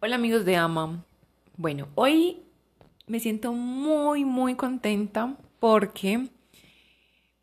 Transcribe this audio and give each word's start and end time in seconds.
Hola 0.00 0.14
amigos 0.14 0.44
de 0.44 0.54
AMA. 0.54 1.04
Bueno, 1.56 1.88
hoy 1.96 2.44
me 3.08 3.18
siento 3.18 3.52
muy, 3.52 4.24
muy 4.24 4.54
contenta 4.54 5.36
porque 5.58 6.28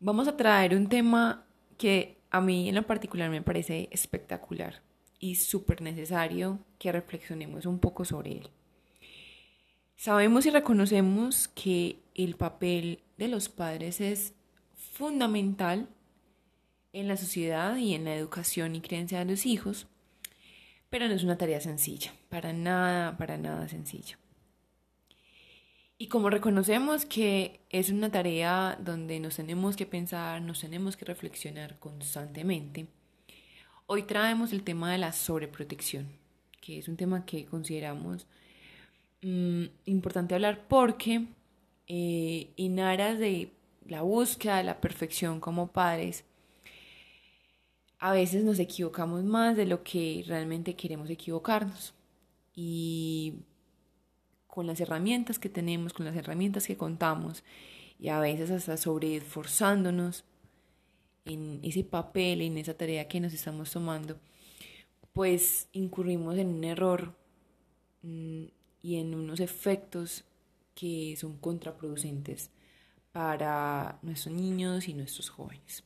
vamos 0.00 0.26
a 0.26 0.38
traer 0.38 0.74
un 0.74 0.88
tema 0.88 1.44
que 1.76 2.16
a 2.30 2.40
mí 2.40 2.70
en 2.70 2.76
lo 2.76 2.86
particular 2.86 3.28
me 3.28 3.42
parece 3.42 3.90
espectacular 3.92 4.80
y 5.18 5.34
súper 5.34 5.82
necesario 5.82 6.58
que 6.78 6.92
reflexionemos 6.92 7.66
un 7.66 7.78
poco 7.78 8.06
sobre 8.06 8.38
él. 8.38 8.48
Sabemos 9.96 10.46
y 10.46 10.50
reconocemos 10.50 11.48
que 11.48 12.00
el 12.14 12.36
papel 12.36 13.02
de 13.18 13.28
los 13.28 13.50
padres 13.50 14.00
es 14.00 14.32
fundamental 14.76 15.90
en 16.94 17.06
la 17.06 17.18
sociedad 17.18 17.76
y 17.76 17.92
en 17.92 18.06
la 18.06 18.14
educación 18.14 18.76
y 18.76 18.80
creencia 18.80 19.18
de 19.18 19.26
los 19.26 19.44
hijos 19.44 19.88
pero 20.90 21.08
no 21.08 21.14
es 21.14 21.24
una 21.24 21.38
tarea 21.38 21.60
sencilla, 21.60 22.12
para 22.28 22.52
nada, 22.52 23.16
para 23.16 23.36
nada 23.36 23.68
sencilla. 23.68 24.18
Y 25.98 26.08
como 26.08 26.28
reconocemos 26.28 27.06
que 27.06 27.60
es 27.70 27.88
una 27.88 28.10
tarea 28.10 28.78
donde 28.80 29.18
nos 29.18 29.36
tenemos 29.36 29.76
que 29.76 29.86
pensar, 29.86 30.42
nos 30.42 30.60
tenemos 30.60 30.96
que 30.96 31.06
reflexionar 31.06 31.78
constantemente, 31.78 32.86
hoy 33.86 34.02
traemos 34.02 34.52
el 34.52 34.62
tema 34.62 34.92
de 34.92 34.98
la 34.98 35.12
sobreprotección, 35.12 36.08
que 36.60 36.78
es 36.78 36.88
un 36.88 36.96
tema 36.96 37.24
que 37.24 37.46
consideramos 37.46 38.26
mm, 39.22 39.64
importante 39.86 40.34
hablar 40.34 40.66
porque 40.68 41.26
eh, 41.86 42.50
en 42.56 42.80
aras 42.80 43.18
de 43.18 43.52
la 43.86 44.02
búsqueda 44.02 44.58
de 44.58 44.64
la 44.64 44.80
perfección 44.80 45.40
como 45.40 45.68
padres, 45.68 46.24
a 47.98 48.12
veces 48.12 48.44
nos 48.44 48.58
equivocamos 48.58 49.24
más 49.24 49.56
de 49.56 49.66
lo 49.66 49.82
que 49.82 50.24
realmente 50.26 50.74
queremos 50.74 51.10
equivocarnos. 51.10 51.94
Y 52.54 53.34
con 54.46 54.66
las 54.66 54.80
herramientas 54.80 55.38
que 55.38 55.48
tenemos, 55.48 55.92
con 55.92 56.06
las 56.06 56.16
herramientas 56.16 56.66
que 56.66 56.76
contamos, 56.76 57.44
y 57.98 58.08
a 58.08 58.20
veces 58.20 58.50
hasta 58.50 58.76
sobre 58.76 59.16
esforzándonos 59.16 60.24
en 61.24 61.60
ese 61.62 61.84
papel, 61.84 62.42
en 62.42 62.58
esa 62.58 62.74
tarea 62.74 63.08
que 63.08 63.20
nos 63.20 63.32
estamos 63.32 63.70
tomando, 63.70 64.18
pues 65.12 65.68
incurrimos 65.72 66.36
en 66.36 66.48
un 66.48 66.64
error 66.64 67.14
mm, 68.02 68.44
y 68.82 68.96
en 68.96 69.14
unos 69.14 69.40
efectos 69.40 70.24
que 70.74 71.16
son 71.18 71.38
contraproducentes 71.38 72.50
para 73.12 73.98
nuestros 74.02 74.34
niños 74.34 74.88
y 74.88 74.94
nuestros 74.94 75.30
jóvenes. 75.30 75.85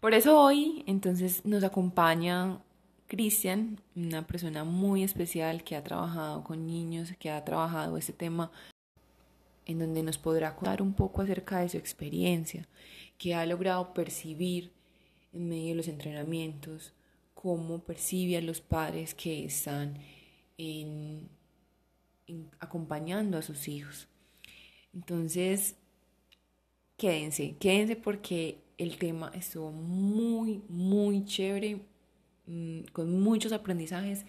Por 0.00 0.14
eso 0.14 0.40
hoy 0.40 0.82
entonces 0.86 1.44
nos 1.44 1.62
acompaña 1.62 2.58
Cristian, 3.06 3.80
una 3.94 4.26
persona 4.26 4.64
muy 4.64 5.02
especial 5.02 5.62
que 5.62 5.76
ha 5.76 5.84
trabajado 5.84 6.42
con 6.42 6.66
niños, 6.66 7.12
que 7.18 7.30
ha 7.30 7.44
trabajado 7.44 7.98
este 7.98 8.14
tema 8.14 8.50
en 9.66 9.78
donde 9.78 10.02
nos 10.02 10.16
podrá 10.16 10.56
contar 10.56 10.80
un 10.80 10.94
poco 10.94 11.20
acerca 11.20 11.58
de 11.60 11.68
su 11.68 11.76
experiencia, 11.76 12.66
que 13.18 13.34
ha 13.34 13.44
logrado 13.44 13.92
percibir 13.92 14.72
en 15.34 15.48
medio 15.48 15.68
de 15.68 15.74
los 15.74 15.88
entrenamientos, 15.88 16.94
cómo 17.34 17.80
percibe 17.80 18.38
a 18.38 18.40
los 18.40 18.60
padres 18.60 19.14
que 19.14 19.44
están 19.44 19.98
acompañando 22.58 23.36
a 23.36 23.42
sus 23.42 23.68
hijos. 23.68 24.08
Entonces, 24.94 25.76
quédense, 26.96 27.56
quédense 27.58 27.96
porque 27.96 28.58
el 28.80 28.96
tema 28.96 29.30
estuvo 29.34 29.70
muy, 29.70 30.62
muy 30.68 31.26
chévere, 31.26 31.82
mm, 32.46 32.84
con 32.92 33.20
muchos 33.20 33.52
aprendizajes 33.52 34.24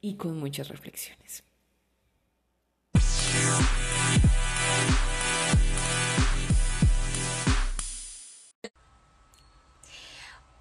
y 0.00 0.14
con 0.14 0.38
muchas 0.38 0.68
reflexiones. 0.68 1.44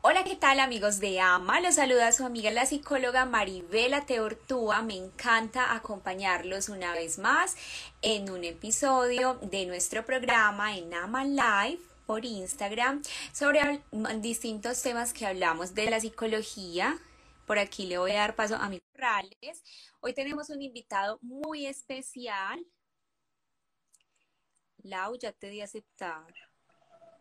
Hola, 0.04 0.26
¿qué 0.26 0.36
tal 0.36 0.60
amigos 0.60 1.00
de 1.00 1.22
AMA? 1.22 1.62
Los 1.62 1.76
saluda 1.76 2.12
su 2.12 2.26
amiga 2.26 2.52
la 2.52 2.66
psicóloga 2.66 3.26
Maribela 3.26 4.06
Teortúa. 4.06 4.82
Me 4.82 4.98
encanta 4.98 5.74
acompañarlos 5.74 6.68
una 6.68 6.94
vez 6.94 7.18
más 7.18 7.56
en 8.02 8.30
un 8.30 8.44
episodio 8.44 9.36
de 9.36 9.68
nuestro 9.68 10.04
programa 10.04 10.76
en 10.76 10.94
AMA 10.94 11.24
Live 11.24 11.91
por 12.06 12.26
Instagram 12.26 13.02
sobre 13.34 13.82
distintos 14.20 14.82
temas 14.82 15.14
que 15.14 15.26
hablamos 15.26 15.74
de 15.74 15.90
la 15.90 16.00
psicología. 16.00 16.98
Por 17.46 17.60
aquí 17.60 17.86
le 17.86 17.98
voy 17.98 18.12
a 18.12 18.16
dar 18.16 18.36
paso 18.36 18.56
a 18.56 18.70
mis 18.70 18.82
corrales. 18.94 19.64
Hoy 20.00 20.14
tenemos 20.14 20.50
un 20.50 20.62
invitado 20.62 21.20
muy 21.22 21.66
especial. 21.66 22.66
Lau, 24.84 25.18
ya 25.18 25.32
te 25.32 25.50
di 25.50 25.62
aceptar. 25.62 26.34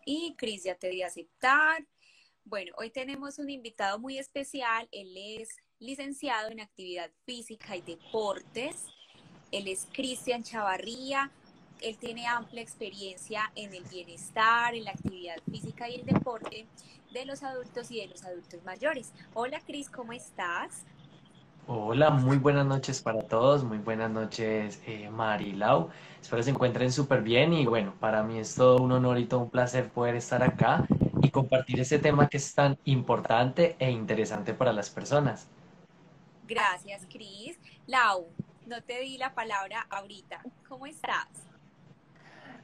Y 0.06 0.34
Cris, 0.36 0.64
ya 0.64 0.74
te 0.74 0.88
di 0.88 1.02
aceptar. 1.02 1.86
Bueno, 2.44 2.72
hoy 2.78 2.90
tenemos 2.90 3.38
un 3.38 3.50
invitado 3.50 3.98
muy 3.98 4.18
especial. 4.18 4.88
Él 4.92 5.14
es 5.16 5.56
licenciado 5.78 6.50
en 6.50 6.60
actividad 6.60 7.10
física 7.24 7.76
y 7.76 7.82
deportes. 7.82 8.86
Él 9.50 9.68
es 9.68 9.86
Cristian 9.92 10.42
Chavarría 10.42 11.30
él 11.82 11.96
tiene 11.98 12.26
amplia 12.26 12.62
experiencia 12.62 13.50
en 13.54 13.74
el 13.74 13.84
bienestar, 13.84 14.74
en 14.74 14.84
la 14.84 14.90
actividad 14.90 15.36
física 15.50 15.88
y 15.88 15.96
el 15.96 16.06
deporte 16.06 16.66
de 17.12 17.24
los 17.24 17.42
adultos 17.42 17.90
y 17.90 18.00
de 18.00 18.08
los 18.08 18.24
adultos 18.24 18.62
mayores. 18.64 19.12
Hola 19.34 19.60
Cris, 19.60 19.88
¿cómo 19.88 20.12
estás? 20.12 20.84
Hola, 21.66 22.10
muy 22.10 22.38
buenas 22.38 22.66
noches 22.66 23.00
para 23.00 23.22
todos, 23.22 23.62
muy 23.64 23.78
buenas 23.78 24.10
noches 24.10 24.82
eh, 24.86 25.08
Mari 25.08 25.52
Lau. 25.52 25.90
Espero 26.20 26.42
se 26.42 26.50
encuentren 26.50 26.90
súper 26.90 27.22
bien 27.22 27.52
y 27.52 27.66
bueno, 27.66 27.94
para 28.00 28.22
mí 28.22 28.38
es 28.38 28.54
todo 28.54 28.82
un 28.82 28.92
honor 28.92 29.18
y 29.18 29.26
todo 29.26 29.40
un 29.40 29.50
placer 29.50 29.88
poder 29.90 30.16
estar 30.16 30.42
acá 30.42 30.84
y 31.22 31.30
compartir 31.30 31.80
este 31.80 31.98
tema 31.98 32.28
que 32.28 32.38
es 32.38 32.54
tan 32.54 32.78
importante 32.84 33.76
e 33.78 33.90
interesante 33.90 34.52
para 34.52 34.72
las 34.72 34.90
personas. 34.90 35.48
Gracias, 36.48 37.06
Cris. 37.08 37.56
Lau, 37.86 38.26
no 38.66 38.82
te 38.82 39.00
di 39.00 39.18
la 39.18 39.34
palabra 39.34 39.86
ahorita. 39.90 40.42
¿Cómo 40.68 40.86
estás? 40.86 41.49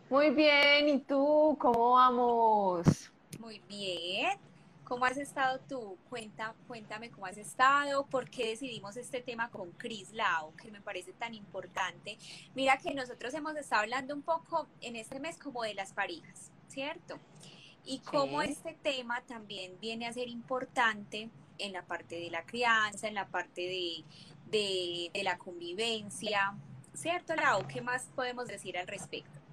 Muy 0.09 0.31
bien, 0.31 0.89
¿y 0.89 0.99
tú? 1.01 1.57
¿Cómo 1.59 1.95
vamos? 1.95 3.11
Muy 3.41 3.59
bien. 3.69 4.39
¿Cómo 4.85 5.05
has 5.05 5.17
estado 5.17 5.59
tú? 5.69 5.99
Cuenta, 6.09 6.55
cuéntame 6.69 7.11
cómo 7.11 7.27
has 7.27 7.37
estado, 7.37 8.07
por 8.07 8.31
qué 8.31 8.51
decidimos 8.51 8.97
este 8.97 9.21
tema 9.21 9.51
con 9.51 9.73
Chris 9.73 10.13
Lau, 10.13 10.55
que 10.55 10.71
me 10.71 10.81
parece 10.81 11.13
tan 11.13 11.35
importante. 11.35 12.19
Mira 12.55 12.79
que 12.79 12.95
nosotros 12.95 13.35
hemos 13.35 13.57
estado 13.57 13.83
hablando 13.83 14.15
un 14.15 14.23
poco 14.23 14.69
en 14.81 14.95
este 14.95 15.19
mes 15.19 15.39
como 15.39 15.65
de 15.65 15.75
las 15.75 15.93
parejas, 15.93 16.53
¿cierto? 16.69 17.19
Y 17.85 17.99
cómo 17.99 18.43
este 18.43 18.75
tema 18.75 19.23
también 19.23 19.73
viene 19.81 20.07
a 20.07 20.13
ser 20.13 20.29
importante 20.29 21.31
en 21.59 21.73
la 21.73 21.83
parte 21.83 22.15
de 22.15 22.31
la 22.31 22.47
crianza, 22.47 23.09
en 23.09 23.15
la 23.15 23.27
parte 23.27 23.63
de, 23.63 24.05
de, 24.53 25.11
de 25.13 25.23
la 25.25 25.37
convivencia, 25.37 26.55
¿cierto, 26.95 27.35
Lau? 27.35 27.67
¿Qué 27.67 27.81
más 27.81 28.09
podemos 28.15 28.47
decir 28.47 28.79
al 28.79 28.87
respecto? 28.87 29.46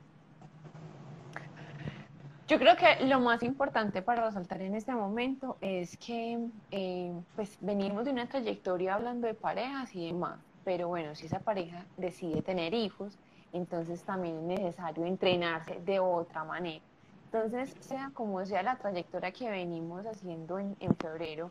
Yo 2.46 2.59
creo 2.59 2.76
que 2.76 3.06
lo 3.06 3.22
más 3.22 3.42
importante 3.42 4.02
para 4.02 4.26
resaltar 4.26 4.62
en 4.62 4.76
este 4.76 4.94
momento 4.94 5.56
es 5.62 5.96
que 5.96 6.38
eh, 6.72 7.14
pues 7.38 7.58
venimos 7.62 8.04
de 8.04 8.12
una 8.12 8.28
trayectoria 8.28 8.96
hablando 8.96 9.28
de 9.28 9.34
parejas 9.34 9.96
y 9.96 10.08
demás, 10.08 10.40
pero 10.66 10.90
bueno, 10.90 11.16
si 11.16 11.28
esa 11.28 11.40
pareja 11.40 11.86
decide 11.96 12.42
tener 12.42 12.74
hijos, 12.74 13.18
entonces 13.54 14.04
también 14.04 14.52
es 14.52 14.59
necesario 14.59 15.06
entrenarse 15.06 15.80
de 15.86 16.02
otra 16.02 16.44
manera. 16.44 16.84
Entonces, 17.26 17.78
sea 17.80 18.12
como 18.14 18.46
sea 18.46 18.62
la 18.62 18.75
trayectoria 18.75 19.31
que 19.31 19.50
venimos 19.50 20.06
haciendo 20.06 20.60
en, 20.60 20.75
en 20.81 20.94
febrero 20.98 21.50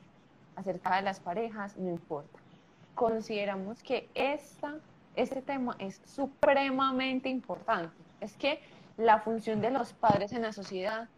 acerca 0.56 0.96
de 0.96 1.02
las 1.02 1.20
parejas, 1.20 1.74
no 1.78 1.88
importa. 1.88 2.38
Consideramos 2.94 3.82
que 3.82 4.10
esta, 4.14 4.74
este 5.16 5.40
tema 5.40 5.74
es 5.78 6.02
supremamente 6.04 7.30
importante. 7.30 7.96
Es 8.20 8.36
que 8.36 8.60
la 8.96 9.20
función 9.20 9.60
de 9.60 9.70
los 9.70 9.92
padres 9.92 10.32
en 10.32 10.42
la 10.42 10.52
sociedad 10.52 11.08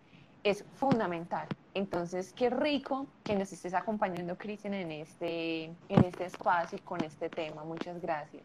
es 0.42 0.64
fundamental. 0.74 1.48
Entonces, 1.72 2.32
qué 2.36 2.50
rico 2.50 3.06
que 3.24 3.34
nos 3.34 3.52
estés 3.52 3.74
acompañando, 3.74 4.36
Cristian, 4.36 4.74
en 4.74 4.92
este, 4.92 5.64
en 5.64 6.04
este 6.04 6.26
espacio 6.26 6.78
y 6.78 6.82
con 6.82 7.02
este 7.02 7.28
tema. 7.28 7.64
Muchas 7.64 8.00
gracias. 8.00 8.42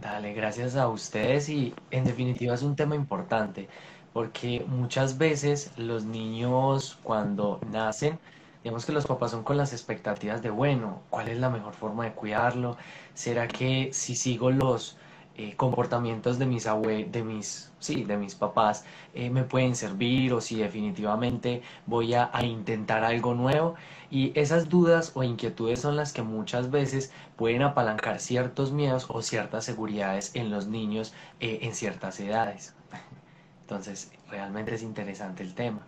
Dale, 0.00 0.32
gracias 0.32 0.74
a 0.76 0.88
ustedes 0.88 1.48
y 1.48 1.74
en 1.90 2.04
definitiva 2.04 2.54
es 2.54 2.62
un 2.62 2.74
tema 2.74 2.96
importante 2.96 3.68
porque 4.12 4.64
muchas 4.66 5.18
veces 5.18 5.72
los 5.76 6.04
niños 6.04 6.98
cuando 7.02 7.60
nacen, 7.70 8.18
digamos 8.62 8.84
que 8.84 8.92
los 8.92 9.06
papás 9.06 9.30
son 9.30 9.42
con 9.42 9.56
las 9.56 9.72
expectativas 9.72 10.42
de, 10.42 10.50
bueno, 10.50 11.02
¿cuál 11.10 11.28
es 11.28 11.38
la 11.38 11.50
mejor 11.50 11.74
forma 11.74 12.04
de 12.04 12.12
cuidarlo? 12.12 12.76
¿Será 13.14 13.48
que 13.48 13.90
si 13.92 14.16
sigo 14.16 14.50
los 14.50 14.96
eh, 15.36 15.56
comportamientos 15.56 16.38
de 16.38 16.46
mis 16.46 16.66
abue 16.66 17.04
de 17.10 17.22
mis, 17.22 17.72
sí, 17.78 18.04
de 18.04 18.16
mis 18.18 18.34
papás 18.34 18.84
eh, 19.14 19.30
me 19.30 19.44
pueden 19.44 19.74
servir 19.74 20.34
o 20.34 20.40
si 20.42 20.56
definitivamente 20.56 21.62
voy 21.86 22.14
a, 22.14 22.30
intentar 22.42 23.04
algo 23.04 23.34
nuevo. 23.34 23.74
Y 24.10 24.38
esas 24.38 24.68
dudas 24.68 25.12
o 25.14 25.22
inquietudes 25.22 25.80
son 25.80 25.96
las 25.96 26.12
que 26.12 26.22
muchas 26.22 26.70
veces 26.70 27.12
pueden 27.36 27.62
apalancar 27.62 28.20
ciertos 28.20 28.72
miedos 28.72 29.06
o 29.08 29.22
ciertas 29.22 29.64
seguridades 29.64 30.34
en 30.34 30.50
los 30.50 30.66
niños 30.66 31.14
eh, 31.40 31.60
en 31.62 31.74
ciertas 31.74 32.20
edades. 32.20 32.74
Entonces, 33.62 34.12
realmente 34.28 34.74
es 34.74 34.82
interesante 34.82 35.42
el 35.42 35.54
tema. 35.54 35.86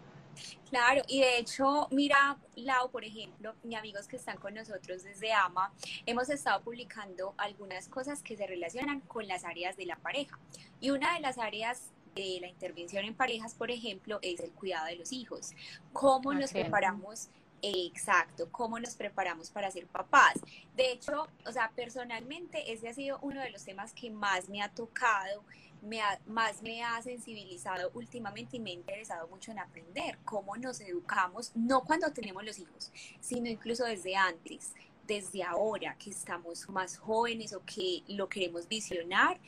Claro, 0.70 1.02
y 1.08 1.20
de 1.20 1.38
hecho, 1.38 1.88
mira, 1.90 2.38
Lau, 2.56 2.90
por 2.90 3.04
ejemplo, 3.04 3.54
mis 3.62 3.76
amigos 3.76 4.08
que 4.08 4.16
están 4.16 4.38
con 4.38 4.54
nosotros 4.54 5.02
desde 5.02 5.32
AMA, 5.32 5.72
hemos 6.06 6.28
estado 6.30 6.62
publicando 6.62 7.34
algunas 7.36 7.88
cosas 7.88 8.22
que 8.22 8.36
se 8.36 8.46
relacionan 8.46 9.00
con 9.00 9.26
las 9.28 9.44
áreas 9.44 9.76
de 9.76 9.86
la 9.86 9.96
pareja. 9.96 10.38
Y 10.80 10.90
una 10.90 11.14
de 11.14 11.20
las 11.20 11.38
áreas 11.38 11.90
de 12.14 12.38
la 12.40 12.48
intervención 12.48 13.04
en 13.04 13.14
parejas, 13.14 13.54
por 13.54 13.70
ejemplo, 13.70 14.18
es 14.22 14.40
el 14.40 14.50
cuidado 14.52 14.86
de 14.86 14.96
los 14.96 15.12
hijos. 15.12 15.52
¿Cómo 15.92 16.32
nos 16.32 16.52
preparamos? 16.52 17.28
Exacto, 17.62 18.48
cómo 18.52 18.78
nos 18.78 18.94
preparamos 18.94 19.50
para 19.50 19.70
ser 19.70 19.86
papás. 19.86 20.34
De 20.76 20.92
hecho, 20.92 21.28
o 21.46 21.52
sea, 21.52 21.72
personalmente 21.74 22.72
ese 22.72 22.88
ha 22.88 22.94
sido 22.94 23.18
uno 23.22 23.40
de 23.40 23.50
los 23.50 23.64
temas 23.64 23.94
que 23.94 24.10
más 24.10 24.50
me 24.50 24.60
ha 24.60 24.68
tocado 24.68 25.42
me 25.84 26.00
más 26.26 26.62
me 26.62 26.82
ha 26.82 27.00
sensibilizado 27.02 27.90
últimamente 27.94 28.56
y 28.56 28.60
me 28.60 28.70
ha 28.70 28.74
interesado 28.74 29.28
mucho 29.28 29.50
en 29.52 29.58
aprender 29.58 30.18
cómo 30.24 30.56
nos 30.56 30.80
educamos, 30.80 31.52
no 31.54 31.84
cuando 31.84 32.12
tenemos 32.12 32.44
los 32.44 32.58
hijos, 32.58 32.90
sino 33.20 33.48
incluso 33.48 33.84
desde 33.84 34.16
antes, 34.16 34.72
desde 35.06 35.42
ahora 35.42 35.96
que 35.98 36.10
estamos 36.10 36.68
más 36.70 36.96
jóvenes 36.96 37.52
o 37.52 37.62
que 37.64 38.02
lo 38.08 38.28
queremos 38.28 38.66
visionar, 38.66 39.38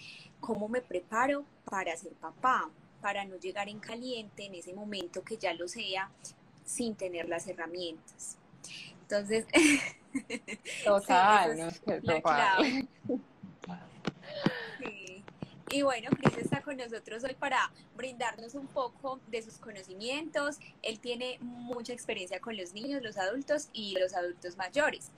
cómo 0.40 0.68
me 0.68 0.82
preparo 0.82 1.44
para 1.64 1.96
ser 1.96 2.12
papá, 2.12 2.70
para 3.00 3.24
no 3.24 3.36
llegar 3.36 3.68
en 3.68 3.78
caliente 3.78 4.44
en 4.44 4.54
ese 4.54 4.74
momento 4.74 5.22
que 5.22 5.36
ya 5.36 5.54
lo 5.54 5.68
sea 5.68 6.10
sin 6.64 6.94
tener 6.94 7.28
las 7.28 7.46
herramientas. 7.46 8.36
Entonces, 9.02 9.46
total, 10.84 11.56
no 11.56 11.68
es 11.68 11.80
que 11.80 12.00
total. 12.00 12.88
Y 15.68 15.82
bueno, 15.82 16.10
Cris 16.10 16.36
está 16.38 16.62
con 16.62 16.76
nosotros 16.76 17.24
hoy 17.24 17.34
para 17.34 17.72
brindarnos 17.96 18.54
un 18.54 18.68
poco 18.68 19.18
de 19.26 19.42
sus 19.42 19.58
conocimientos. 19.58 20.58
Él 20.82 21.00
tiene 21.00 21.38
mucha 21.40 21.92
experiencia 21.92 22.40
con 22.40 22.56
los 22.56 22.72
niños, 22.72 23.02
los 23.02 23.16
adultos 23.16 23.68
y 23.72 23.98
los 23.98 24.14
adultos 24.14 24.56
mayores. 24.56 25.10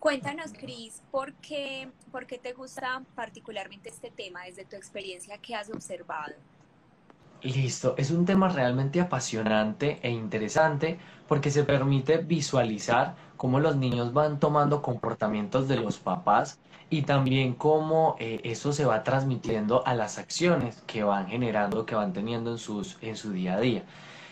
Cuéntanos, 0.00 0.52
Cris, 0.52 1.02
¿por 1.12 1.32
qué, 1.34 1.88
¿por 2.10 2.26
qué 2.26 2.38
te 2.38 2.52
gusta 2.52 3.04
particularmente 3.14 3.90
este 3.90 4.10
tema 4.10 4.44
desde 4.44 4.64
tu 4.64 4.74
experiencia 4.74 5.38
que 5.38 5.54
has 5.54 5.70
observado? 5.70 6.34
Listo, 7.42 7.94
es 7.98 8.12
un 8.12 8.24
tema 8.24 8.48
realmente 8.48 9.00
apasionante 9.00 9.98
e 10.02 10.10
interesante 10.10 10.98
porque 11.26 11.50
se 11.50 11.64
permite 11.64 12.18
visualizar 12.18 13.16
cómo 13.36 13.58
los 13.58 13.74
niños 13.76 14.12
van 14.12 14.38
tomando 14.38 14.80
comportamientos 14.80 15.66
de 15.66 15.76
los 15.76 15.98
papás 15.98 16.60
y 16.88 17.02
también 17.02 17.54
cómo 17.54 18.14
eh, 18.20 18.40
eso 18.44 18.72
se 18.72 18.84
va 18.84 19.02
transmitiendo 19.02 19.84
a 19.86 19.94
las 19.94 20.18
acciones 20.18 20.82
que 20.86 21.02
van 21.02 21.26
generando, 21.26 21.84
que 21.84 21.96
van 21.96 22.12
teniendo 22.12 22.52
en, 22.52 22.58
sus, 22.58 22.96
en 23.00 23.16
su 23.16 23.32
día 23.32 23.54
a 23.56 23.60
día. 23.60 23.86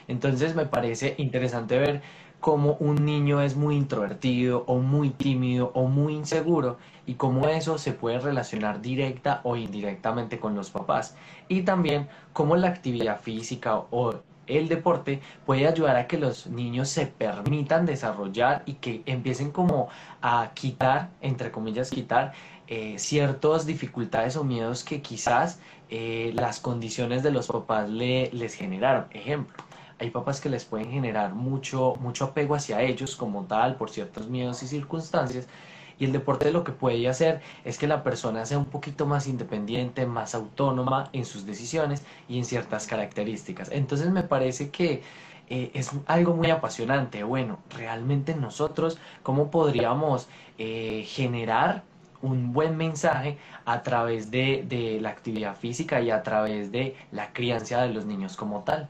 Entonces 0.07 0.55
me 0.55 0.67
parece 0.67 1.17
interesante 1.19 1.79
ver 1.79 2.03
cómo 2.41 2.77
un 2.81 3.05
niño 3.05 3.43
es 3.43 3.55
muy 3.57 3.77
introvertido 3.77 4.65
o 4.67 4.79
muy 4.79 5.11
tímido 5.11 5.71
o 5.75 5.87
muy 5.87 6.15
inseguro 6.15 6.79
y 7.07 7.15
cómo 7.15 7.49
eso 7.49 7.79
se 7.79 7.93
puede 7.93 8.19
relacionar 8.19 8.81
directa 8.81 9.41
o 9.45 9.57
indirectamente 9.57 10.39
con 10.41 10.55
los 10.55 10.71
papás. 10.71 11.17
Y 11.49 11.63
también 11.63 12.09
cómo 12.33 12.57
la 12.57 12.69
actividad 12.69 13.21
física 13.21 13.77
o 13.91 14.15
el 14.47 14.69
deporte 14.69 15.21
puede 15.47 15.67
ayudar 15.67 15.97
a 15.97 16.07
que 16.07 16.19
los 16.19 16.47
niños 16.47 16.89
se 16.89 17.07
permitan 17.07 17.87
desarrollar 17.87 18.63
y 18.67 18.75
que 18.75 19.03
empiecen 19.07 19.51
como 19.51 19.89
a 20.23 20.51
quitar, 20.55 21.11
entre 21.21 21.51
comillas, 21.51 21.91
quitar 21.91 22.33
eh, 22.67 22.99
ciertas 22.99 23.67
dificultades 23.67 24.37
o 24.37 24.45
miedos 24.45 24.85
que 24.85 25.03
quizás 25.03 25.61
eh, 25.89 26.33
las 26.35 26.61
condiciones 26.61 27.23
de 27.23 27.33
los 27.33 27.49
papás 27.49 27.89
le, 27.89 28.31
les 28.33 28.55
generaron. 28.55 29.07
Ejemplo, 29.11 29.57
hay 30.01 30.11
papás 30.11 30.41
que 30.41 30.49
les 30.49 30.65
pueden 30.65 30.91
generar 30.91 31.35
mucho, 31.35 31.95
mucho 32.01 32.25
apego 32.25 32.55
hacia 32.55 32.83
ellos 32.83 33.17
como 33.17 33.45
tal 33.45 33.77
por 33.77 33.91
ciertos 33.91 34.29
miedos 34.29 34.63
y 34.63 34.67
circunstancias 34.67 35.47
y 36.01 36.07
el 36.07 36.13
deporte 36.13 36.51
lo 36.51 36.65
que 36.65 36.73
puede 36.73 37.07
hacer 37.09 37.43
es 37.63 37.79
que 37.79 37.87
la 37.87 38.03
persona 38.03 38.47
sea 38.47 38.59
un 38.59 38.65
poquito 38.65 39.07
más 39.07 39.27
independiente, 39.29 40.07
más 40.07 40.35
autónoma 40.35 41.11
en 41.13 41.27
sus 41.27 41.45
decisiones 41.45 42.05
y 42.27 42.39
en 42.39 42.47
ciertas 42.47 42.87
características. 42.87 43.71
Entonces 43.71 44.11
me 44.11 44.23
parece 44.23 44.71
que 44.71 45.03
eh, 45.51 45.71
es 45.75 45.91
algo 46.07 46.35
muy 46.35 46.51
apasionante. 46.51 47.23
Bueno, 47.23 47.59
realmente 47.69 48.35
nosotros, 48.35 48.99
¿cómo 49.23 49.51
podríamos 49.51 50.29
eh, 50.59 51.05
generar 51.07 51.85
un 52.23 52.53
buen 52.53 52.77
mensaje 52.79 53.39
a 53.67 53.83
través 53.83 54.31
de, 54.31 54.65
de 54.67 55.01
la 55.03 55.11
actividad 55.11 55.57
física 55.57 56.01
y 56.01 56.11
a 56.11 56.23
través 56.23 56.73
de 56.73 56.97
la 57.11 57.33
crianza 57.33 57.83
de 57.83 57.91
los 57.93 58.07
niños 58.07 58.37
como 58.37 58.63
tal? 58.65 58.89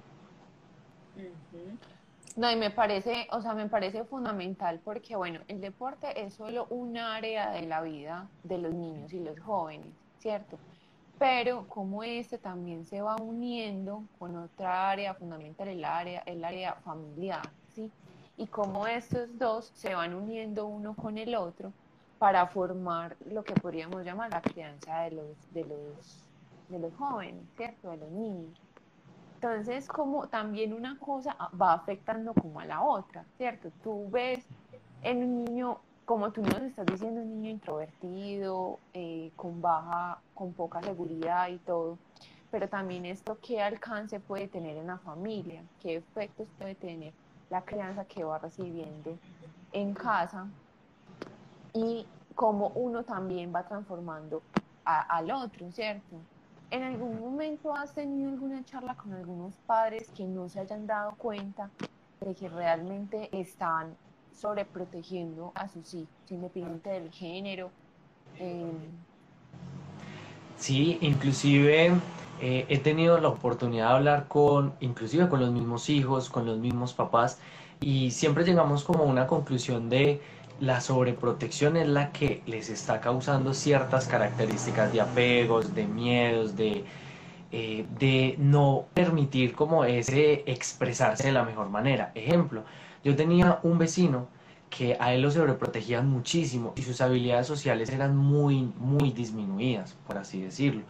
No, 2.37 2.51
y 2.51 2.57
me 2.57 2.71
parece, 2.71 3.27
o 3.33 3.43
sea, 3.43 3.55
me 3.55 3.69
parece 3.69 4.05
fundamental 4.05 4.81
porque, 4.85 5.17
bueno, 5.17 5.41
el 5.49 5.61
deporte 5.61 6.25
es 6.25 6.35
solo 6.35 6.67
un 6.71 6.97
área 6.97 7.51
de 7.51 7.63
la 7.63 7.83
vida 7.83 8.29
de 8.45 8.59
los 8.59 8.73
niños 8.73 9.13
y 9.13 9.19
los 9.19 9.39
jóvenes, 9.41 9.89
¿cierto? 10.19 10.57
Pero 11.19 11.67
como 11.69 12.05
este 12.05 12.39
también 12.39 12.85
se 12.87 13.03
va 13.03 13.17
uniendo 13.17 14.05
con 14.19 14.37
otra 14.37 14.91
área 14.91 15.13
fundamental, 15.15 15.69
el 15.69 15.85
área, 15.85 16.21
el 16.25 16.45
área 16.45 16.75
familiar, 16.77 17.43
¿sí? 17.75 17.91
Y 18.37 18.47
como 18.47 18.87
estos 18.87 19.37
dos 19.37 19.71
se 19.75 19.95
van 19.95 20.15
uniendo 20.15 20.67
uno 20.67 20.95
con 20.95 21.19
el 21.19 21.35
otro 21.35 21.73
para 22.19 22.47
formar 22.47 23.17
lo 23.27 23.43
que 23.43 23.55
podríamos 23.55 24.05
llamar 24.05 24.31
la 24.31 24.41
crianza 24.41 25.01
de 25.01 25.11
los, 25.11 25.53
de 25.53 25.65
los, 25.65 26.25
de 26.69 26.79
los 26.79 26.95
jóvenes, 26.95 27.43
¿cierto? 27.57 27.91
De 27.91 27.97
los 27.97 28.11
niños. 28.11 28.59
Entonces, 29.43 29.89
como 29.89 30.29
también 30.29 30.75
una 30.75 30.99
cosa 30.99 31.35
va 31.59 31.73
afectando 31.73 32.35
como 32.35 32.61
a 32.61 32.67
la 32.67 32.83
otra, 32.83 33.25
¿cierto? 33.39 33.71
Tú 33.83 34.11
ves 34.11 34.45
en 35.01 35.25
un 35.25 35.45
niño, 35.47 35.79
como 36.05 36.31
tú 36.31 36.43
nos 36.43 36.61
estás 36.61 36.85
diciendo, 36.85 37.23
un 37.23 37.41
niño 37.41 37.49
introvertido, 37.53 38.79
eh, 38.93 39.33
con 39.37 39.63
baja, 39.63 40.19
con 40.35 40.53
poca 40.53 40.83
seguridad 40.83 41.49
y 41.49 41.57
todo, 41.57 41.97
pero 42.51 42.69
también 42.69 43.07
esto 43.07 43.39
qué 43.41 43.63
alcance 43.63 44.21
puede 44.21 44.47
tener 44.47 44.77
en 44.77 44.89
la 44.89 44.99
familia, 44.99 45.63
qué 45.81 45.97
efectos 45.97 46.47
puede 46.59 46.75
tener 46.75 47.15
la 47.49 47.63
crianza 47.63 48.05
que 48.05 48.23
va 48.23 48.37
recibiendo 48.39 49.17
en 49.73 49.95
casa 49.95 50.49
y 51.73 52.07
cómo 52.35 52.73
uno 52.75 53.05
también 53.05 53.55
va 53.55 53.67
transformando 53.67 54.43
al 54.85 55.31
otro, 55.31 55.73
¿cierto? 55.73 56.17
¿En 56.71 56.85
algún 56.85 57.19
momento 57.19 57.75
has 57.75 57.93
tenido 57.93 58.31
alguna 58.31 58.65
charla 58.65 58.95
con 58.95 59.13
algunos 59.13 59.55
padres 59.67 60.09
que 60.17 60.25
no 60.25 60.49
se 60.49 60.61
hayan 60.61 60.87
dado 60.87 61.17
cuenta 61.17 61.69
de 62.21 62.33
que 62.33 62.49
realmente 62.49 63.29
están 63.33 63.97
sobreprotegiendo 64.33 65.51
a 65.57 65.67
sus 65.67 65.95
hijos, 65.95 66.09
independiente 66.31 66.91
del 66.91 67.11
género? 67.11 67.71
Em, 68.39 68.71
sí, 70.57 70.97
inclusive 71.01 71.93
eh, 72.41 72.67
he 72.69 72.79
tenido 72.79 73.19
la 73.19 73.29
oportunidad 73.29 73.89
de 73.89 73.95
hablar 73.95 74.29
con, 74.29 74.73
inclusive 74.79 75.29
con 75.29 75.41
los 75.41 75.51
mismos 75.51 75.91
hijos, 75.91 76.31
con 76.31 76.47
los 76.47 76.59
mismos 76.59 76.95
papás, 76.95 77.41
y 77.81 78.13
siempre 78.13 78.45
llegamos 78.45 78.85
como 78.85 79.03
a 79.03 79.07
una 79.07 79.27
conclusión 79.27 79.89
de 79.89 80.21
la 80.61 80.81
sobreprotección 80.81 81.77
es 81.77 81.89
la 81.89 82.13
que 82.13 82.43
les 82.47 82.69
está 82.69 83.01
causando 83.01 83.55
ciertas 83.55 84.07
características 84.07 84.93
de 84.93 85.01
apegos, 85.01 85.75
de 85.75 85.87
miedos, 85.87 86.55
de, 86.57 86.85
eh, 87.51 87.87
de 87.99 88.37
no 88.39 88.87
permitir 88.95 89.55
como 89.55 89.85
ese 89.85 90.45
expresarse 90.47 91.29
de 91.29 91.33
la 91.33 91.45
mejor 91.45 91.71
manera. 91.71 92.13
Ejemplo, 92.15 92.65
yo 93.03 93.17
tenía 93.17 93.59
un 93.63 93.79
vecino 93.79 94.29
que 94.69 94.97
a 95.01 95.15
él 95.15 95.23
lo 95.23 95.31
sobreprotegían 95.31 96.09
muchísimo 96.09 96.75
y 96.77 96.83
sus 96.83 97.01
habilidades 97.01 97.47
sociales 97.47 97.91
eran 97.91 98.17
muy, 98.17 98.73
muy 98.79 99.11
disminuidas, 99.11 99.97
por 100.07 100.19
así 100.19 100.43
decirlo. 100.43 100.83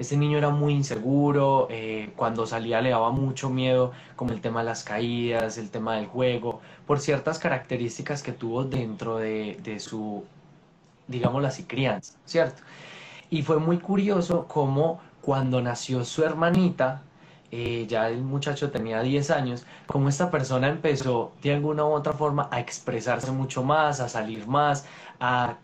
Este 0.00 0.16
niño 0.16 0.38
era 0.38 0.48
muy 0.48 0.72
inseguro, 0.72 1.66
eh, 1.68 2.10
cuando 2.16 2.46
salía 2.46 2.80
le 2.80 2.88
daba 2.88 3.10
mucho 3.10 3.50
miedo, 3.50 3.92
como 4.16 4.32
el 4.32 4.40
tema 4.40 4.60
de 4.60 4.64
las 4.64 4.82
caídas, 4.82 5.58
el 5.58 5.68
tema 5.68 5.96
del 5.96 6.06
juego, 6.06 6.62
por 6.86 7.00
ciertas 7.00 7.38
características 7.38 8.22
que 8.22 8.32
tuvo 8.32 8.64
dentro 8.64 9.18
de, 9.18 9.76
su, 9.78 10.24
digamos 11.06 11.44
así, 11.44 11.64
crianza, 11.64 12.14
¿cierto? 12.24 12.62
Y 13.28 13.42
fue 13.42 13.58
muy 13.58 13.76
curioso 13.76 14.46
cómo 14.48 15.00
cuando 15.20 15.60
nació 15.60 16.02
su 16.06 16.24
hermanita, 16.24 17.02
eh, 17.50 17.84
ya 17.86 18.08
el 18.08 18.22
muchacho 18.22 18.70
tenía 18.70 19.02
10 19.02 19.30
años, 19.30 19.66
como 19.86 20.08
esta 20.08 20.30
persona 20.30 20.68
empezó 20.68 21.32
de 21.42 21.52
alguna 21.52 21.84
u 21.84 21.92
otra 21.92 22.14
forma 22.14 22.48
a 22.50 22.58
expresarse 22.58 23.32
mucho 23.32 23.62
más, 23.64 24.00
a 24.00 24.08
salir 24.08 24.46
más, 24.46 24.86
a 25.20 25.58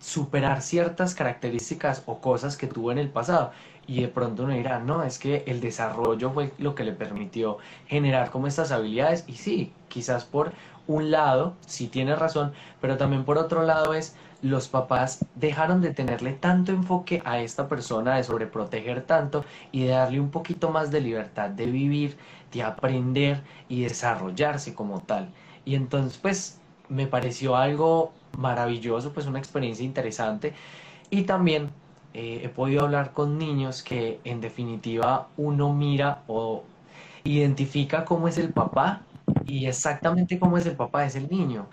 superar 0.00 0.62
ciertas 0.62 1.14
características 1.14 2.02
o 2.06 2.20
cosas 2.20 2.56
que 2.56 2.66
tuvo 2.66 2.90
en 2.92 2.98
el 2.98 3.10
pasado. 3.10 3.52
Y 3.90 4.02
de 4.02 4.06
pronto 4.06 4.44
uno 4.44 4.54
dirá, 4.54 4.78
no, 4.78 5.02
es 5.02 5.18
que 5.18 5.42
el 5.48 5.60
desarrollo 5.60 6.30
fue 6.30 6.52
lo 6.58 6.76
que 6.76 6.84
le 6.84 6.92
permitió 6.92 7.58
generar 7.88 8.30
como 8.30 8.46
estas 8.46 8.70
habilidades. 8.70 9.24
Y 9.26 9.32
sí, 9.32 9.72
quizás 9.88 10.24
por 10.24 10.52
un 10.86 11.10
lado, 11.10 11.56
sí 11.66 11.88
tiene 11.88 12.14
razón, 12.14 12.52
pero 12.80 12.96
también 12.96 13.24
por 13.24 13.36
otro 13.36 13.64
lado 13.64 13.92
es 13.94 14.14
los 14.42 14.68
papás 14.68 15.26
dejaron 15.34 15.80
de 15.80 15.92
tenerle 15.92 16.34
tanto 16.34 16.70
enfoque 16.70 17.20
a 17.24 17.40
esta 17.40 17.68
persona, 17.68 18.14
de 18.14 18.22
sobreproteger 18.22 19.02
tanto 19.02 19.44
y 19.72 19.82
de 19.82 19.90
darle 19.90 20.20
un 20.20 20.30
poquito 20.30 20.70
más 20.70 20.92
de 20.92 21.00
libertad 21.00 21.50
de 21.50 21.66
vivir, 21.66 22.16
de 22.52 22.62
aprender 22.62 23.42
y 23.68 23.82
desarrollarse 23.82 24.72
como 24.72 25.00
tal. 25.00 25.30
Y 25.64 25.74
entonces, 25.74 26.16
pues, 26.18 26.60
me 26.88 27.08
pareció 27.08 27.56
algo 27.56 28.12
maravilloso, 28.38 29.12
pues 29.12 29.26
una 29.26 29.40
experiencia 29.40 29.84
interesante. 29.84 30.54
Y 31.10 31.22
también 31.22 31.70
eh, 32.14 32.40
he 32.44 32.48
podido 32.48 32.84
hablar 32.84 33.12
con 33.12 33.38
niños 33.38 33.82
que 33.82 34.20
en 34.24 34.40
definitiva 34.40 35.28
uno 35.36 35.72
mira 35.72 36.22
o 36.26 36.64
identifica 37.24 38.04
cómo 38.04 38.28
es 38.28 38.38
el 38.38 38.52
papá 38.52 39.02
y 39.46 39.66
exactamente 39.66 40.38
cómo 40.38 40.58
es 40.58 40.66
el 40.66 40.76
papá 40.76 41.04
es 41.04 41.16
el 41.16 41.28
niño 41.30 41.66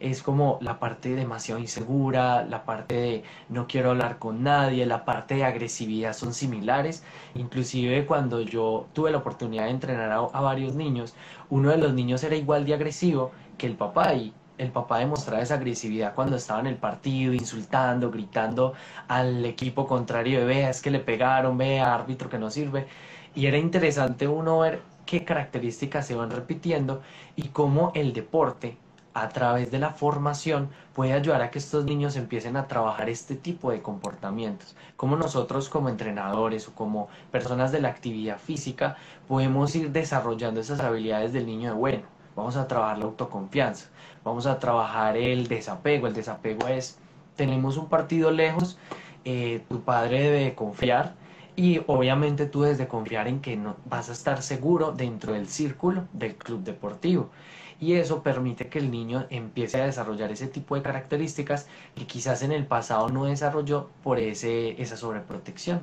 es 0.00 0.22
como 0.22 0.58
la 0.60 0.78
parte 0.78 1.14
demasiado 1.14 1.60
insegura, 1.60 2.44
la 2.44 2.64
parte 2.64 2.94
de 2.94 3.22
no 3.48 3.66
quiero 3.66 3.90
hablar 3.90 4.18
con 4.18 4.42
nadie, 4.42 4.86
la 4.86 5.04
parte 5.04 5.34
de 5.36 5.44
agresividad 5.44 6.12
son 6.12 6.34
similares. 6.34 7.02
Inclusive 7.34 8.06
cuando 8.06 8.40
yo 8.42 8.86
tuve 8.92 9.10
la 9.10 9.18
oportunidad 9.18 9.64
de 9.64 9.70
entrenar 9.70 10.12
a, 10.12 10.40
varios 10.40 10.74
niños, 10.74 11.14
uno 11.50 11.70
de 11.70 11.78
los 11.78 11.94
niños 11.94 12.22
era 12.24 12.36
igual 12.36 12.66
de 12.66 12.74
agresivo 12.74 13.32
que 13.56 13.66
el 13.66 13.76
papá 13.76 14.14
y 14.14 14.34
el 14.58 14.70
papá 14.70 14.98
demostraba 14.98 15.42
esa 15.42 15.54
agresividad 15.54 16.14
cuando 16.14 16.36
estaba 16.36 16.60
en 16.60 16.66
el 16.66 16.76
partido, 16.76 17.32
insultando, 17.32 18.10
gritando 18.10 18.74
al 19.08 19.44
equipo 19.44 19.86
contrario 19.86 20.46
vea, 20.46 20.70
es 20.70 20.80
que 20.80 20.90
le 20.90 21.00
pegaron, 21.00 21.58
vea, 21.58 21.94
árbitro 21.94 22.28
que 22.28 22.38
no 22.38 22.50
sirve. 22.50 22.86
Y 23.34 23.46
era 23.46 23.58
interesante 23.58 24.28
uno 24.28 24.60
ver 24.60 24.80
qué 25.06 25.24
características 25.24 26.06
se 26.06 26.14
van 26.14 26.30
repitiendo 26.30 27.02
y 27.36 27.48
cómo 27.48 27.92
el 27.94 28.12
deporte 28.12 28.78
a 29.14 29.28
través 29.28 29.70
de 29.70 29.78
la 29.78 29.90
formación 29.90 30.70
puede 30.92 31.12
ayudar 31.12 31.40
a 31.42 31.50
que 31.50 31.60
estos 31.60 31.84
niños 31.84 32.16
empiecen 32.16 32.56
a 32.56 32.66
trabajar 32.66 33.08
este 33.08 33.36
tipo 33.36 33.70
de 33.70 33.80
comportamientos. 33.80 34.74
Como 34.96 35.16
nosotros 35.16 35.68
como 35.68 35.88
entrenadores 35.88 36.68
o 36.68 36.74
como 36.74 37.08
personas 37.30 37.70
de 37.70 37.80
la 37.80 37.88
actividad 37.88 38.38
física 38.38 38.96
podemos 39.28 39.74
ir 39.76 39.92
desarrollando 39.92 40.60
esas 40.60 40.80
habilidades 40.80 41.32
del 41.32 41.46
niño 41.46 41.70
de 41.70 41.76
bueno. 41.76 42.02
Vamos 42.34 42.56
a 42.56 42.66
trabajar 42.66 42.98
la 42.98 43.04
autoconfianza, 43.04 43.86
vamos 44.24 44.46
a 44.46 44.58
trabajar 44.58 45.16
el 45.16 45.46
desapego. 45.46 46.06
El 46.06 46.14
desapego 46.14 46.66
es, 46.66 46.98
tenemos 47.36 47.76
un 47.76 47.88
partido 47.88 48.30
lejos, 48.30 48.78
eh, 49.24 49.62
tu 49.68 49.82
padre 49.82 50.22
debe 50.22 50.54
confiar 50.54 51.14
y 51.56 51.82
obviamente 51.86 52.46
tú 52.46 52.62
debes 52.62 52.78
de 52.78 52.88
confiar 52.88 53.28
en 53.28 53.40
que 53.40 53.56
no, 53.56 53.76
vas 53.84 54.08
a 54.08 54.12
estar 54.12 54.42
seguro 54.42 54.92
dentro 54.92 55.34
del 55.34 55.48
círculo 55.48 56.08
del 56.12 56.34
club 56.34 56.64
deportivo 56.64 57.30
y 57.80 57.94
eso 57.94 58.22
permite 58.22 58.68
que 58.68 58.78
el 58.78 58.90
niño 58.90 59.26
empiece 59.30 59.80
a 59.80 59.86
desarrollar 59.86 60.32
ese 60.32 60.46
tipo 60.46 60.74
de 60.74 60.82
características 60.82 61.68
que 61.94 62.06
quizás 62.06 62.42
en 62.42 62.52
el 62.52 62.66
pasado 62.66 63.08
no 63.08 63.26
desarrolló 63.26 63.90
por 64.02 64.18
ese, 64.18 64.80
esa 64.80 64.96
sobreprotección. 64.96 65.82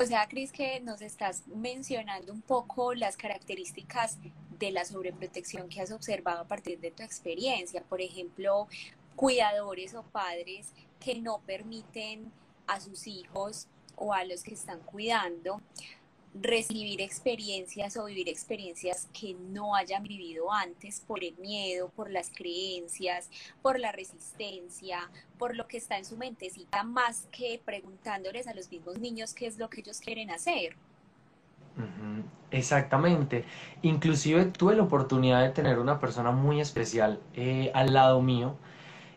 O 0.00 0.06
sea, 0.06 0.28
Cris, 0.28 0.52
que 0.52 0.78
nos 0.78 1.02
estás 1.02 1.42
mencionando 1.48 2.32
un 2.32 2.40
poco 2.40 2.94
las 2.94 3.16
características 3.16 4.18
de 4.56 4.70
la 4.70 4.84
sobreprotección 4.84 5.68
que 5.68 5.80
has 5.80 5.90
observado 5.90 6.42
a 6.42 6.44
partir 6.44 6.78
de 6.78 6.92
tu 6.92 7.02
experiencia. 7.02 7.82
Por 7.82 8.00
ejemplo, 8.00 8.68
cuidadores 9.16 9.94
o 9.94 10.04
padres 10.04 10.72
que 11.00 11.20
no 11.20 11.40
permiten 11.40 12.30
a 12.68 12.78
sus 12.78 13.08
hijos 13.08 13.66
o 13.96 14.14
a 14.14 14.24
los 14.24 14.44
que 14.44 14.54
están 14.54 14.78
cuidando 14.82 15.60
recibir 16.34 17.00
experiencias 17.00 17.96
o 17.96 18.04
vivir 18.04 18.28
experiencias 18.28 19.08
que 19.12 19.34
no 19.34 19.74
hayan 19.74 20.02
vivido 20.02 20.52
antes 20.52 21.00
por 21.00 21.24
el 21.24 21.36
miedo, 21.38 21.90
por 21.94 22.10
las 22.10 22.30
creencias, 22.30 23.30
por 23.62 23.78
la 23.80 23.92
resistencia, 23.92 25.10
por 25.38 25.56
lo 25.56 25.66
que 25.66 25.78
está 25.78 25.98
en 25.98 26.04
su 26.04 26.16
mentecita, 26.16 26.84
más 26.84 27.28
que 27.32 27.60
preguntándoles 27.64 28.46
a 28.46 28.54
los 28.54 28.70
mismos 28.70 28.98
niños 28.98 29.34
qué 29.34 29.46
es 29.46 29.58
lo 29.58 29.68
que 29.68 29.80
ellos 29.80 30.00
quieren 30.00 30.30
hacer. 30.30 30.76
Exactamente. 32.50 33.44
Inclusive 33.82 34.46
tuve 34.46 34.74
la 34.74 34.82
oportunidad 34.82 35.42
de 35.42 35.50
tener 35.50 35.78
una 35.78 36.00
persona 36.00 36.30
muy 36.30 36.60
especial 36.60 37.20
eh, 37.34 37.70
al 37.74 37.92
lado 37.92 38.20
mío 38.20 38.56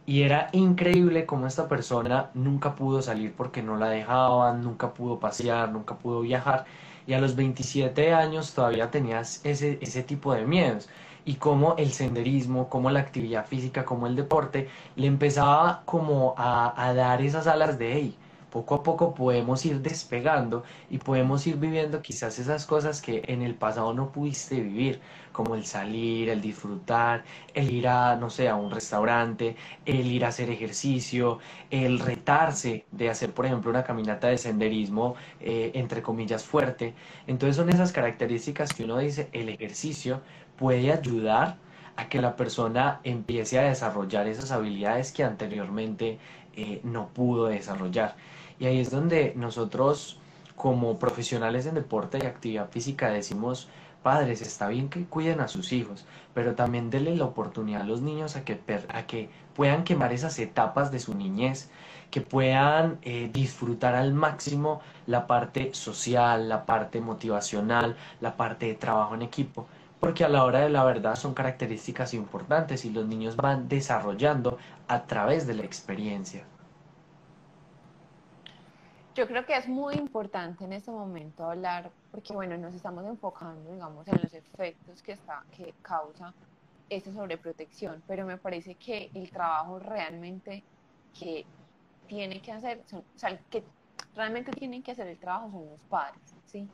y 0.06 0.24
era 0.24 0.50
increíble 0.52 1.26
cómo 1.26 1.48
esta 1.48 1.68
persona 1.68 2.30
nunca 2.34 2.76
pudo 2.76 3.02
salir 3.02 3.34
porque 3.34 3.62
no 3.64 3.78
la 3.78 3.90
dejaban, 3.90 4.62
nunca 4.62 4.94
pudo 4.94 5.20
pasear, 5.20 5.72
nunca 5.72 5.98
pudo 5.98 6.22
viajar 6.22 6.66
y 7.12 7.14
a 7.14 7.20
los 7.20 7.36
27 7.36 8.14
años 8.14 8.54
todavía 8.54 8.90
tenías 8.90 9.42
ese, 9.44 9.78
ese 9.82 10.02
tipo 10.04 10.34
de 10.34 10.46
miedos. 10.46 10.88
Y 11.26 11.36
cómo 11.36 11.76
el 11.78 11.92
senderismo, 11.92 12.70
como 12.70 12.90
la 12.90 13.02
actividad 13.02 13.46
física, 13.46 13.84
como 13.84 14.08
el 14.08 14.16
deporte, 14.16 14.70
le 14.96 15.08
empezaba 15.08 15.84
como 15.86 16.36
a, 16.38 16.74
a 16.88 16.94
dar 16.94 17.22
esas 17.22 17.48
alas 17.48 17.78
de, 17.78 17.94
hey, 17.94 18.21
poco 18.52 18.76
a 18.76 18.84
poco 18.84 19.16
podemos 19.16 19.66
ir 19.66 19.82
despegando 19.82 20.64
y 20.90 20.98
podemos 21.00 21.48
ir 21.48 21.56
viviendo 21.58 22.02
quizás 22.02 22.38
esas 22.38 22.66
cosas 22.66 23.02
que 23.02 23.24
en 23.28 23.42
el 23.42 23.56
pasado 23.56 23.94
no 23.94 24.12
pudiste 24.12 24.60
vivir, 24.62 25.00
como 25.32 25.56
el 25.56 25.66
salir, 25.66 26.30
el 26.30 26.42
disfrutar, 26.42 27.24
el 27.54 27.72
ir 27.72 27.88
a, 27.88 28.16
no 28.18 28.30
sé, 28.30 28.50
a 28.50 28.56
un 28.56 28.70
restaurante, 28.70 29.56
el 29.86 30.06
ir 30.12 30.26
a 30.26 30.30
hacer 30.30 30.50
ejercicio, 30.50 31.40
el 31.70 32.00
retarse 32.00 32.86
de 32.92 33.10
hacer, 33.10 33.34
por 33.34 33.46
ejemplo, 33.46 33.72
una 33.72 33.84
caminata 33.84 34.28
de 34.28 34.38
senderismo, 34.38 35.16
eh, 35.40 35.72
entre 35.74 36.02
comillas, 36.02 36.44
fuerte. 36.44 36.94
Entonces 37.28 37.56
son 37.56 37.70
esas 37.70 37.92
características 37.94 38.74
que 38.74 38.84
uno 38.84 38.98
dice, 38.98 39.30
el 39.32 39.50
ejercicio 39.50 40.22
puede 40.58 40.92
ayudar 40.92 41.58
a 41.96 42.10
que 42.10 42.22
la 42.22 42.36
persona 42.36 43.00
empiece 43.04 43.60
a 43.60 43.64
desarrollar 43.64 44.28
esas 44.28 44.52
habilidades 44.52 45.12
que 45.12 45.24
anteriormente 45.24 46.20
eh, 46.56 46.82
no 46.84 47.08
pudo 47.10 47.48
desarrollar. 47.48 48.16
Y 48.62 48.68
ahí 48.68 48.80
es 48.80 48.92
donde 48.92 49.34
nosotros 49.36 50.20
como 50.56 51.00
profesionales 51.00 51.66
en 51.66 51.74
deporte 51.74 52.20
y 52.22 52.28
actividad 52.28 52.70
física 52.70 53.10
decimos, 53.10 53.68
padres, 54.04 54.44
está 54.44 54.68
bien 54.68 54.88
que 54.88 55.06
cuiden 55.06 55.42
a 55.42 55.48
sus 55.48 55.74
hijos, 55.74 56.06
pero 56.36 56.54
también 56.54 56.92
denle 56.92 57.16
la 57.16 57.26
oportunidad 57.26 57.82
a 57.82 57.86
los 57.86 58.02
niños 58.02 58.36
a 58.36 58.46
que, 58.46 58.62
a 58.90 59.08
que 59.08 59.32
puedan 59.56 59.84
quemar 59.84 60.14
esas 60.14 60.38
etapas 60.38 60.92
de 60.92 61.00
su 61.00 61.16
niñez, 61.16 61.72
que 62.12 62.22
puedan 62.22 63.00
eh, 63.02 63.32
disfrutar 63.34 63.96
al 63.96 64.14
máximo 64.14 64.82
la 65.08 65.26
parte 65.26 65.74
social, 65.74 66.48
la 66.48 66.68
parte 66.68 67.02
motivacional, 67.02 67.98
la 68.20 68.38
parte 68.38 68.68
de 68.68 68.76
trabajo 68.76 69.16
en 69.16 69.24
equipo, 69.24 69.66
porque 70.00 70.24
a 70.24 70.30
la 70.30 70.44
hora 70.44 70.60
de 70.60 70.70
la 70.70 70.84
verdad 70.84 71.16
son 71.16 71.34
características 71.34 72.14
importantes 72.14 72.86
y 72.86 72.92
los 72.92 73.08
niños 73.08 73.38
van 73.38 73.68
desarrollando 73.68 74.60
a 74.88 75.08
través 75.08 75.48
de 75.48 75.56
la 75.56 75.64
experiencia. 75.64 76.46
Yo 79.14 79.28
creo 79.28 79.46
que 79.46 79.58
es 79.58 79.68
muy 79.68 79.96
importante 79.96 80.64
en 80.64 80.72
este 80.72 80.90
momento 80.90 81.44
hablar, 81.44 81.92
porque 82.12 82.32
bueno, 82.32 82.58
nos 82.58 82.74
estamos 82.74 83.06
enfocando, 83.06 83.74
digamos, 83.74 84.08
en 84.08 84.22
los 84.22 84.34
efectos 84.34 85.02
que, 85.04 85.12
está, 85.14 85.44
que 85.56 85.74
causa 85.82 86.34
esta 86.90 87.12
sobreprotección, 87.12 88.02
pero 88.08 88.26
me 88.26 88.38
parece 88.38 88.76
que 88.76 89.12
el 89.14 89.30
trabajo 89.30 89.80
realmente 89.80 90.64
que 91.18 91.46
tiene 92.08 92.42
que 92.42 92.54
hacer, 92.54 92.84
o 92.94 93.04
sea, 93.16 93.38
que 93.50 93.64
realmente 94.16 94.52
tienen 94.52 94.82
que 94.82 94.92
hacer 94.92 95.08
el 95.08 95.18
trabajo 95.18 95.52
son 95.52 95.70
los 95.72 95.80
padres, 95.90 96.22
¿sí? 96.46 96.70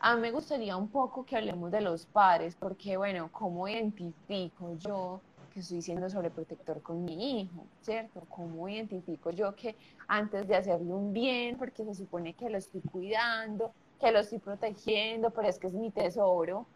A 0.00 0.14
mí 0.14 0.22
me 0.22 0.30
gustaría 0.30 0.76
un 0.78 0.88
poco 0.88 1.26
que 1.26 1.36
hablemos 1.36 1.70
de 1.70 1.82
los 1.82 2.06
padres, 2.06 2.56
porque 2.56 2.96
bueno, 2.96 3.28
¿cómo 3.30 3.68
identifico 3.68 4.76
yo 4.78 5.20
estoy 5.60 5.82
siendo 5.82 6.10
sobreprotector 6.10 6.82
con 6.82 7.04
mi 7.04 7.40
hijo, 7.40 7.64
¿cierto? 7.82 8.22
¿Cómo 8.28 8.68
identifico 8.68 9.30
yo 9.30 9.54
que 9.54 9.76
antes 10.08 10.46
de 10.48 10.56
hacerle 10.56 10.92
un 10.92 11.12
bien, 11.12 11.56
porque 11.56 11.84
se 11.84 11.94
supone 11.94 12.34
que 12.34 12.50
lo 12.50 12.58
estoy 12.58 12.80
cuidando, 12.80 13.72
que 14.00 14.12
lo 14.12 14.20
estoy 14.20 14.38
protegiendo, 14.38 15.30
pero 15.30 15.48
es 15.48 15.58
que 15.58 15.68
es 15.68 15.74
mi 15.74 15.90
tesoro, 15.90 16.66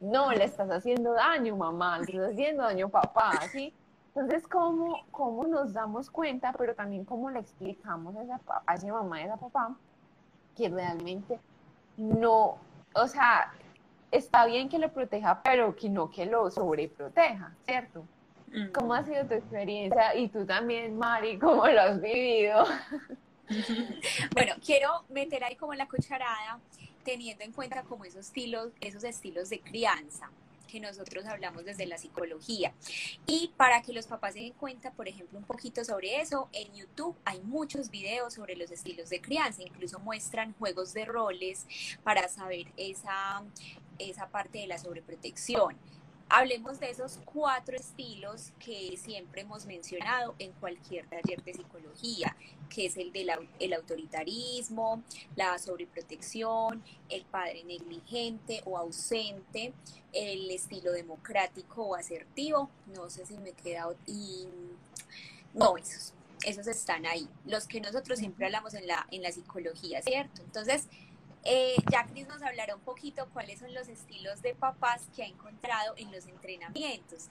no, 0.00 0.32
le 0.32 0.44
estás 0.44 0.70
haciendo 0.70 1.12
daño, 1.12 1.56
mamá, 1.56 1.98
le 1.98 2.04
estás 2.04 2.32
haciendo 2.32 2.62
daño, 2.64 2.88
papá, 2.88 3.32
¿sí? 3.50 3.72
Entonces, 4.14 4.46
¿cómo, 4.46 5.04
cómo 5.10 5.44
nos 5.46 5.72
damos 5.72 6.10
cuenta, 6.10 6.52
pero 6.52 6.74
también 6.74 7.04
cómo 7.04 7.30
le 7.30 7.40
explicamos 7.40 8.14
a 8.16 8.22
esa, 8.22 8.40
a 8.66 8.74
esa 8.74 8.92
mamá 8.92 9.20
y 9.20 9.22
a 9.24 9.26
esa 9.26 9.36
papá 9.36 9.74
que 10.54 10.68
realmente 10.68 11.40
no, 11.96 12.58
o 12.94 13.06
sea, 13.08 13.52
está 14.10 14.46
bien 14.46 14.68
que 14.68 14.78
lo 14.78 14.92
proteja, 14.92 15.42
pero 15.42 15.74
que 15.74 15.88
no 15.90 16.10
que 16.10 16.26
lo 16.26 16.50
sobreproteja, 16.50 17.52
¿cierto? 17.64 18.04
¿Cómo 18.72 18.94
ha 18.94 19.04
sido 19.04 19.26
tu 19.26 19.34
experiencia? 19.34 20.14
Y 20.14 20.28
tú 20.28 20.44
también, 20.46 20.96
Mari, 20.96 21.38
¿cómo 21.38 21.66
lo 21.66 21.80
has 21.80 22.00
vivido? 22.00 22.64
bueno, 24.32 24.54
quiero 24.64 25.04
meter 25.08 25.42
ahí 25.44 25.56
como 25.56 25.74
la 25.74 25.88
cucharada, 25.88 26.60
teniendo 27.04 27.44
en 27.44 27.52
cuenta 27.52 27.82
como 27.82 28.04
esos 28.04 28.26
estilos, 28.26 28.72
esos 28.80 29.04
estilos 29.04 29.50
de 29.50 29.60
crianza. 29.60 30.30
que 30.66 30.80
nosotros 30.80 31.24
hablamos 31.26 31.64
desde 31.64 31.86
la 31.86 31.98
psicología. 31.98 32.72
Y 33.26 33.52
para 33.56 33.80
que 33.82 33.92
los 33.92 34.08
papás 34.08 34.34
se 34.34 34.40
den 34.40 34.54
cuenta, 34.54 34.90
por 34.90 35.06
ejemplo, 35.06 35.38
un 35.38 35.44
poquito 35.44 35.84
sobre 35.84 36.20
eso, 36.20 36.48
en 36.52 36.74
YouTube 36.74 37.14
hay 37.24 37.40
muchos 37.42 37.90
videos 37.90 38.34
sobre 38.34 38.56
los 38.56 38.72
estilos 38.72 39.08
de 39.08 39.20
crianza, 39.20 39.62
incluso 39.62 40.00
muestran 40.00 40.52
juegos 40.54 40.92
de 40.92 41.04
roles 41.04 41.66
para 42.02 42.26
saber 42.28 42.66
esa, 42.76 43.44
esa 44.00 44.26
parte 44.28 44.58
de 44.58 44.66
la 44.66 44.78
sobreprotección. 44.78 45.76
Hablemos 46.28 46.80
de 46.80 46.90
esos 46.90 47.20
cuatro 47.24 47.76
estilos 47.76 48.52
que 48.58 48.96
siempre 48.96 49.42
hemos 49.42 49.66
mencionado 49.66 50.34
en 50.38 50.52
cualquier 50.52 51.06
taller 51.06 51.42
de 51.44 51.54
psicología, 51.54 52.36
que 52.68 52.86
es 52.86 52.96
el 52.96 53.12
del 53.12 53.30
el 53.60 53.72
autoritarismo, 53.72 55.02
la 55.36 55.58
sobreprotección, 55.58 56.82
el 57.08 57.24
padre 57.24 57.62
negligente 57.64 58.62
o 58.64 58.78
ausente, 58.78 59.72
el 60.12 60.50
estilo 60.50 60.92
democrático 60.92 61.82
o 61.84 61.94
asertivo. 61.94 62.70
No 62.94 63.10
sé 63.10 63.26
si 63.26 63.36
me 63.38 63.50
he 63.50 63.54
quedado 63.54 63.96
y 64.06 64.48
no, 65.52 65.76
esos, 65.76 66.14
esos 66.44 66.66
están 66.66 67.06
ahí, 67.06 67.28
los 67.46 67.66
que 67.66 67.80
nosotros 67.80 68.18
siempre 68.18 68.46
hablamos 68.46 68.74
en 68.74 68.86
la, 68.86 69.06
en 69.10 69.22
la 69.22 69.30
psicología, 69.30 70.02
¿cierto? 70.02 70.42
Entonces, 70.42 70.88
eh, 71.44 71.76
nos 72.28 72.42
hablará 72.42 72.74
un 72.74 72.82
poquito 72.82 73.28
cuáles 73.32 73.60
son 73.60 73.74
los 73.74 73.88
estilos 73.88 74.40
de 74.42 74.54
papás 74.54 75.02
que 75.14 75.22
ha 75.22 75.26
encontrado 75.26 75.94
en 75.96 76.10
los 76.10 76.26
entrenamientos. 76.26 77.28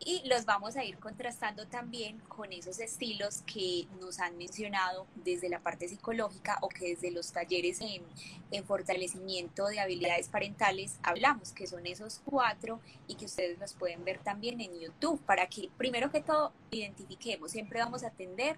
Y 0.00 0.22
los 0.28 0.44
vamos 0.44 0.76
a 0.76 0.84
ir 0.84 0.96
contrastando 0.98 1.66
también 1.66 2.20
con 2.28 2.52
esos 2.52 2.78
estilos 2.78 3.42
que 3.42 3.88
nos 4.00 4.20
han 4.20 4.38
mencionado 4.38 5.08
desde 5.16 5.48
la 5.48 5.58
parte 5.58 5.88
psicológica 5.88 6.56
o 6.60 6.68
que 6.68 6.90
desde 6.90 7.10
los 7.10 7.32
talleres 7.32 7.80
en, 7.80 8.04
en, 8.52 8.64
fortalecimiento 8.64 9.66
de 9.66 9.80
habilidades 9.80 10.28
parentales 10.28 11.00
hablamos, 11.02 11.50
que 11.50 11.66
son 11.66 11.84
esos 11.84 12.20
cuatro 12.24 12.80
y 13.08 13.16
que 13.16 13.24
ustedes 13.24 13.58
los 13.58 13.74
pueden 13.74 14.04
ver 14.04 14.18
también 14.18 14.60
en 14.60 14.78
YouTube 14.78 15.20
para 15.22 15.48
que 15.48 15.68
primero 15.76 16.12
que 16.12 16.20
todo 16.20 16.52
identifiquemos, 16.70 17.50
siempre 17.50 17.80
vamos 17.80 18.04
a 18.04 18.08
atender 18.08 18.56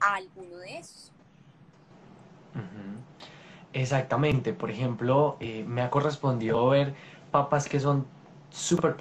a 0.00 0.14
alguno 0.14 0.56
de 0.56 0.78
esos. 0.78 1.12
Exactamente, 3.72 4.54
por 4.54 4.70
ejemplo, 4.70 5.36
eh, 5.40 5.64
me 5.66 5.82
ha 5.82 5.90
correspondido 5.90 6.68
ver 6.68 6.96
papás 7.30 7.68
que 7.68 7.80
son 7.80 8.10
súper 8.50 8.96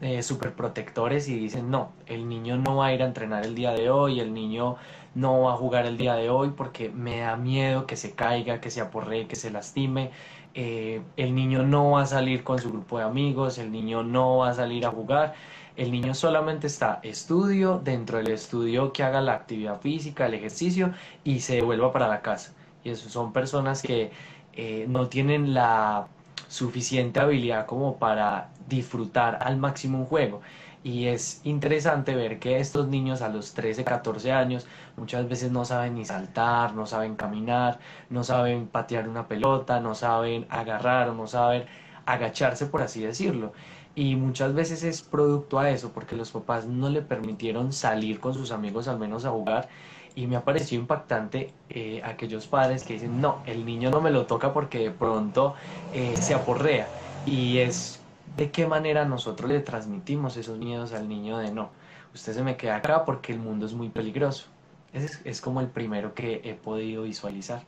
eh, 0.00 0.22
super 0.22 0.54
protectores 0.54 1.28
y 1.28 1.36
dicen, 1.36 1.70
no, 1.70 1.96
el 2.06 2.28
niño 2.28 2.56
no 2.56 2.76
va 2.76 2.86
a 2.86 2.94
ir 2.94 3.02
a 3.02 3.06
entrenar 3.06 3.44
el 3.44 3.54
día 3.56 3.72
de 3.72 3.90
hoy, 3.90 4.20
el 4.20 4.32
niño 4.32 4.76
no 5.14 5.42
va 5.42 5.54
a 5.54 5.56
jugar 5.56 5.86
el 5.86 5.98
día 5.98 6.14
de 6.14 6.30
hoy 6.30 6.50
porque 6.50 6.88
me 6.90 7.18
da 7.20 7.36
miedo 7.36 7.84
que 7.86 7.96
se 7.96 8.14
caiga, 8.14 8.60
que 8.60 8.70
se 8.70 8.80
aporree, 8.80 9.26
que 9.26 9.34
se 9.36 9.50
lastime, 9.50 10.12
eh, 10.54 11.02
el 11.16 11.34
niño 11.34 11.64
no 11.64 11.90
va 11.92 12.02
a 12.02 12.06
salir 12.06 12.44
con 12.44 12.58
su 12.60 12.70
grupo 12.70 12.98
de 12.98 13.04
amigos, 13.04 13.58
el 13.58 13.72
niño 13.72 14.04
no 14.04 14.38
va 14.38 14.50
a 14.50 14.54
salir 14.54 14.86
a 14.86 14.90
jugar, 14.90 15.34
el 15.76 15.90
niño 15.90 16.14
solamente 16.14 16.68
está 16.68 17.00
estudio, 17.02 17.80
dentro 17.82 18.18
del 18.18 18.28
estudio 18.28 18.92
que 18.92 19.02
haga 19.02 19.20
la 19.20 19.34
actividad 19.34 19.80
física, 19.80 20.26
el 20.26 20.34
ejercicio 20.34 20.92
y 21.24 21.40
se 21.40 21.56
devuelva 21.56 21.92
para 21.92 22.06
la 22.08 22.22
casa 22.22 22.54
y 22.84 22.90
eso 22.90 23.08
son 23.08 23.32
personas 23.32 23.82
que 23.82 24.10
eh, 24.54 24.86
no 24.88 25.08
tienen 25.08 25.54
la 25.54 26.08
suficiente 26.48 27.20
habilidad 27.20 27.66
como 27.66 27.96
para 27.96 28.50
disfrutar 28.68 29.38
al 29.42 29.56
máximo 29.56 29.98
un 29.98 30.06
juego. 30.06 30.42
Y 30.84 31.06
es 31.06 31.40
interesante 31.44 32.14
ver 32.16 32.40
que 32.40 32.58
estos 32.58 32.88
niños 32.88 33.22
a 33.22 33.28
los 33.28 33.54
13, 33.54 33.84
14 33.84 34.32
años 34.32 34.66
muchas 34.96 35.28
veces 35.28 35.52
no 35.52 35.64
saben 35.64 35.94
ni 35.94 36.04
saltar, 36.04 36.74
no 36.74 36.86
saben 36.86 37.14
caminar, 37.14 37.78
no 38.10 38.24
saben 38.24 38.66
patear 38.66 39.08
una 39.08 39.28
pelota, 39.28 39.80
no 39.80 39.94
saben 39.94 40.46
agarrar, 40.50 41.12
no 41.12 41.26
saben 41.28 41.66
agacharse, 42.04 42.66
por 42.66 42.82
así 42.82 43.00
decirlo. 43.02 43.52
Y 43.94 44.16
muchas 44.16 44.54
veces 44.54 44.82
es 44.82 45.02
producto 45.02 45.58
a 45.60 45.70
eso, 45.70 45.92
porque 45.92 46.16
los 46.16 46.32
papás 46.32 46.66
no 46.66 46.88
le 46.88 47.02
permitieron 47.02 47.72
salir 47.72 48.20
con 48.20 48.34
sus 48.34 48.50
amigos 48.50 48.88
al 48.88 48.98
menos 48.98 49.24
a 49.24 49.30
jugar 49.30 49.68
y 50.14 50.26
me 50.26 50.36
ha 50.36 50.44
parecido 50.44 50.80
impactante 50.80 51.52
eh, 51.68 52.00
aquellos 52.04 52.46
padres 52.46 52.84
que 52.84 52.94
dicen, 52.94 53.20
no, 53.20 53.42
el 53.46 53.64
niño 53.64 53.90
no 53.90 54.00
me 54.00 54.10
lo 54.10 54.26
toca 54.26 54.52
porque 54.52 54.78
de 54.78 54.90
pronto 54.90 55.54
eh, 55.92 56.16
se 56.16 56.34
aporrea. 56.34 56.86
Y 57.26 57.58
es 57.58 58.00
de 58.36 58.50
qué 58.50 58.66
manera 58.66 59.04
nosotros 59.04 59.50
le 59.50 59.60
transmitimos 59.60 60.36
esos 60.36 60.58
miedos 60.58 60.92
al 60.92 61.08
niño 61.08 61.38
de 61.38 61.50
no, 61.50 61.70
usted 62.14 62.32
se 62.34 62.42
me 62.42 62.56
queda 62.56 62.76
acá 62.76 63.04
porque 63.04 63.32
el 63.32 63.38
mundo 63.38 63.66
es 63.66 63.72
muy 63.72 63.88
peligroso. 63.88 64.46
Es, 64.92 65.20
es 65.24 65.40
como 65.40 65.60
el 65.60 65.68
primero 65.68 66.14
que 66.14 66.42
he 66.44 66.54
podido 66.54 67.04
visualizar. 67.04 67.62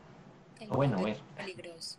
bueno, 0.69 1.03
ver. 1.03 1.19
Peligroso. 1.37 1.99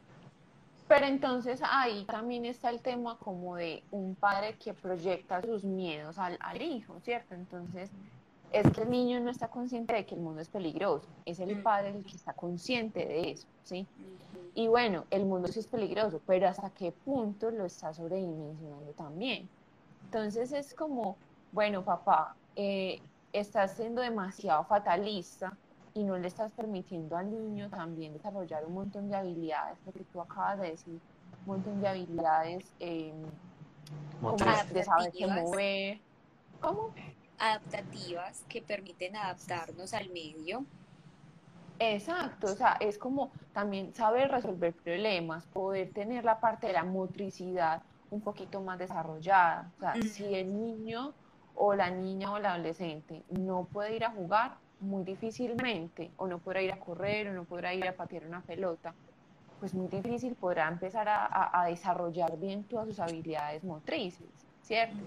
Pero 0.87 1.07
entonces 1.07 1.61
ahí 1.63 2.05
también 2.05 2.45
está 2.45 2.69
el 2.69 2.79
tema 2.79 3.17
como 3.17 3.55
de 3.55 3.81
un 3.89 4.13
padre 4.13 4.55
que 4.63 4.73
proyecta 4.75 5.41
sus 5.41 5.63
miedos 5.63 6.19
al, 6.19 6.37
al 6.39 6.61
hijo, 6.61 6.99
¿cierto? 7.01 7.33
Entonces 7.33 7.89
es 8.51 8.71
que 8.71 8.81
el 8.81 8.89
niño 8.89 9.19
no 9.19 9.29
está 9.29 9.47
consciente 9.47 9.93
de 9.93 10.05
que 10.05 10.15
el 10.15 10.21
mundo 10.21 10.41
es 10.41 10.49
peligroso, 10.49 11.07
es 11.25 11.39
el 11.39 11.61
padre 11.61 11.89
el 11.89 12.05
que 12.05 12.15
está 12.15 12.33
consciente 12.33 13.05
de 13.05 13.31
eso, 13.31 13.47
¿sí? 13.63 13.87
Y 14.53 14.67
bueno, 14.67 15.03
el 15.11 15.25
mundo 15.25 15.49
sí 15.49 15.59
es 15.59 15.67
peligroso, 15.67 16.21
pero 16.25 16.47
hasta 16.47 16.69
qué 16.69 16.91
punto 16.91 17.51
lo 17.51 17.65
está 17.65 17.93
sobredimensionando 17.93 18.91
también. 18.93 19.49
Entonces 20.05 20.53
es 20.53 20.73
como, 20.73 21.17
bueno, 21.51 21.83
papá, 21.83 22.35
eh, 22.55 23.01
estás 23.33 23.73
siendo 23.73 24.01
demasiado 24.01 24.63
fatalista 24.63 25.57
y 25.93 26.03
no 26.03 26.17
le 26.17 26.27
estás 26.27 26.51
permitiendo 26.53 27.17
al 27.17 27.29
niño 27.29 27.69
también 27.69 28.13
desarrollar 28.13 28.65
un 28.65 28.75
montón 28.75 29.09
de 29.09 29.15
habilidades, 29.17 29.77
porque 29.83 30.05
tú 30.11 30.21
acabas 30.21 30.59
de 30.59 30.71
decir, 30.71 30.99
un 31.41 31.45
montón 31.45 31.81
de 31.81 31.87
habilidades 31.89 32.71
eh, 32.79 33.13
como 34.21 34.37
de 34.37 34.83
saber 34.83 35.11
qué 35.11 35.27
mover. 35.27 35.99
¿Cómo? 36.61 36.91
Adaptativas 37.39 38.43
que 38.49 38.61
permiten 38.61 39.15
adaptarnos 39.15 39.93
al 39.93 40.09
medio. 40.09 40.65
Exacto, 41.79 42.47
o 42.47 42.55
sea, 42.55 42.77
es 42.79 42.97
como 42.97 43.31
también 43.53 43.93
saber 43.93 44.31
resolver 44.31 44.73
problemas, 44.73 45.45
poder 45.47 45.91
tener 45.91 46.23
la 46.23 46.39
parte 46.39 46.67
de 46.67 46.73
la 46.73 46.85
motricidad 46.85 47.81
un 48.11 48.21
poquito 48.21 48.61
más 48.61 48.79
desarrollada. 48.79 49.71
O 49.77 49.79
sea, 49.81 49.93
si 50.01 50.33
el 50.33 50.57
niño 50.57 51.13
o 51.55 51.75
la 51.75 51.89
niña 51.89 52.31
o 52.31 52.37
el 52.37 52.45
adolescente 52.45 53.23
no 53.29 53.65
puede 53.65 53.95
ir 53.95 54.05
a 54.05 54.11
jugar, 54.11 54.57
muy 54.79 55.03
difícilmente, 55.03 56.11
o 56.17 56.27
no 56.27 56.39
podrá 56.39 56.61
ir 56.61 56.71
a 56.71 56.79
correr, 56.79 57.27
o 57.29 57.33
no 57.33 57.43
podrá 57.45 57.73
ir 57.73 57.87
a 57.87 57.93
patear 57.93 58.25
una 58.25 58.41
pelota, 58.41 58.93
pues 59.59 59.73
muy 59.73 59.87
difícil 59.87 60.35
podrá 60.35 60.67
empezar 60.67 61.07
a, 61.09 61.61
a 61.61 61.65
desarrollar 61.65 62.37
bien 62.37 62.63
todas 62.65 62.87
sus 62.87 62.99
habilidades 62.99 63.63
motrices, 63.63 64.27
¿cierto? 64.61 64.97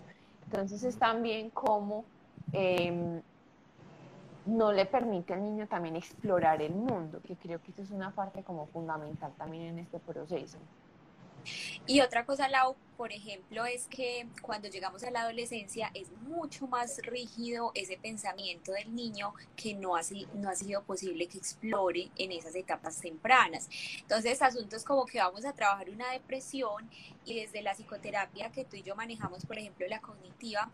Entonces 0.47 0.83
es 0.83 0.99
también 0.99 1.51
como 1.51 2.05
Em, 2.53 3.23
no 4.47 4.73
le 4.73 4.87
permite 4.87 5.35
al 5.35 5.43
niño 5.45 5.67
también 5.69 5.97
explorar 5.97 6.63
el 6.63 6.75
mundo, 6.75 7.21
que 7.23 7.37
creo 7.37 7.61
que 7.61 7.71
eso 7.71 7.83
es 7.83 7.91
una 7.91 8.15
parte 8.15 8.43
como 8.43 8.67
fundamental 8.67 9.33
también 9.37 9.65
en 9.65 9.79
este 9.81 9.99
proceso. 10.01 10.59
Y 11.87 12.01
otra 12.01 12.25
cosa, 12.25 12.49
Lau, 12.49 12.77
por 12.99 13.13
ejemplo, 13.13 13.65
es 13.65 13.87
que 13.87 14.27
cuando 14.43 14.69
llegamos 14.69 15.05
a 15.05 15.11
la 15.13 15.21
adolescencia 15.21 15.91
es 15.95 16.11
mucho 16.23 16.67
más 16.67 16.99
rígido 16.99 17.71
ese 17.75 17.97
pensamiento 17.97 18.73
del 18.73 18.93
niño 18.93 19.33
que 19.55 19.73
no 19.75 19.95
ha, 19.95 20.01
no 20.35 20.51
ha 20.51 20.57
sido 20.57 20.83
posible 20.83 21.29
que 21.29 21.39
explore 21.39 22.11
en 22.17 22.33
esas 22.33 22.57
etapas 22.57 23.01
tempranas. 23.01 23.69
Entonces, 24.01 24.43
asuntos 24.43 24.85
como 24.85 25.07
que 25.07 25.21
vamos 25.21 25.45
a 25.45 25.53
trabajar 25.53 25.89
una 25.91 26.11
depresión 26.11 26.91
y 27.25 27.41
desde 27.41 27.63
la 27.63 27.75
psicoterapia 27.75 28.51
que 28.51 28.65
tú 28.65 28.77
y 28.77 28.83
yo 28.83 28.97
manejamos, 28.97 29.47
por 29.47 29.59
ejemplo, 29.59 29.87
la 29.87 30.01
cognitiva, 30.01 30.71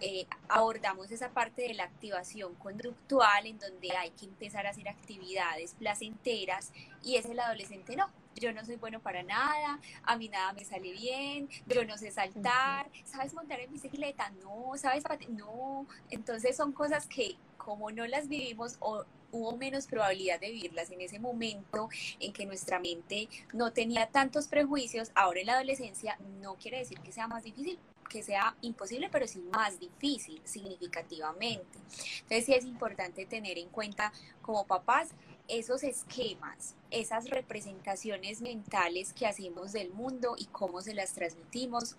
eh, 0.00 0.26
abordamos 0.48 1.12
esa 1.12 1.30
parte 1.30 1.62
de 1.62 1.74
la 1.74 1.84
activación 1.84 2.56
conductual 2.56 3.46
en 3.46 3.58
donde 3.58 3.92
hay 3.96 4.10
que 4.10 4.26
empezar 4.26 4.66
a 4.66 4.70
hacer 4.70 4.88
actividades 4.88 5.74
placenteras 5.74 6.72
y 7.04 7.16
es 7.16 7.26
el 7.26 7.38
adolescente 7.38 7.94
no 7.94 8.10
yo 8.38 8.52
no 8.52 8.64
soy 8.64 8.76
bueno 8.76 9.00
para 9.00 9.22
nada, 9.22 9.80
a 10.02 10.16
mí 10.16 10.28
nada 10.28 10.52
me 10.52 10.64
sale 10.64 10.92
bien, 10.92 11.48
yo 11.66 11.84
no 11.84 11.96
sé 11.98 12.10
saltar, 12.10 12.90
¿sabes 13.04 13.34
montar 13.34 13.60
en 13.60 13.72
bicicleta? 13.72 14.30
No, 14.42 14.72
¿sabes? 14.76 15.04
No, 15.28 15.86
entonces 16.10 16.56
son 16.56 16.72
cosas 16.72 17.06
que 17.06 17.36
como 17.56 17.90
no 17.90 18.06
las 18.06 18.28
vivimos 18.28 18.76
o 18.80 19.04
hubo 19.30 19.56
menos 19.56 19.86
probabilidad 19.86 20.40
de 20.40 20.50
vivirlas 20.50 20.90
en 20.90 21.00
ese 21.00 21.18
momento 21.18 21.88
en 22.18 22.32
que 22.32 22.46
nuestra 22.46 22.80
mente 22.80 23.28
no 23.52 23.72
tenía 23.72 24.06
tantos 24.06 24.48
prejuicios, 24.48 25.10
ahora 25.14 25.40
en 25.40 25.46
la 25.46 25.54
adolescencia 25.54 26.18
no 26.40 26.54
quiere 26.54 26.78
decir 26.78 26.98
que 27.00 27.12
sea 27.12 27.28
más 27.28 27.44
difícil, 27.44 27.78
que 28.08 28.22
sea 28.22 28.56
imposible, 28.62 29.10
pero 29.12 29.26
sí 29.26 29.40
más 29.52 29.78
difícil 29.78 30.40
significativamente. 30.44 31.78
Entonces 32.20 32.46
sí 32.46 32.54
es 32.54 32.64
importante 32.64 33.26
tener 33.26 33.58
en 33.58 33.68
cuenta 33.68 34.12
como 34.40 34.66
papás 34.66 35.10
esos 35.48 35.82
esquemas, 35.82 36.74
esas 36.90 37.28
representaciones 37.30 38.40
mentales 38.42 39.12
que 39.12 39.26
hacemos 39.26 39.72
del 39.72 39.90
mundo 39.90 40.34
y 40.38 40.46
cómo 40.46 40.82
se 40.82 40.94
las 40.94 41.14
transmitimos 41.14 41.96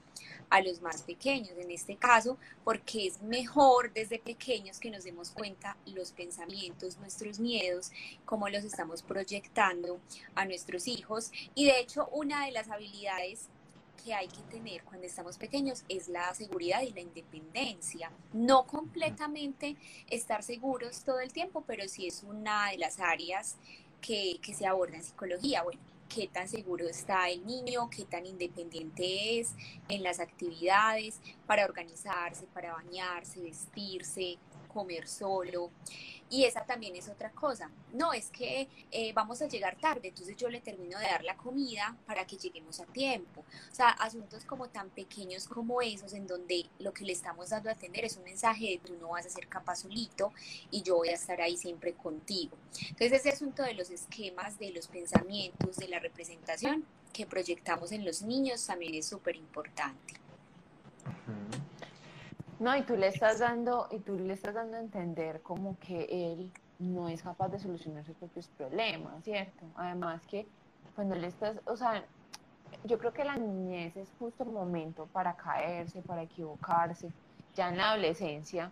a 0.49 0.61
los 0.61 0.81
más 0.81 1.01
pequeños, 1.03 1.57
en 1.57 1.71
este 1.71 1.95
caso, 1.95 2.37
porque 2.63 3.07
es 3.07 3.21
mejor 3.21 3.91
desde 3.93 4.19
pequeños 4.19 4.79
que 4.79 4.91
nos 4.91 5.03
demos 5.03 5.31
cuenta 5.31 5.77
los 5.85 6.11
pensamientos, 6.11 6.97
nuestros 6.97 7.39
miedos, 7.39 7.91
cómo 8.25 8.49
los 8.49 8.63
estamos 8.63 9.01
proyectando 9.01 9.99
a 10.35 10.45
nuestros 10.45 10.87
hijos. 10.87 11.31
Y 11.55 11.65
de 11.65 11.79
hecho, 11.79 12.07
una 12.11 12.45
de 12.45 12.51
las 12.51 12.69
habilidades 12.69 13.49
que 14.03 14.13
hay 14.13 14.27
que 14.27 14.41
tener 14.43 14.83
cuando 14.83 15.05
estamos 15.05 15.37
pequeños 15.37 15.83
es 15.89 16.07
la 16.07 16.33
seguridad 16.33 16.81
y 16.81 16.91
la 16.91 17.01
independencia. 17.01 18.11
No 18.33 18.65
completamente 18.65 19.75
estar 20.09 20.43
seguros 20.43 21.03
todo 21.03 21.19
el 21.19 21.31
tiempo, 21.31 21.63
pero 21.65 21.87
sí 21.87 22.07
es 22.07 22.23
una 22.23 22.71
de 22.71 22.77
las 22.77 22.99
áreas 22.99 23.57
que, 24.01 24.39
que 24.41 24.53
se 24.53 24.65
aborda 24.65 24.95
en 24.97 25.03
psicología. 25.03 25.63
Bueno, 25.63 25.81
qué 26.09 26.27
tan 26.27 26.49
seguro 26.49 26.87
está 26.87 27.29
el 27.29 27.45
niño, 27.45 27.89
qué 27.89 28.03
tan 28.03 28.25
independiente 28.25 29.39
es 29.39 29.53
en 29.87 30.03
las 30.03 30.19
actividades, 30.19 31.19
para 31.45 31.65
organizarse, 31.65 32.45
para 32.53 32.73
bañarse, 32.73 33.39
vestirse, 33.39 34.37
comer 34.69 35.07
solo. 35.07 35.71
Y 36.31 36.45
esa 36.45 36.63
también 36.63 36.95
es 36.95 37.09
otra 37.09 37.31
cosa. 37.31 37.71
No, 37.91 38.13
es 38.13 38.29
que 38.29 38.67
eh, 38.91 39.11
vamos 39.13 39.41
a 39.41 39.47
llegar 39.47 39.75
tarde, 39.77 40.09
entonces 40.09 40.37
yo 40.37 40.47
le 40.47 40.61
termino 40.61 40.99
de 40.99 41.05
dar 41.05 41.23
la 41.23 41.35
comida 41.35 41.97
para 42.05 42.25
que 42.25 42.37
lleguemos 42.37 42.79
a 42.79 42.85
tiempo. 42.85 43.43
O 43.71 43.75
sea, 43.75 43.89
asuntos 43.89 44.45
como 44.45 44.69
tan 44.69 44.89
pequeños 44.91 45.47
como 45.47 45.81
esos, 45.81 46.13
en 46.13 46.27
donde 46.27 46.67
lo 46.77 46.93
que 46.93 47.03
le 47.03 47.13
estamos 47.13 47.49
dando 47.49 47.69
a 47.69 47.73
atender 47.73 48.05
es 48.05 48.15
un 48.15 48.23
mensaje 48.23 48.65
de 48.65 48.77
tú 48.77 48.95
no 49.01 49.09
vas 49.09 49.25
a 49.25 49.29
ser 49.29 49.47
capaz 49.47 49.77
solito 49.77 50.31
y 50.69 50.83
yo 50.83 50.97
voy 50.97 51.09
a 51.09 51.15
estar 51.15 51.41
ahí 51.41 51.57
siempre 51.57 51.93
contigo. 51.93 52.55
Entonces 52.89 53.13
ese 53.13 53.29
asunto 53.29 53.63
de 53.63 53.73
los 53.73 53.89
esquemas, 53.89 54.59
de 54.59 54.71
los 54.71 54.87
pensamientos, 54.87 55.77
de 55.77 55.87
la 55.87 55.97
representación 55.99 56.85
que 57.11 57.25
proyectamos 57.25 57.91
en 57.91 58.05
los 58.05 58.21
niños 58.21 58.65
también 58.65 58.93
es 58.93 59.07
súper 59.07 59.35
importante. 59.35 60.13
No, 62.59 62.75
y 62.75 62.83
tú 62.83 62.97
le 62.97 63.07
estás 63.07 63.39
dando, 63.39 63.87
y 63.89 63.99
tú 63.99 64.17
le 64.19 64.33
estás 64.33 64.53
dando 64.53 64.77
a 64.77 64.81
entender 64.81 65.41
como 65.41 65.77
que 65.79 66.07
él 66.33 66.51
no 66.79 67.07
es 67.07 67.23
capaz 67.23 67.49
de 67.49 67.59
solucionar 67.59 68.05
sus 68.05 68.15
propios 68.15 68.47
problemas, 68.49 69.23
¿cierto? 69.23 69.65
Además 69.75 70.21
que 70.27 70.45
cuando 70.95 71.15
le 71.15 71.27
estás, 71.27 71.57
o 71.65 71.77
sea, 71.77 72.03
yo 72.83 72.97
creo 72.99 73.13
que 73.13 73.23
la 73.23 73.37
niñez 73.37 73.95
es 73.95 74.09
justo 74.19 74.43
el 74.43 74.49
momento 74.49 75.07
para 75.07 75.35
caerse, 75.35 76.01
para 76.01 76.23
equivocarse. 76.23 77.11
Ya 77.55 77.69
en 77.69 77.77
la 77.77 77.91
adolescencia, 77.91 78.71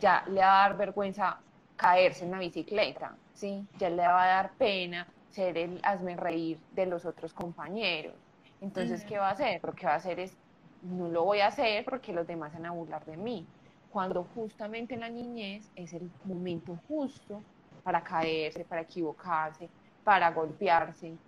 ya 0.00 0.24
le 0.26 0.40
va 0.40 0.64
a 0.64 0.68
dar 0.68 0.76
vergüenza 0.76 1.38
caerse 1.76 2.24
en 2.24 2.30
la 2.30 2.38
bicicleta, 2.38 3.16
¿sí? 3.34 3.66
Ya 3.78 3.90
le 3.90 4.06
va 4.06 4.22
a 4.22 4.26
dar 4.26 4.52
pena 4.52 5.06
ser 5.30 5.58
el 5.58 5.80
hazme 5.82 6.16
reír 6.16 6.58
de 6.72 6.86
los 6.86 7.04
otros 7.04 7.32
compañeros. 7.32 8.14
Entonces, 8.60 9.04
¿qué 9.04 9.18
va 9.18 9.28
a 9.28 9.32
hacer? 9.32 9.60
Lo 9.62 9.72
que 9.74 9.86
va 9.86 9.92
a 9.92 9.96
hacer 9.96 10.18
es 10.18 10.36
no 10.82 11.08
lo 11.08 11.24
voy 11.24 11.40
a 11.40 11.48
hacer 11.48 11.84
porque 11.84 12.12
los 12.12 12.26
demás 12.26 12.52
van 12.52 12.66
a 12.66 12.72
burlar 12.72 13.04
de 13.04 13.16
mí. 13.16 13.46
Cuando 13.88 14.24
justamente 14.24 14.94
en 14.94 15.00
la 15.00 15.08
niñez 15.08 15.70
es 15.74 15.92
el 15.92 16.10
momento 16.24 16.76
justo 16.88 17.42
para 17.82 18.02
caerse, 18.02 18.64
para 18.64 18.82
equivocarse, 18.82 19.70
para 20.04 20.30
golpearse, 20.32 21.18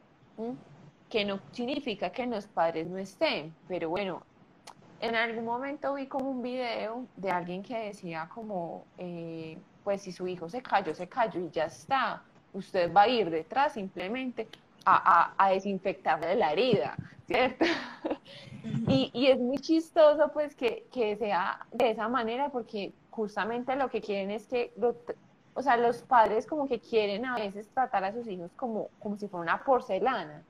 que 1.08 1.24
no 1.24 1.40
significa 1.52 2.10
que 2.10 2.26
los 2.26 2.46
padres 2.46 2.88
no 2.88 2.98
estén, 2.98 3.54
pero 3.66 3.88
bueno, 3.90 4.22
en 5.00 5.14
algún 5.14 5.44
momento 5.44 5.94
vi 5.94 6.06
como 6.08 6.30
un 6.30 6.42
video 6.42 7.06
de 7.16 7.30
alguien 7.30 7.62
que 7.62 7.78
decía 7.78 8.28
como, 8.34 8.84
eh, 8.98 9.58
pues 9.84 10.02
si 10.02 10.12
su 10.12 10.26
hijo 10.28 10.48
se 10.48 10.62
cayó, 10.62 10.94
se 10.94 11.08
cayó 11.08 11.40
y 11.40 11.50
ya 11.50 11.66
está, 11.66 12.22
usted 12.52 12.92
va 12.92 13.02
a 13.02 13.08
ir 13.08 13.30
detrás 13.30 13.74
simplemente 13.74 14.48
a, 14.84 15.34
a, 15.36 15.46
a 15.46 15.50
desinfectarle 15.50 16.34
la 16.34 16.52
herida, 16.52 16.96
¿cierto? 17.26 17.64
y, 18.64 19.10
y, 19.14 19.26
es 19.28 19.38
muy 19.38 19.58
chistoso 19.58 20.30
pues 20.32 20.54
que, 20.54 20.86
que, 20.92 21.16
sea 21.16 21.66
de 21.72 21.90
esa 21.90 22.08
manera 22.08 22.50
porque 22.50 22.92
justamente 23.10 23.76
lo 23.76 23.88
que 23.88 24.00
quieren 24.00 24.30
es 24.30 24.46
que, 24.46 24.72
o 25.54 25.62
sea, 25.62 25.76
los 25.76 26.02
padres 26.02 26.46
como 26.46 26.66
que 26.66 26.80
quieren 26.80 27.24
a 27.24 27.36
veces 27.36 27.68
tratar 27.68 28.04
a 28.04 28.12
sus 28.12 28.26
hijos 28.28 28.50
como, 28.56 28.88
como 28.98 29.16
si 29.16 29.28
fuera 29.28 29.42
una 29.42 29.64
porcelana, 29.64 30.42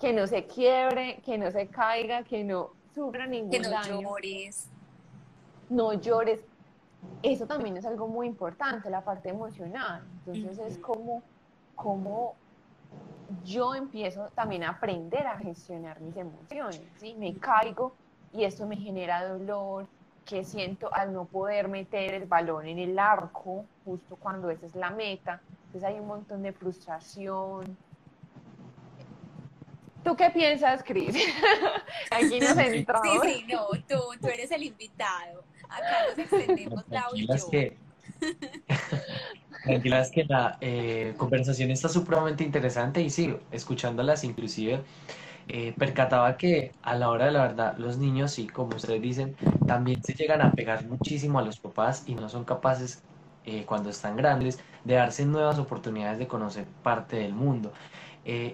que 0.00 0.12
no 0.12 0.26
se 0.26 0.46
quiebre, 0.46 1.20
que 1.24 1.38
no 1.38 1.50
se 1.50 1.68
caiga, 1.68 2.22
que 2.22 2.44
no 2.44 2.70
sufra 2.94 3.26
ningún 3.26 3.50
que 3.50 3.60
no 3.60 3.70
daño. 3.70 4.00
llores. 4.02 4.68
No 5.68 5.92
llores. 5.92 6.44
Eso 7.22 7.46
también 7.46 7.76
es 7.76 7.84
algo 7.84 8.08
muy 8.08 8.26
importante, 8.26 8.90
la 8.90 9.02
parte 9.02 9.28
emocional. 9.28 10.02
Entonces 10.26 10.58
es 10.58 10.78
como, 10.78 11.22
como 11.74 12.34
yo 13.44 13.74
empiezo 13.74 14.28
también 14.34 14.64
a 14.64 14.70
aprender 14.70 15.26
a 15.26 15.38
gestionar 15.38 16.00
mis 16.00 16.16
emociones, 16.16 16.82
¿sí? 16.98 17.14
Me 17.18 17.34
caigo 17.36 17.94
y 18.32 18.44
esto 18.44 18.66
me 18.66 18.76
genera 18.76 19.26
dolor, 19.26 19.86
que 20.24 20.44
siento 20.44 20.92
al 20.92 21.12
no 21.12 21.24
poder 21.24 21.68
meter 21.68 22.14
el 22.14 22.26
balón 22.26 22.66
en 22.66 22.78
el 22.78 22.98
arco 22.98 23.64
justo 23.84 24.16
cuando 24.16 24.50
esa 24.50 24.66
es 24.66 24.74
la 24.74 24.90
meta. 24.90 25.40
Entonces 25.66 25.84
hay 25.84 26.00
un 26.00 26.06
montón 26.06 26.42
de 26.42 26.52
frustración. 26.52 27.76
¿Tú 30.02 30.16
qué 30.16 30.30
piensas, 30.30 30.82
Cris? 30.84 31.16
Aquí 32.10 32.40
nos 32.40 32.56
entramos. 32.58 33.22
Sí, 33.22 33.34
sí, 33.34 33.46
no, 33.52 33.66
tú, 33.88 34.00
tú 34.20 34.28
eres 34.28 34.50
el 34.50 34.64
invitado. 34.64 35.44
Acá 35.68 36.06
nos 36.08 36.18
extendemos, 36.18 36.84
Lau 36.88 37.14
y 37.14 37.26
yo. 37.26 37.50
Que... 37.50 37.76
Tranquila, 39.66 40.00
es 40.00 40.12
que 40.12 40.24
la 40.24 40.58
eh, 40.60 41.12
conversación 41.16 41.72
está 41.72 41.88
supremamente 41.88 42.44
interesante 42.44 43.02
y 43.02 43.10
sí, 43.10 43.34
escuchándolas 43.50 44.22
inclusive, 44.22 44.80
eh, 45.48 45.74
percataba 45.76 46.36
que 46.36 46.72
a 46.82 46.94
la 46.94 47.10
hora 47.10 47.26
de 47.26 47.32
la 47.32 47.42
verdad 47.42 47.76
los 47.76 47.98
niños, 47.98 48.30
sí, 48.30 48.46
como 48.46 48.76
ustedes 48.76 49.02
dicen, 49.02 49.34
también 49.66 50.00
se 50.04 50.14
llegan 50.14 50.40
a 50.40 50.52
pegar 50.52 50.86
muchísimo 50.86 51.40
a 51.40 51.42
los 51.42 51.58
papás 51.58 52.04
y 52.06 52.14
no 52.14 52.28
son 52.28 52.44
capaces, 52.44 53.02
eh, 53.44 53.64
cuando 53.66 53.90
están 53.90 54.16
grandes, 54.16 54.60
de 54.84 54.94
darse 54.94 55.26
nuevas 55.26 55.58
oportunidades 55.58 56.20
de 56.20 56.28
conocer 56.28 56.64
parte 56.84 57.16
del 57.16 57.34
mundo. 57.34 57.72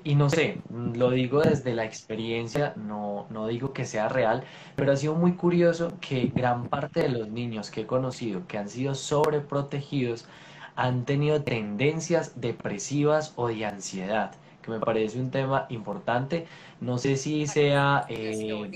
Y 0.04 0.16
no 0.16 0.28
sé, 0.28 0.60
lo 0.68 1.10
digo 1.12 1.40
desde 1.40 1.72
la 1.74 1.86
experiencia, 1.86 2.74
no, 2.76 3.26
no 3.30 3.46
digo 3.46 3.72
que 3.72 3.86
sea 3.86 4.08
real, 4.08 4.44
pero 4.76 4.92
ha 4.92 4.96
sido 4.96 5.14
muy 5.14 5.34
curioso 5.34 5.94
que 5.98 6.26
gran 6.34 6.68
parte 6.68 7.00
de 7.00 7.08
los 7.08 7.30
niños 7.30 7.70
que 7.70 7.82
he 7.82 7.86
conocido 7.86 8.46
que 8.46 8.58
han 8.58 8.68
sido 8.68 8.94
sobreprotegidos 8.94 10.26
han 10.76 11.04
tenido 11.04 11.42
tendencias 11.42 12.40
depresivas 12.40 13.32
o 13.36 13.48
de 13.48 13.64
ansiedad, 13.66 14.32
que 14.62 14.70
me 14.70 14.80
parece 14.80 15.20
un 15.20 15.30
tema 15.30 15.66
importante. 15.68 16.46
No 16.80 16.98
sé 16.98 17.16
si 17.16 17.46
sea... 17.46 18.06
Eh, 18.08 18.70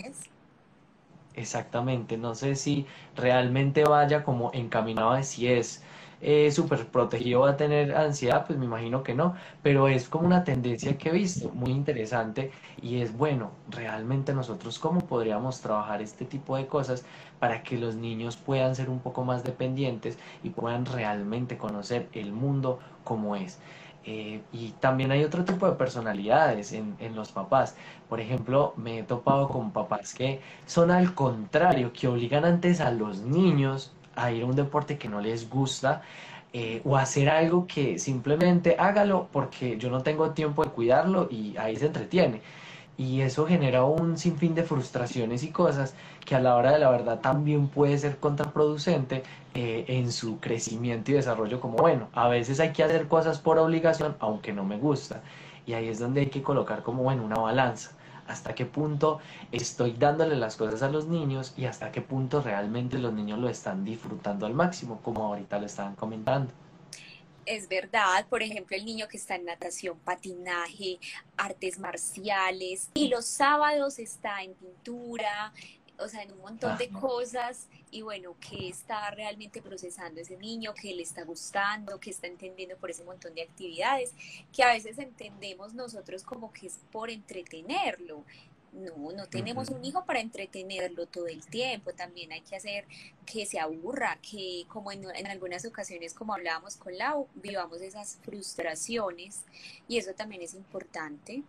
exactamente, 1.34 2.16
no 2.16 2.34
sé 2.34 2.56
si 2.56 2.86
realmente 3.14 3.84
vaya 3.84 4.24
como 4.24 4.50
encaminado 4.54 5.10
a 5.10 5.22
si 5.22 5.48
es 5.48 5.82
eh, 6.20 6.50
súper 6.50 6.86
protegido 6.86 7.40
va 7.40 7.50
a 7.50 7.56
tener 7.56 7.94
ansiedad, 7.94 8.46
pues 8.46 8.58
me 8.58 8.64
imagino 8.64 9.02
que 9.02 9.14
no, 9.14 9.34
pero 9.62 9.88
es 9.88 10.08
como 10.08 10.26
una 10.26 10.44
tendencia 10.44 10.96
que 10.96 11.10
he 11.10 11.12
visto 11.12 11.50
muy 11.50 11.70
interesante 11.70 12.52
y 12.80 13.00
es 13.00 13.16
bueno, 13.16 13.50
realmente 13.68 14.32
nosotros 14.32 14.78
cómo 14.78 15.00
podríamos 15.00 15.60
trabajar 15.60 16.00
este 16.00 16.24
tipo 16.24 16.56
de 16.56 16.66
cosas 16.66 17.04
para 17.38 17.62
que 17.62 17.76
los 17.78 17.96
niños 17.96 18.36
puedan 18.36 18.74
ser 18.74 18.88
un 18.88 19.00
poco 19.00 19.24
más 19.24 19.44
dependientes 19.44 20.18
y 20.42 20.50
puedan 20.50 20.86
realmente 20.86 21.58
conocer 21.58 22.08
el 22.12 22.32
mundo 22.32 22.78
como 23.04 23.36
es. 23.36 23.58
Eh, 24.04 24.40
y 24.52 24.70
también 24.80 25.10
hay 25.10 25.24
otro 25.24 25.44
tipo 25.44 25.68
de 25.68 25.74
personalidades 25.76 26.72
en, 26.72 26.94
en, 27.00 27.16
los 27.16 27.32
papás. 27.32 27.76
Por 28.08 28.20
ejemplo, 28.20 28.72
me 28.76 29.00
he 29.00 29.02
topado 29.02 29.48
con 29.48 29.72
papás 29.72 30.14
que 30.14 30.40
son 30.64 30.92
al 30.92 31.12
contrario, 31.14 31.92
que 31.92 32.06
obligan 32.06 32.44
antes 32.44 32.80
a 32.80 32.92
los 32.92 33.22
niños 33.22 33.92
a 34.16 34.32
ir 34.32 34.42
a 34.42 34.46
un 34.46 34.56
deporte 34.56 34.98
que 34.98 35.08
no 35.08 35.20
les 35.20 35.48
gusta 35.48 36.02
eh, 36.52 36.80
o 36.84 36.96
hacer 36.96 37.28
algo 37.28 37.66
que 37.66 37.98
simplemente 37.98 38.76
hágalo 38.78 39.28
porque 39.32 39.76
yo 39.78 39.90
no 39.90 40.02
tengo 40.02 40.30
tiempo 40.30 40.64
de 40.64 40.70
cuidarlo 40.70 41.28
y 41.30 41.56
ahí 41.58 41.76
se 41.76 41.86
entretiene. 41.86 42.40
Y 42.98 43.20
eso 43.20 43.46
genera 43.46 43.84
un 43.84 44.16
sinfín 44.16 44.54
de 44.54 44.62
frustraciones 44.62 45.42
y 45.42 45.50
cosas 45.50 45.94
que 46.24 46.34
a 46.34 46.40
la 46.40 46.56
hora 46.56 46.72
de 46.72 46.78
la 46.78 46.90
verdad 46.90 47.20
también 47.20 47.68
puede 47.68 47.98
ser 47.98 48.16
contraproducente 48.16 49.22
eh, 49.54 49.84
en 49.88 50.10
su 50.10 50.40
crecimiento 50.40 51.10
y 51.10 51.14
desarrollo 51.14 51.60
como 51.60 51.76
bueno. 51.76 52.08
A 52.14 52.28
veces 52.28 52.58
hay 52.58 52.72
que 52.72 52.82
hacer 52.82 53.06
cosas 53.06 53.38
por 53.38 53.58
obligación 53.58 54.16
aunque 54.20 54.52
no 54.52 54.64
me 54.64 54.78
gusta. 54.78 55.20
Y 55.66 55.74
ahí 55.74 55.88
es 55.88 55.98
donde 55.98 56.22
hay 56.22 56.28
que 56.28 56.42
colocar 56.42 56.82
como 56.82 57.02
bueno 57.02 57.22
una 57.22 57.36
balanza 57.36 57.90
hasta 58.26 58.54
qué 58.54 58.66
punto 58.66 59.20
estoy 59.52 59.92
dándole 59.92 60.36
las 60.36 60.56
cosas 60.56 60.82
a 60.82 60.88
los 60.88 61.06
niños 61.06 61.54
y 61.56 61.66
hasta 61.66 61.92
qué 61.92 62.00
punto 62.00 62.42
realmente 62.42 62.98
los 62.98 63.12
niños 63.12 63.38
lo 63.38 63.48
están 63.48 63.84
disfrutando 63.84 64.46
al 64.46 64.54
máximo, 64.54 65.00
como 65.02 65.24
ahorita 65.24 65.58
lo 65.58 65.66
estaban 65.66 65.94
comentando. 65.94 66.52
Es 67.44 67.68
verdad, 67.68 68.26
por 68.28 68.42
ejemplo, 68.42 68.76
el 68.76 68.84
niño 68.84 69.06
que 69.06 69.16
está 69.16 69.36
en 69.36 69.44
natación, 69.44 69.98
patinaje, 70.00 70.98
artes 71.36 71.78
marciales 71.78 72.90
y 72.94 73.06
los 73.08 73.24
sábados 73.24 74.00
está 74.00 74.42
en 74.42 74.54
pintura, 74.54 75.52
o 75.98 76.08
sea, 76.08 76.22
en 76.22 76.32
un 76.32 76.40
montón 76.40 76.76
de 76.76 76.88
cosas 76.88 77.68
y 77.96 78.02
bueno, 78.02 78.36
qué 78.38 78.68
está 78.68 79.10
realmente 79.10 79.62
procesando 79.62 80.20
ese 80.20 80.36
niño, 80.36 80.74
qué 80.74 80.94
le 80.94 81.02
está 81.02 81.24
gustando, 81.24 81.98
qué 81.98 82.10
está 82.10 82.26
entendiendo 82.26 82.76
por 82.76 82.90
ese 82.90 83.02
montón 83.04 83.34
de 83.34 83.40
actividades, 83.40 84.12
que 84.54 84.62
a 84.62 84.74
veces 84.74 84.98
entendemos 84.98 85.72
nosotros 85.72 86.22
como 86.22 86.52
que 86.52 86.66
es 86.66 86.78
por 86.92 87.08
entretenerlo. 87.08 88.22
No, 88.74 89.12
no 89.12 89.26
tenemos 89.28 89.70
un 89.70 89.82
hijo 89.82 90.04
para 90.04 90.20
entretenerlo 90.20 91.06
todo 91.06 91.26
el 91.26 91.46
tiempo, 91.46 91.94
también 91.94 92.32
hay 92.32 92.42
que 92.42 92.56
hacer 92.56 92.84
que 93.24 93.46
se 93.46 93.58
aburra, 93.58 94.18
que 94.20 94.66
como 94.68 94.92
en, 94.92 95.10
en 95.16 95.26
algunas 95.28 95.64
ocasiones, 95.64 96.12
como 96.12 96.34
hablábamos 96.34 96.76
con 96.76 96.98
Lau, 96.98 97.28
vivamos 97.34 97.80
esas 97.80 98.18
frustraciones 98.22 99.40
y 99.88 99.96
eso 99.96 100.12
también 100.12 100.42
es 100.42 100.52
importante. 100.52 101.42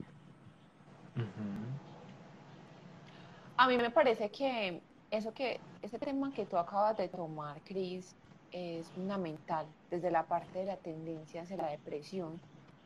A 3.57 3.67
mí 3.67 3.75
me 3.75 3.91
parece 3.91 4.29
que 4.29 4.81
eso 5.11 5.33
que, 5.33 5.59
ese 5.81 5.99
tema 5.99 6.31
que 6.33 6.45
tú 6.45 6.57
acabas 6.57 6.97
de 6.97 7.07
tomar, 7.07 7.61
Cris, 7.61 8.15
es 8.51 8.87
fundamental 8.89 9.65
desde 9.89 10.11
la 10.11 10.23
parte 10.23 10.59
de 10.59 10.65
la 10.65 10.77
tendencia 10.77 11.41
hacia 11.41 11.57
la 11.57 11.69
depresión 11.69 12.39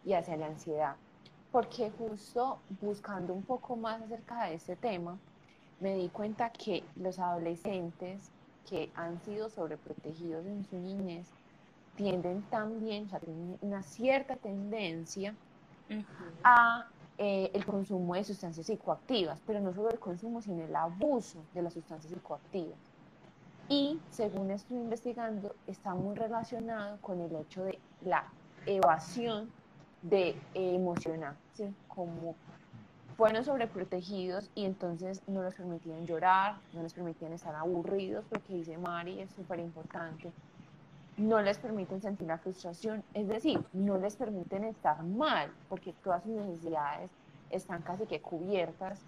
y 0.05 0.13
hacia 0.13 0.37
la 0.37 0.47
ansiedad, 0.47 0.95
porque 1.51 1.91
justo 1.91 2.59
buscando 2.81 3.33
un 3.33 3.43
poco 3.43 3.75
más 3.75 4.01
acerca 4.01 4.45
de 4.45 4.55
este 4.55 4.75
tema, 4.75 5.17
me 5.79 5.95
di 5.95 6.09
cuenta 6.09 6.51
que 6.51 6.83
los 6.95 7.19
adolescentes 7.19 8.31
que 8.69 8.91
han 8.95 9.19
sido 9.21 9.49
sobreprotegidos 9.49 10.45
en 10.45 10.63
su 10.65 10.77
niñez 10.77 11.27
tienden 11.95 12.41
también, 12.43 13.05
o 13.05 13.09
sea, 13.09 13.19
tienen 13.19 13.57
una 13.61 13.83
cierta 13.83 14.35
tendencia 14.35 15.35
a 16.43 16.87
eh, 17.23 17.51
el 17.53 17.63
consumo 17.63 18.15
de 18.15 18.23
sustancias 18.23 18.65
psicoactivas, 18.65 19.39
pero 19.45 19.59
no 19.59 19.71
solo 19.75 19.91
el 19.91 19.99
consumo, 19.99 20.41
sino 20.41 20.63
el 20.63 20.75
abuso 20.75 21.37
de 21.53 21.61
las 21.61 21.73
sustancias 21.73 22.11
psicoactivas. 22.11 22.79
Y 23.69 23.99
según 24.09 24.49
estoy 24.49 24.77
investigando, 24.77 25.53
está 25.67 25.93
muy 25.93 26.15
relacionado 26.15 26.97
con 26.99 27.21
el 27.21 27.35
hecho 27.35 27.63
de 27.63 27.77
la 28.03 28.25
evasión 28.65 29.51
de 30.01 30.29
eh, 30.29 30.73
emocional, 30.73 31.37
¿sí? 31.53 31.71
como 31.87 32.33
fueron 33.17 33.45
sobreprotegidos 33.45 34.49
y 34.55 34.65
entonces 34.65 35.21
no 35.27 35.43
les 35.43 35.53
permitían 35.53 36.07
llorar, 36.07 36.55
no 36.73 36.81
les 36.81 36.91
permitían 36.91 37.33
estar 37.33 37.53
aburridos, 37.53 38.25
porque 38.31 38.55
dice 38.55 38.79
Mari, 38.79 39.19
es 39.19 39.29
súper 39.29 39.59
importante, 39.59 40.31
no 41.21 41.41
les 41.41 41.57
permiten 41.57 42.01
sentir 42.01 42.27
la 42.27 42.37
frustración, 42.37 43.03
es 43.13 43.27
decir, 43.27 43.63
no 43.73 43.97
les 43.97 44.15
permiten 44.15 44.63
estar 44.63 45.03
mal, 45.03 45.51
porque 45.69 45.93
todas 46.03 46.23
sus 46.23 46.31
necesidades 46.31 47.11
están 47.49 47.81
casi 47.81 48.05
que 48.05 48.21
cubiertas, 48.21 48.99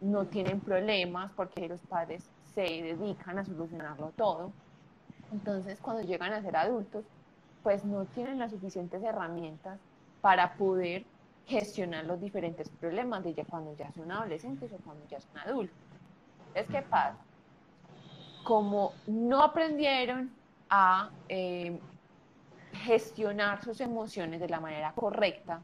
no 0.00 0.26
tienen 0.26 0.60
problemas 0.60 1.32
porque 1.32 1.68
los 1.68 1.80
padres 1.82 2.28
se 2.54 2.62
dedican 2.62 3.38
a 3.38 3.44
solucionarlo 3.44 4.12
todo. 4.16 4.52
Entonces, 5.32 5.78
cuando 5.80 6.02
llegan 6.02 6.32
a 6.32 6.42
ser 6.42 6.56
adultos, 6.56 7.04
pues 7.62 7.84
no 7.84 8.04
tienen 8.04 8.38
las 8.38 8.52
suficientes 8.52 9.02
herramientas 9.02 9.80
para 10.20 10.54
poder 10.54 11.04
gestionar 11.46 12.04
los 12.04 12.20
diferentes 12.20 12.68
problemas 12.68 13.24
de 13.24 13.34
ya 13.34 13.44
cuando 13.44 13.74
ya 13.76 13.90
son 13.92 14.10
adolescentes 14.10 14.72
o 14.72 14.76
cuando 14.84 15.06
ya 15.08 15.20
son 15.20 15.38
adultos. 15.38 15.76
Es 16.54 16.66
que 16.68 16.82
pasa, 16.82 17.16
como 18.44 18.92
no 19.06 19.42
aprendieron 19.42 20.30
a 20.70 21.10
eh, 21.28 21.78
gestionar 22.72 23.62
sus 23.62 23.80
emociones 23.80 24.40
de 24.40 24.48
la 24.48 24.60
manera 24.60 24.92
correcta 24.92 25.62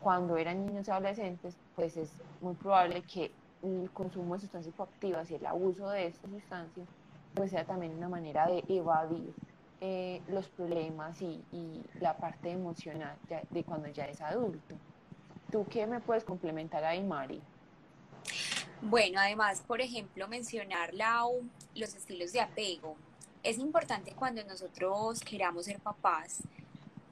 cuando 0.00 0.36
eran 0.36 0.66
niños 0.66 0.86
y 0.86 0.90
adolescentes, 0.90 1.56
pues 1.74 1.96
es 1.96 2.10
muy 2.40 2.54
probable 2.54 3.02
que 3.02 3.32
el 3.62 3.90
consumo 3.92 4.34
de 4.34 4.40
sustancias 4.40 4.72
psicoactivas 4.72 5.30
y 5.30 5.36
el 5.36 5.46
abuso 5.46 5.88
de 5.88 6.06
estas 6.06 6.30
sustancias 6.30 6.86
pues 7.34 7.50
sea 7.50 7.64
también 7.64 7.96
una 7.96 8.08
manera 8.08 8.46
de 8.46 8.62
evadir 8.68 9.34
eh, 9.80 10.22
los 10.28 10.48
problemas 10.48 11.20
y, 11.20 11.42
la 12.00 12.16
parte 12.16 12.50
emocional 12.50 13.16
de 13.50 13.64
cuando 13.64 13.88
ya 13.88 14.04
es 14.06 14.20
adulto. 14.20 14.76
¿Tú 15.50 15.66
qué 15.68 15.86
me 15.86 16.00
puedes 16.00 16.24
complementar 16.24 16.84
ahí, 16.84 17.02
Mari? 17.02 17.40
Bueno, 18.82 19.18
además, 19.20 19.62
por 19.66 19.80
ejemplo, 19.80 20.28
mencionar 20.28 20.92
los 21.74 21.94
estilos 21.94 22.32
de 22.32 22.40
apego 22.40 22.96
es 23.44 23.58
importante 23.58 24.12
cuando 24.12 24.42
nosotros 24.44 25.20
queramos 25.20 25.66
ser 25.66 25.78
papás 25.78 26.42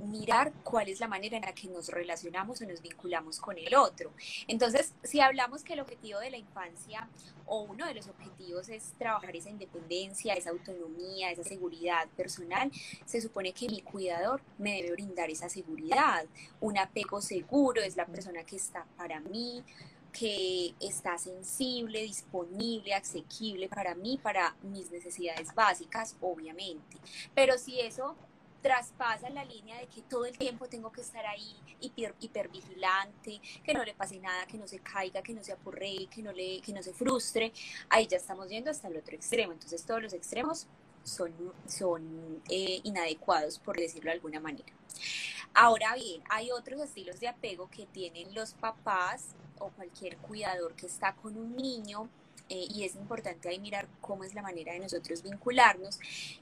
mirar 0.03 0.53
cuál 0.65 0.89
es 0.89 1.01
la 1.01 1.09
manera 1.09 1.37
en 1.37 1.45
la 1.45 1.53
que 1.53 1.69
nos 1.69 1.89
relacionamos 1.89 2.61
o 2.61 2.67
nos 2.67 2.83
vinculamos 2.83 3.39
con 3.39 3.57
el 3.57 3.75
otro. 3.75 4.13
Entonces, 4.49 4.95
si 5.03 5.21
hablamos 5.21 5.63
que 5.63 5.75
el 5.75 5.81
objetivo 5.81 6.19
de 6.19 6.31
la 6.31 6.39
infancia 6.39 7.09
o 7.47 7.63
uno 7.63 7.87
de 7.87 7.95
los 7.95 8.09
objetivos 8.09 8.69
es 8.69 8.93
trabajar 8.99 9.37
esa 9.37 9.51
independencia, 9.51 10.35
esa 10.35 10.51
autonomía, 10.51 11.31
esa 11.31 11.45
seguridad 11.45 12.09
personal, 12.17 12.71
se 13.05 13.21
supone 13.21 13.53
que 13.53 13.69
mi 13.69 13.83
cuidador 13.83 14.43
me 14.59 14.83
debe 14.83 14.93
brindar 14.93 15.31
esa 15.31 15.49
seguridad. 15.49 16.25
Un 16.61 16.79
apego 16.79 17.21
seguro 17.21 17.83
es 17.83 17.97
la 17.97 18.07
persona 18.07 18.43
que 18.45 18.57
está 18.57 18.85
para 18.97 19.21
mí, 19.21 19.63
que 20.13 20.75
está 20.81 21.17
sensible, 21.19 22.03
disponible, 22.03 22.95
asequible 22.95 23.69
para 23.69 23.95
mí, 23.95 24.19
para 24.23 24.55
mis 24.63 24.91
necesidades 24.91 25.55
básicas, 25.55 26.17
obviamente. 26.21 26.99
Pero 27.35 27.57
si 27.59 27.81
eso 27.81 28.15
traspasa 28.63 29.29
la 29.31 29.45
línea 29.45 29.79
de 29.79 29.87
que 29.89 30.03
todo 30.03 30.25
el 30.25 30.39
tiempo 30.39 30.69
tengo 30.69 30.93
que 30.93 31.01
estar 31.01 31.27
ahí 31.27 31.57
hiper, 31.81 32.15
hipervigilante, 32.21 33.41
que 33.65 33.75
no 33.75 33.85
le 33.85 33.95
pase 33.95 34.21
nada, 34.21 34.47
que 34.47 34.57
no 34.57 34.69
se 34.69 34.79
caiga, 34.79 35.23
que 35.23 35.35
no 35.35 35.43
se 35.43 35.53
apurre, 35.53 36.07
que 36.11 36.23
no, 36.23 36.33
le, 36.33 36.61
que 36.61 36.73
no 36.73 36.83
se 36.83 36.93
frustre, 36.93 37.53
ahí 37.89 38.07
ya 38.07 38.19
estamos 38.19 38.49
yendo 38.49 38.71
hasta 38.71 38.89
el 38.89 38.97
otro 38.97 39.17
extremo. 39.17 39.53
Entonces 39.53 39.85
todos 39.85 40.01
los 40.01 40.13
extremos 40.13 40.67
son, 41.03 41.33
son 41.67 42.43
eh, 42.49 42.81
inadecuados, 42.85 43.59
por 43.59 43.77
decirlo 43.77 44.11
de 44.11 44.17
alguna 44.17 44.41
manera. 44.41 44.73
Ahora 45.55 45.95
bien, 45.97 46.23
hay 46.31 46.51
otros 46.51 46.81
estilos 46.81 47.19
de 47.21 47.29
apego 47.29 47.69
que 47.69 47.87
tienen 47.87 48.35
los 48.35 48.55
papás 48.55 49.35
o 49.59 49.71
cualquier 49.71 50.17
cuidador 50.19 50.75
que 50.75 50.87
está 50.87 51.15
con 51.15 51.37
un 51.37 51.57
niño 51.57 52.09
eh, 52.49 52.67
y 52.69 52.85
es 52.85 52.97
importante 52.97 53.49
ahí 53.49 53.59
mirar 53.59 53.89
cómo 54.01 54.25
es 54.25 54.35
la 54.35 54.43
manera 54.43 54.73
de 54.73 54.81
nosotros 54.81 55.23
vincularnos, 55.23 55.99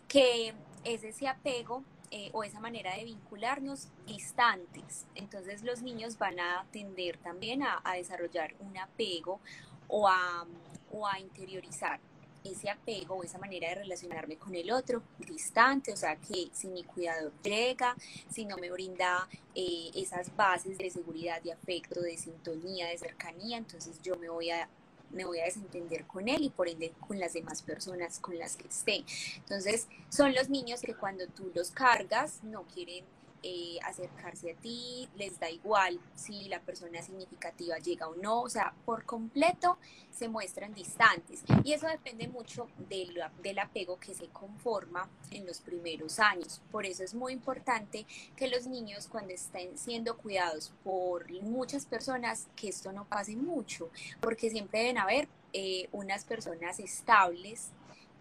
que 0.09 0.55
es 0.85 1.05
ese 1.05 1.29
apego 1.29 1.85
eh, 2.11 2.31
o 2.33 2.43
esa 2.43 2.59
manera 2.59 2.97
de 2.97 3.05
vincularnos 3.05 3.89
distantes. 4.07 5.07
Entonces 5.15 5.63
los 5.63 5.83
niños 5.83 6.19
van 6.19 6.41
a 6.41 6.67
tender 6.73 7.19
también 7.19 7.63
a, 7.63 7.81
a 7.85 7.95
desarrollar 7.95 8.55
un 8.61 8.77
apego 8.79 9.41
o 9.87 10.09
a, 10.09 10.47
o 10.91 11.07
a 11.07 11.21
interiorizar 11.21 12.01
ese 12.45 12.71
apego 12.71 13.17
o 13.17 13.25
esa 13.25 13.39
manera 13.39 13.69
de 13.69 13.77
relacionarme 13.77 14.37
con 14.37 14.55
el 14.55 14.71
otro 14.71 15.03
distante, 15.19 15.93
o 15.93 15.97
sea 15.97 16.17
que 16.17 16.49
si 16.53 16.69
mi 16.69 16.85
cuidador 16.85 17.33
llega, 17.43 17.95
si 18.31 18.45
no 18.45 18.57
me 18.57 18.71
brinda 18.71 19.29
eh, 19.55 19.91
esas 19.95 20.35
bases 20.37 20.79
de 20.79 20.91
seguridad, 20.91 21.43
de 21.43 21.53
afecto, 21.53 22.01
de 22.01 22.17
sintonía, 22.17 22.89
de 22.89 22.99
cercanía, 22.99 23.59
entonces 23.59 24.01
yo 24.03 24.17
me 24.17 24.29
voy 24.29 24.51
a 24.51 24.69
me 25.13 25.25
voy 25.25 25.41
a 25.41 25.45
desentender 25.45 26.07
con 26.07 26.29
él 26.29 26.43
y 26.43 26.51
por 26.51 26.69
ende 26.69 26.93
con 27.01 27.19
las 27.19 27.33
demás 27.33 27.63
personas 27.63 28.21
con 28.21 28.39
las 28.39 28.57
que 28.57 28.69
esté. 28.69 29.05
Entonces, 29.39 29.89
son 30.09 30.35
los 30.35 30.49
niños 30.49 30.81
que 30.83 30.95
cuando 30.95 31.27
tú 31.27 31.51
los 31.53 31.73
cargas 31.73 32.45
no 32.45 32.63
quieren 32.63 33.05
eh, 33.43 33.79
acercarse 33.85 34.53
a 34.53 34.55
ti, 34.55 35.09
les 35.17 35.39
da 35.39 35.51
igual 35.51 35.99
si 36.15 36.49
la 36.49 36.61
persona 36.61 37.03
significativa 37.03 37.79
llega 37.79 38.09
o 38.09 38.15
no, 38.17 38.43
o 38.43 38.49
sea, 38.49 38.75
por 38.85 39.05
completo 39.05 39.79
se 40.11 40.29
muestran 40.29 40.75
distantes. 40.75 41.43
Y 41.65 41.73
eso 41.73 41.87
depende 41.87 42.29
mucho 42.29 42.69
del, 42.89 43.21
del 43.43 43.59
apego 43.59 43.99
que 43.99 44.15
se 44.15 44.29
conforma 44.29 45.09
en 45.31 45.47
los 45.47 45.61
primeros 45.61 46.19
años. 46.19 46.61
Por 46.71 46.87
eso 46.87 47.03
es 47.03 47.15
muy 47.15 47.33
importante 47.33 48.07
que 48.37 48.49
los 48.49 48.67
niños 48.67 49.09
cuando 49.09 49.33
estén 49.33 49.79
siendo 49.79 50.17
cuidados 50.17 50.73
por 50.85 51.31
muchas 51.43 51.87
personas, 51.87 52.49
que 52.57 52.69
esto 52.69 52.93
no 52.93 53.05
pase 53.07 53.37
mucho, 53.37 53.91
porque 54.21 54.51
siempre 54.51 54.81
deben 54.81 54.99
haber 54.99 55.29
eh, 55.53 55.89
unas 55.93 56.25
personas 56.25 56.79
estables 56.79 57.71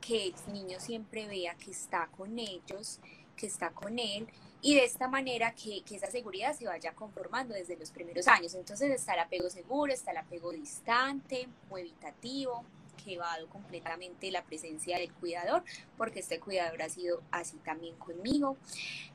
que 0.01 0.27
el 0.27 0.53
niño 0.53 0.79
siempre 0.79 1.27
vea 1.27 1.55
que 1.55 1.71
está 1.71 2.07
con 2.17 2.39
ellos, 2.39 2.99
que 3.39 3.47
está 3.47 3.69
con 3.71 3.97
él 3.97 4.27
y 4.61 4.75
de 4.75 4.83
esta 4.83 5.07
manera 5.07 5.55
que, 5.55 5.81
que, 5.83 5.95
esa 5.95 6.11
seguridad 6.11 6.53
se 6.53 6.65
vaya 6.65 6.93
conformando 6.93 7.53
desde 7.53 7.77
los 7.77 7.91
primeros 7.91 8.27
años. 8.27 8.53
Entonces 8.53 8.91
está 8.91 9.13
el 9.13 9.21
apego 9.21 9.49
seguro, 9.49 9.93
está 9.93 10.11
el 10.11 10.17
apego 10.17 10.51
distante 10.51 11.47
o 11.69 11.77
evitativo, 11.77 12.65
que 13.01 13.13
evado 13.13 13.47
completamente 13.47 14.29
la 14.31 14.43
presencia 14.43 14.97
del 14.97 15.13
cuidador, 15.13 15.63
porque 15.97 16.19
este 16.19 16.41
cuidador 16.41 16.81
ha 16.81 16.89
sido 16.89 17.21
así 17.31 17.55
también 17.59 17.95
conmigo. 17.95 18.57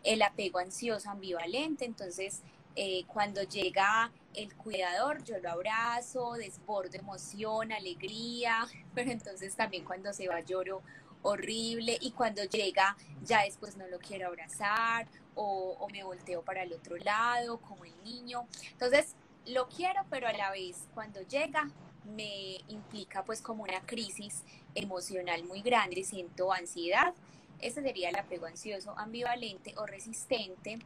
El 0.03 0.23
apego 0.23 0.61
ansioso 0.61 1.11
ambivalente, 1.11 1.85
entonces 1.85 2.41
eh, 2.77 3.05
cuando 3.07 3.43
llega 3.43 4.11
el 4.35 4.55
cuidador, 4.57 5.23
yo 5.25 5.39
lo 5.39 5.51
abrazo, 5.51 6.33
desbordo 6.33 6.97
emoción, 6.97 7.71
alegría, 7.71 8.67
pero 8.95 9.11
entonces 9.11 9.55
también 9.55 9.85
cuando 9.85 10.13
se 10.13 10.27
va 10.27 10.41
lloro 10.41 10.83
horrible 11.25 11.99
y 12.01 12.13
cuando 12.13 12.45
llega 12.45 12.97
ya 13.25 13.43
después 13.43 13.77
no 13.77 13.89
lo 13.89 13.99
quiero 13.99 14.29
abrazar 14.29 15.09
o, 15.35 15.89
me 15.91 16.05
volteo 16.05 16.43
para 16.43 16.63
el 16.63 16.73
otro 16.73 16.97
lado 16.97 17.59
como 17.59 17.85
el 17.85 18.05
niño. 18.05 18.47
Entonces 18.73 19.15
lo 19.47 19.69
quiero, 19.69 20.01
pero 20.11 20.29
a 20.29 20.33
la 20.33 20.51
vez 20.51 20.89
cuando 20.95 21.21
llega 21.23 21.71
me 22.05 22.59
implica 22.69 23.25
pues 23.25 23.41
como 23.41 23.63
una 23.63 23.81
crisis 23.87 24.43
emocional 24.75 25.45
muy 25.45 25.63
grande, 25.63 26.05
siento 26.05 26.53
ansiedad. 26.53 27.15
Ese 27.61 27.83
sería 27.83 28.11
el 28.11 28.17
apego 28.17 28.47
ansioso, 28.47 28.99
ambivalente 28.99 29.75
o 29.79 29.87
resistente. 29.87 30.79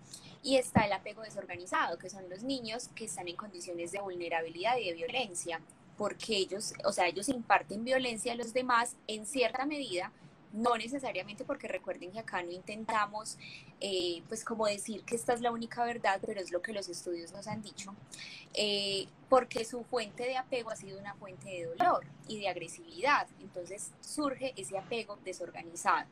Y 0.42 0.56
está 0.56 0.86
el 0.86 0.92
apego 0.92 1.22
desorganizado, 1.22 1.98
que 1.98 2.10
son 2.10 2.28
los 2.28 2.42
niños 2.42 2.88
que 2.94 3.06
están 3.06 3.26
en 3.26 3.36
condiciones 3.36 3.90
de 3.90 4.00
vulnerabilidad 4.00 4.76
y 4.76 4.86
de 4.86 4.94
violencia, 4.94 5.60
porque 5.96 6.36
ellos, 6.36 6.74
o 6.84 6.92
sea, 6.92 7.08
ellos 7.08 7.28
imparten 7.28 7.84
violencia 7.84 8.32
a 8.32 8.36
los 8.36 8.52
demás 8.52 8.94
en 9.08 9.26
cierta 9.26 9.66
medida, 9.66 10.12
no 10.52 10.76
necesariamente 10.76 11.44
porque 11.44 11.68
recuerden 11.68 12.12
que 12.12 12.20
acá 12.20 12.42
no 12.42 12.50
intentamos 12.50 13.36
eh, 13.80 14.22
pues 14.28 14.44
como 14.44 14.66
decir 14.66 15.04
que 15.04 15.16
esta 15.16 15.34
es 15.34 15.40
la 15.40 15.50
única 15.50 15.84
verdad, 15.84 16.20
pero 16.24 16.40
es 16.40 16.50
lo 16.50 16.62
que 16.62 16.72
los 16.72 16.88
estudios 16.88 17.32
nos 17.32 17.46
han 17.46 17.62
dicho, 17.62 17.94
eh, 18.54 19.06
porque 19.28 19.64
su 19.64 19.84
fuente 19.84 20.24
de 20.24 20.36
apego 20.36 20.70
ha 20.70 20.76
sido 20.76 20.98
una 20.98 21.14
fuente 21.14 21.48
de 21.48 21.66
dolor 21.66 22.04
y 22.26 22.40
de 22.40 22.48
agresividad, 22.48 23.28
entonces 23.40 23.92
surge 24.00 24.54
ese 24.56 24.78
apego 24.78 25.18
desorganizado. 25.24 26.08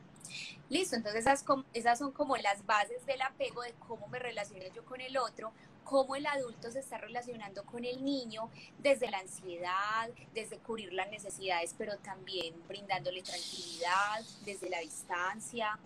Listo, 0.69 0.95
entonces 0.95 1.21
esas, 1.21 1.45
esas 1.73 1.99
son 1.99 2.11
como 2.11 2.35
las 2.37 2.65
bases 2.65 3.05
del 3.05 3.21
apego 3.21 3.61
de 3.61 3.73
cómo 3.87 4.07
me 4.07 4.19
relaciono 4.19 4.65
yo 4.75 4.83
con 4.85 4.99
el 5.01 5.17
otro, 5.17 5.51
cómo 5.87 6.17
el 6.17 6.25
adulto 6.25 6.69
se 6.69 6.79
está 6.79 6.97
relacionando 6.97 7.63
con 7.63 7.85
el 7.85 8.03
niño 8.03 8.49
desde 8.77 9.09
la 9.09 9.19
ansiedad, 9.19 10.09
desde 10.33 10.57
cubrir 10.57 10.91
las 10.91 11.09
necesidades, 11.09 11.73
pero 11.77 11.97
también 11.99 12.53
brindándole 12.67 13.21
tranquilidad, 13.21 14.21
desde 14.43 14.69
la 14.69 14.79
distancia. 14.79 15.79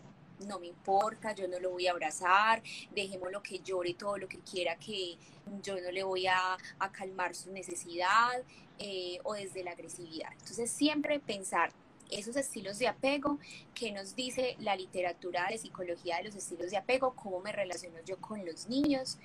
No 0.48 0.60
me 0.60 0.66
importa, 0.66 1.36
yo 1.36 1.48
no 1.48 1.60
lo 1.60 1.70
voy 1.70 1.86
a 1.86 1.92
abrazar, 1.92 2.64
dejémoslo 2.96 3.44
que 3.44 3.60
llore 3.60 3.94
todo 3.94 4.18
lo 4.18 4.28
que 4.28 4.40
quiera, 4.40 4.76
que 4.78 5.18
yo 5.62 5.80
no 5.80 5.92
le 5.92 6.02
voy 6.02 6.26
a, 6.26 6.58
calmar 6.92 7.36
su 7.36 7.52
necesidad 7.52 8.42
eh, 8.80 9.20
o 9.24 9.36
desde 9.36 9.64
la 9.64 9.72
agresividad. 9.72 10.32
Entonces 10.32 10.72
siempre 10.72 11.20
pensar 11.20 11.72
esos 12.12 12.36
estilos 12.36 12.78
de 12.78 12.88
apego 12.88 13.40
que 13.74 13.92
nos 13.92 14.16
dice 14.16 14.56
la 14.60 14.76
literatura 14.76 15.48
de 15.50 15.58
psicología 15.58 16.18
de 16.18 16.26
los 16.26 16.36
estilos 16.36 16.70
de 16.70 16.78
apego, 16.78 17.16
cómo 17.16 17.40
me 17.40 17.52
relaciono 17.52 17.98
yo 18.06 18.18
con 18.18 18.46
los 18.46 18.68
niños, 18.68 19.18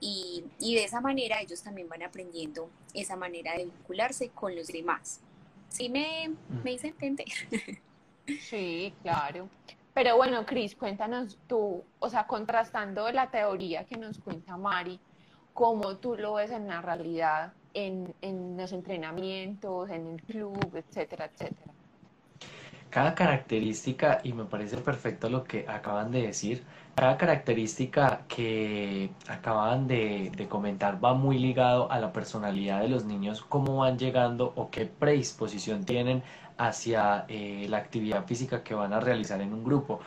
y, 0.00 0.44
de 0.60 0.84
esa 0.84 1.00
manera 1.00 1.40
ellos 1.40 1.62
también 1.62 1.88
van 1.88 2.02
aprendiendo 2.02 2.70
esa 2.94 3.16
manera 3.16 3.52
de 3.56 3.64
vincularse 3.64 4.30
con 4.30 4.54
los 4.54 4.68
demás. 4.68 5.20
¿Sí 5.68 5.88
me, 5.88 6.28
mm. 6.28 6.62
me 6.64 6.72
hice 6.72 6.88
entender? 6.88 7.26
Sí, 8.40 8.92
claro. 9.02 9.48
Pero 9.94 10.16
bueno, 10.16 10.44
Cris, 10.44 10.76
cuéntanos 10.76 11.38
tú, 11.48 11.82
o 11.98 12.10
sea, 12.10 12.26
contrastando 12.26 13.10
la 13.10 13.30
teoría 13.30 13.84
que 13.84 13.96
nos 13.96 14.18
cuenta 14.18 14.56
Mari, 14.56 15.00
cómo 15.54 15.96
tú 15.96 16.14
lo 16.14 16.34
ves 16.34 16.50
en 16.50 16.68
la 16.68 16.82
realidad, 16.82 17.54
en, 17.72 18.14
en 18.20 18.56
los 18.56 18.72
entrenamientos, 18.72 19.88
en 19.90 20.06
el 20.06 20.22
club, 20.22 20.76
etcétera, 20.76 21.24
etcétera. 21.24 21.72
Cada 22.90 23.14
característica, 23.14 24.20
y 24.24 24.32
me 24.32 24.44
parece 24.44 24.78
perfecto 24.78 25.28
lo 25.28 25.44
que 25.44 25.66
acaban 25.68 26.10
de 26.10 26.22
decir, 26.22 26.64
cada 26.94 27.16
característica 27.16 28.22
que 28.28 29.10
acaban 29.28 29.86
de, 29.86 30.46
comentar 30.48 31.02
va 31.04 31.14
muy 31.14 31.38
ligado 31.38 31.90
a 31.92 32.00
la 32.00 32.12
personalidad 32.12 32.80
de 32.80 32.88
los 32.88 33.04
niños, 33.04 33.42
cómo 33.42 33.76
van 33.76 33.98
llegando 33.98 34.52
o 34.56 34.70
qué 34.70 34.86
predisposición 34.86 35.84
tienen 35.84 36.22
hacia 36.56 37.24
eh, 37.28 37.66
la 37.68 37.76
actividad 37.76 38.24
física 38.26 38.64
que 38.64 38.74
van 38.74 38.92
a 38.92 39.00
realizar 39.00 39.40
en 39.40 39.52
un 39.52 39.62
grupo. 39.62 40.00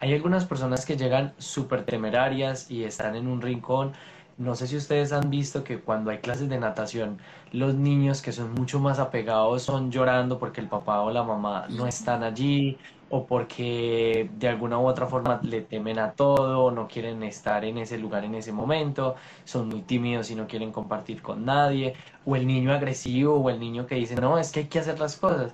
Hay 0.00 0.12
algunas 0.12 0.44
personas 0.44 0.84
que 0.84 0.96
llegan 0.96 1.32
súper 1.38 1.84
temerarias 1.84 2.70
y 2.70 2.84
están 2.84 3.16
en 3.16 3.26
un 3.26 3.40
rincón 3.40 3.92
no 4.38 4.54
sé 4.54 4.68
si 4.68 4.76
ustedes 4.76 5.12
han 5.12 5.30
visto 5.30 5.64
que 5.64 5.80
cuando 5.80 6.10
hay 6.10 6.18
clases 6.18 6.48
de 6.48 6.58
natación, 6.58 7.18
los 7.52 7.74
niños 7.74 8.22
que 8.22 8.32
son 8.32 8.54
mucho 8.54 8.78
más 8.80 8.98
apegados 9.00 9.64
son 9.64 9.90
llorando 9.90 10.38
porque 10.38 10.60
el 10.60 10.68
papá 10.68 11.00
o 11.02 11.10
la 11.10 11.24
mamá 11.24 11.66
no 11.70 11.86
están 11.88 12.22
allí 12.22 12.78
o 13.08 13.26
porque 13.26 14.30
de 14.38 14.48
alguna 14.48 14.78
u 14.78 14.86
otra 14.86 15.06
forma 15.08 15.40
le 15.42 15.62
temen 15.62 15.98
a 15.98 16.12
todo, 16.12 16.70
no 16.70 16.86
quieren 16.88 17.22
estar 17.24 17.64
en 17.64 17.78
ese 17.78 17.98
lugar 17.98 18.24
en 18.24 18.34
ese 18.36 18.52
momento, 18.52 19.16
son 19.44 19.68
muy 19.68 19.82
tímidos 19.82 20.30
y 20.30 20.34
no 20.36 20.46
quieren 20.46 20.72
compartir 20.72 21.22
con 21.22 21.44
nadie, 21.44 21.94
o 22.24 22.36
el 22.36 22.46
niño 22.46 22.72
agresivo 22.72 23.34
o 23.36 23.50
el 23.50 23.58
niño 23.60 23.86
que 23.86 23.96
dice, 23.96 24.14
no, 24.16 24.38
es 24.38 24.52
que 24.52 24.60
hay 24.60 24.66
que 24.68 24.78
hacer 24.78 24.98
las 25.00 25.16
cosas. 25.16 25.52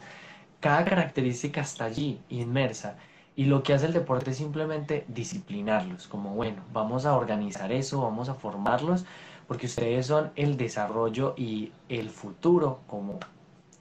Cada 0.61 0.85
característica 0.85 1.61
está 1.63 1.85
allí, 1.87 2.21
inmersa. 2.29 2.97
Y 3.37 3.47
lo 3.47 3.63
que 3.63 3.75
hace 3.75 3.87
el 3.87 3.93
deporte 3.93 4.31
es 4.31 4.37
simplemente 4.37 5.05
disciplinarlos, 5.09 6.07
como 6.07 6.31
bueno, 6.35 6.63
vamos 6.73 7.05
a 7.05 7.17
organizar 7.17 7.73
eso, 7.73 8.01
vamos 8.01 8.29
a 8.29 8.35
formarlos, 8.35 9.05
porque 9.49 9.67
ustedes 9.67 10.07
son 10.07 10.31
el 10.37 10.57
desarrollo 10.57 11.35
y 11.37 11.73
el 11.89 12.11
futuro, 12.11 12.81
como 12.87 13.19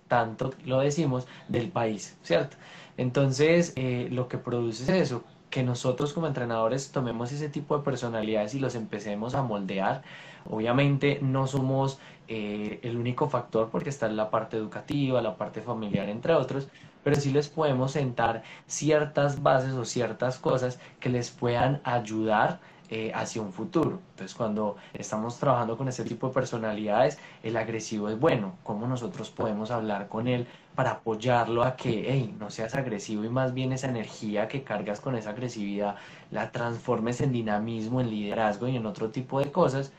tanto 0.08 0.52
lo 0.66 0.80
decimos, 0.80 1.28
del 1.48 1.70
país, 1.70 2.18
¿cierto? 2.24 2.58
Entonces, 2.98 3.74
eh, 3.76 4.08
lo 4.12 4.28
que 4.28 4.38
produce 4.38 4.84
es 4.84 4.90
eso, 4.90 5.24
que 5.50 5.64
nosotros 5.64 6.14
como 6.14 6.26
entrenadores 6.26 6.92
tomemos 6.92 7.32
ese 7.32 7.48
tipo 7.48 7.78
de 7.78 7.84
personalidades 7.84 8.56
y 8.56 8.60
los 8.60 8.74
empecemos 8.74 9.36
a 9.36 9.44
moldear. 9.44 10.02
Obviamente 10.50 11.20
no 11.22 11.46
somos 11.46 12.00
eh, 12.28 12.80
el 12.82 12.98
único 12.98 13.30
factor 13.30 13.70
porque 13.70 13.90
está 13.90 14.08
en 14.08 14.16
la 14.18 14.32
parte 14.32 14.58
educativa, 14.58 15.22
la 15.22 15.38
parte 15.38 15.62
familiar, 15.62 16.10
entre 16.10 16.34
otros, 16.34 16.70
pero 17.04 17.16
sí 17.16 17.32
les 17.32 17.50
podemos 17.50 17.92
sentar 17.92 18.44
ciertas 18.68 19.42
bases 19.42 19.74
o 19.74 19.86
ciertas 19.86 20.38
cosas 20.38 20.80
que 21.00 21.10
les 21.10 21.32
puedan 21.32 21.82
ayudar 21.84 22.60
eh, 22.90 23.12
hacia 23.16 23.42
un 23.42 23.52
futuro. 23.52 24.02
Entonces, 24.12 24.36
cuando 24.36 24.76
estamos 24.94 25.40
trabajando 25.40 25.78
con 25.78 25.88
este 25.88 26.04
tipo 26.04 26.28
de 26.28 26.34
personalidades, 26.34 27.18
el 27.42 27.58
agresivo 27.58 28.08
es 28.08 28.20
bueno. 28.20 28.58
¿Cómo 28.62 28.86
nosotros 28.86 29.32
podemos 29.32 29.72
hablar 29.72 30.10
con 30.10 30.28
él 30.28 30.46
para 30.76 30.92
apoyarlo 30.92 31.64
a 31.64 31.76
que, 31.76 32.06
hey, 32.08 32.36
no 32.40 32.52
seas 32.52 32.76
agresivo 32.76 33.24
y 33.24 33.30
más 33.30 33.54
bien 33.56 33.72
esa 33.72 33.88
energía 33.88 34.48
que 34.48 34.64
cargas 34.64 35.00
con 35.00 35.16
esa 35.16 35.32
agresividad 35.32 35.96
la 36.30 36.52
transformes 36.52 37.22
en 37.22 37.32
dinamismo, 37.32 38.00
en 38.00 38.12
liderazgo 38.12 38.68
y 38.68 38.76
en 38.76 38.86
otro 38.86 39.10
tipo 39.10 39.40
de 39.40 39.52
cosas? 39.52 39.92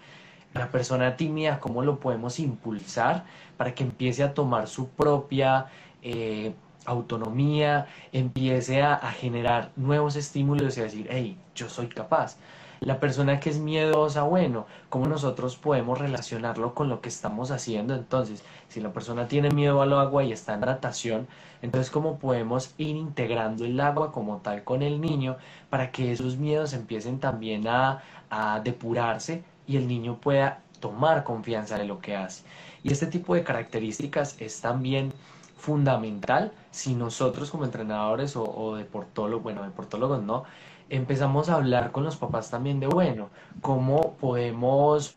La 0.53 0.71
persona 0.71 1.17
tímida, 1.17 1.59
¿cómo 1.59 1.83
lo 1.83 1.99
podemos 1.99 2.38
impulsar 2.38 3.25
para 3.57 3.75
que 3.75 3.83
empiece 3.83 4.23
a 4.23 4.35
tomar 4.35 4.69
su 4.69 4.90
propia 4.90 5.67
eh, 6.01 6.55
autonomía, 6.85 7.87
empiece 8.12 8.83
a, 8.83 8.99
generar 9.12 9.70
nuevos 9.77 10.16
estímulos 10.16 10.77
y 10.77 10.81
a 10.81 10.85
decir, 10.85 11.07
hey, 11.11 11.38
yo 11.55 11.68
soy 11.68 11.88
capaz. 11.88 12.37
La 12.81 13.01
persona 13.01 13.40
que 13.40 13.51
es 13.51 13.59
miedosa, 13.59 14.25
bueno, 14.25 14.66
¿cómo 14.90 15.07
nosotros 15.07 15.57
podemos 15.57 15.99
relacionarlo 15.99 16.75
con 16.75 16.88
lo 16.88 17.01
que 17.01 17.09
estamos 17.09 17.51
haciendo? 17.51 17.94
Entonces, 17.94 18.44
si 18.68 18.81
la 18.81 18.92
persona 18.92 19.27
tiene 19.27 19.51
miedo 19.51 19.81
al 19.81 19.92
agua 19.94 20.25
y 20.25 20.33
está 20.33 20.55
en 20.55 20.61
natación, 20.61 21.27
entonces, 21.62 21.90
¿cómo 21.90 22.18
podemos 22.18 22.75
ir 22.77 22.97
integrando 22.97 23.64
el 23.64 23.81
agua 23.81 24.12
como 24.12 24.38
tal 24.38 24.64
con 24.64 24.83
el 24.83 25.01
niño 25.01 25.38
para 25.70 25.90
que 25.92 26.12
esos 26.12 26.37
miedos 26.37 26.75
empiecen 26.75 27.20
también 27.20 27.66
a, 27.66 28.03
a 28.29 28.61
depurarse 28.61 29.42
y 29.66 29.79
el 29.79 29.88
niño 29.88 30.18
pueda 30.20 30.61
tomar 30.81 31.25
confianza 31.25 31.79
de 31.79 31.87
lo 31.87 32.01
que 32.01 32.16
hace? 32.16 32.44
Y 32.83 32.92
este 32.92 33.07
tipo 33.07 33.35
de 33.35 33.44
características 33.44 34.38
es 34.40 34.61
también 34.61 35.14
fundamental 35.64 36.53
si 36.70 36.94
nosotros 36.94 37.50
como 37.50 37.64
entrenadores 37.64 38.37
o, 38.37 38.77
deportólogos, 38.77 39.42
bueno, 39.42 39.62
deportólogos 39.62 40.22
no, 40.22 40.44
empezamos 40.90 41.48
a 41.48 41.55
hablar 41.55 41.90
con 41.90 42.05
los 42.05 42.16
papás 42.16 42.50
también 42.50 42.81
de, 42.81 42.87
bueno, 42.87 43.31
cómo 43.62 44.14
podemos 44.20 45.16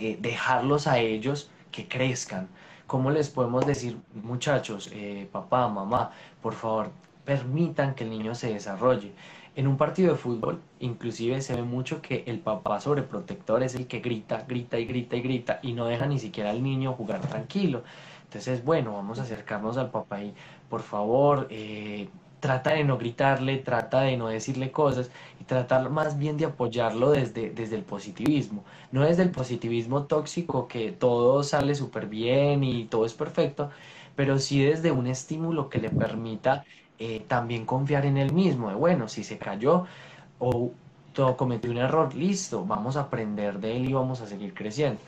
eh, 0.00 0.18
dejarlos 0.20 0.88
a 0.88 0.98
ellos 0.98 1.50
que 1.70 1.86
crezcan, 1.86 2.48
cómo 2.88 3.10
les 3.10 3.30
podemos 3.30 3.66
decir, 3.66 3.96
muchachos, 4.14 4.90
eh, 4.92 5.28
papá, 5.30 5.68
mamá, 5.68 6.10
por 6.42 6.54
favor, 6.54 6.90
permitan 7.24 7.94
que 7.94 8.02
el 8.02 8.10
niño 8.10 8.34
se 8.34 8.52
desarrolle. 8.52 9.12
En 9.54 9.68
un 9.68 9.76
partido 9.76 10.12
de 10.12 10.18
fútbol, 10.18 10.60
inclusive 10.80 11.40
se 11.40 11.54
ve 11.54 11.62
mucho 11.62 12.02
que 12.02 12.24
el 12.26 12.40
papá 12.40 12.80
sobreprotector 12.80 13.62
es 13.62 13.74
el 13.74 13.86
que 13.86 14.00
grita, 14.00 14.44
grita 14.48 14.78
y 14.78 14.86
grita 14.86 15.16
y 15.16 15.20
grita 15.20 15.60
y 15.62 15.72
no 15.72 15.86
deja 15.86 16.06
ni 16.06 16.18
siquiera 16.18 16.50
al 16.50 16.62
niño 16.62 16.94
jugar 16.94 17.20
tranquilo. 17.20 17.82
Entonces, 18.28 18.62
bueno, 18.64 18.92
vamos 18.94 19.18
a 19.18 19.22
acercarnos 19.22 19.76
al 19.78 19.90
papá 19.90 20.22
y 20.22 20.34
por 20.68 20.82
favor, 20.82 21.46
eh, 21.50 22.10
trata 22.40 22.72
de 22.74 22.84
no 22.84 22.98
gritarle, 22.98 23.56
trata 23.58 24.02
de 24.02 24.16
no 24.18 24.28
decirle 24.28 24.70
cosas 24.70 25.10
y 25.40 25.44
tratar 25.44 25.88
más 25.90 26.18
bien 26.18 26.36
de 26.36 26.44
apoyarlo 26.44 27.10
desde, 27.10 27.50
desde 27.50 27.76
el 27.76 27.84
positivismo, 27.84 28.64
no 28.92 29.02
desde 29.04 29.22
el 29.22 29.30
positivismo 29.30 30.04
tóxico 30.06 30.68
que 30.68 30.92
todo 30.92 31.42
sale 31.42 31.74
súper 31.74 32.06
bien 32.06 32.62
y 32.64 32.84
todo 32.86 33.06
es 33.06 33.14
perfecto, 33.14 33.70
pero 34.14 34.38
sí 34.38 34.62
desde 34.62 34.90
un 34.92 35.06
estímulo 35.06 35.68
que 35.70 35.78
le 35.78 35.90
permita 35.90 36.64
eh, 36.98 37.20
también 37.28 37.64
confiar 37.66 38.04
en 38.06 38.16
él 38.18 38.32
mismo, 38.32 38.68
de 38.68 38.74
bueno, 38.74 39.08
si 39.08 39.24
se 39.24 39.38
cayó 39.38 39.84
o 40.38 41.36
cometió 41.36 41.70
un 41.70 41.78
error, 41.78 42.14
listo, 42.14 42.64
vamos 42.64 42.96
a 42.96 43.02
aprender 43.02 43.58
de 43.60 43.76
él 43.76 43.88
y 43.88 43.92
vamos 43.92 44.20
a 44.20 44.26
seguir 44.26 44.54
creciendo. 44.54 45.00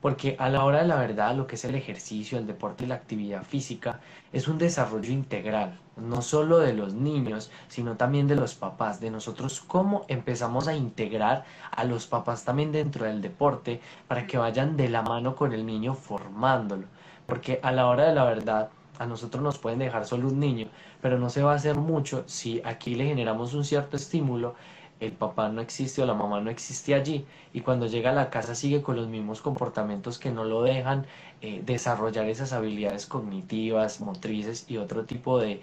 Porque 0.00 0.36
a 0.38 0.48
la 0.48 0.64
hora 0.64 0.82
de 0.82 0.88
la 0.88 0.96
verdad, 0.96 1.34
lo 1.34 1.46
que 1.46 1.54
es 1.54 1.64
el 1.64 1.74
ejercicio, 1.74 2.38
el 2.38 2.46
deporte 2.46 2.84
y 2.84 2.86
la 2.86 2.96
actividad 2.96 3.42
física 3.42 4.00
es 4.32 4.46
un 4.46 4.58
desarrollo 4.58 5.10
integral, 5.10 5.80
no 5.96 6.20
solo 6.22 6.58
de 6.58 6.74
los 6.74 6.94
niños, 6.94 7.50
sino 7.68 7.96
también 7.96 8.28
de 8.28 8.36
los 8.36 8.54
papás, 8.54 9.00
de 9.00 9.10
nosotros 9.10 9.62
cómo 9.66 10.04
empezamos 10.08 10.68
a 10.68 10.74
integrar 10.74 11.44
a 11.70 11.84
los 11.84 12.06
papás 12.06 12.44
también 12.44 12.72
dentro 12.72 13.06
del 13.06 13.22
deporte 13.22 13.80
para 14.06 14.26
que 14.26 14.38
vayan 14.38 14.76
de 14.76 14.88
la 14.88 15.02
mano 15.02 15.34
con 15.34 15.52
el 15.52 15.64
niño 15.64 15.94
formándolo. 15.94 16.86
Porque 17.26 17.58
a 17.62 17.72
la 17.72 17.86
hora 17.86 18.04
de 18.04 18.14
la 18.14 18.24
verdad, 18.24 18.68
a 18.98 19.06
nosotros 19.06 19.42
nos 19.42 19.58
pueden 19.58 19.78
dejar 19.78 20.06
solo 20.06 20.28
un 20.28 20.38
niño, 20.38 20.68
pero 21.00 21.18
no 21.18 21.30
se 21.30 21.42
va 21.42 21.52
a 21.52 21.56
hacer 21.56 21.76
mucho 21.76 22.24
si 22.26 22.60
aquí 22.64 22.94
le 22.94 23.06
generamos 23.06 23.54
un 23.54 23.64
cierto 23.64 23.96
estímulo 23.96 24.54
el 25.00 25.12
papá 25.12 25.48
no 25.48 25.60
existe 25.60 26.02
o 26.02 26.06
la 26.06 26.14
mamá 26.14 26.40
no 26.40 26.50
existe 26.50 26.94
allí 26.94 27.26
y 27.52 27.60
cuando 27.60 27.86
llega 27.86 28.10
a 28.10 28.14
la 28.14 28.30
casa 28.30 28.54
sigue 28.54 28.82
con 28.82 28.96
los 28.96 29.08
mismos 29.08 29.40
comportamientos 29.42 30.18
que 30.18 30.30
no 30.30 30.44
lo 30.44 30.62
dejan 30.62 31.06
eh, 31.42 31.62
desarrollar 31.64 32.28
esas 32.28 32.52
habilidades 32.52 33.06
cognitivas, 33.06 34.00
motrices 34.00 34.64
y 34.68 34.78
otro 34.78 35.04
tipo 35.04 35.38
de, 35.38 35.60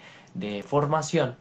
formación. 0.66 1.36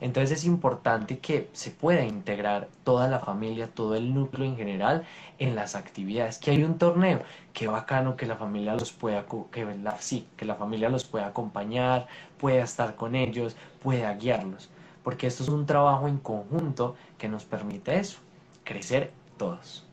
Entonces 0.00 0.38
es 0.38 0.44
importante 0.44 1.18
que 1.18 1.48
se 1.52 1.70
pueda 1.70 2.04
integrar 2.04 2.68
toda 2.84 3.08
la 3.08 3.18
familia, 3.18 3.68
todo 3.68 3.96
el 3.96 4.14
núcleo 4.14 4.46
en 4.46 4.56
general 4.56 5.04
en 5.38 5.54
las 5.56 5.74
actividades. 5.74 6.38
Que 6.38 6.52
hay 6.52 6.62
un 6.62 6.78
torneo, 6.78 7.22
qué 7.52 7.66
bacano 7.66 8.16
que 8.16 8.26
la 8.26 8.36
familia 8.36 8.74
los 8.74 8.92
pueda, 8.92 9.24
que 9.50 9.64
la, 9.64 9.98
sí, 10.00 10.26
que 10.36 10.44
la 10.44 10.54
familia 10.54 10.88
los 10.88 11.04
pueda 11.04 11.26
acompañar, 11.26 12.06
pueda 12.38 12.62
estar 12.62 12.94
con 12.94 13.14
ellos, 13.14 13.56
pueda 13.82 14.14
guiarlos. 14.14 14.70
Porque 15.02 15.26
esto 15.26 15.42
es 15.42 15.48
un 15.48 15.66
trabajo 15.66 16.08
en 16.08 16.18
conjunto 16.18 16.96
que 17.16 17.28
nos 17.28 17.44
permite 17.44 17.98
eso, 17.98 18.18
crecer 18.64 19.12
todos. 19.36 19.86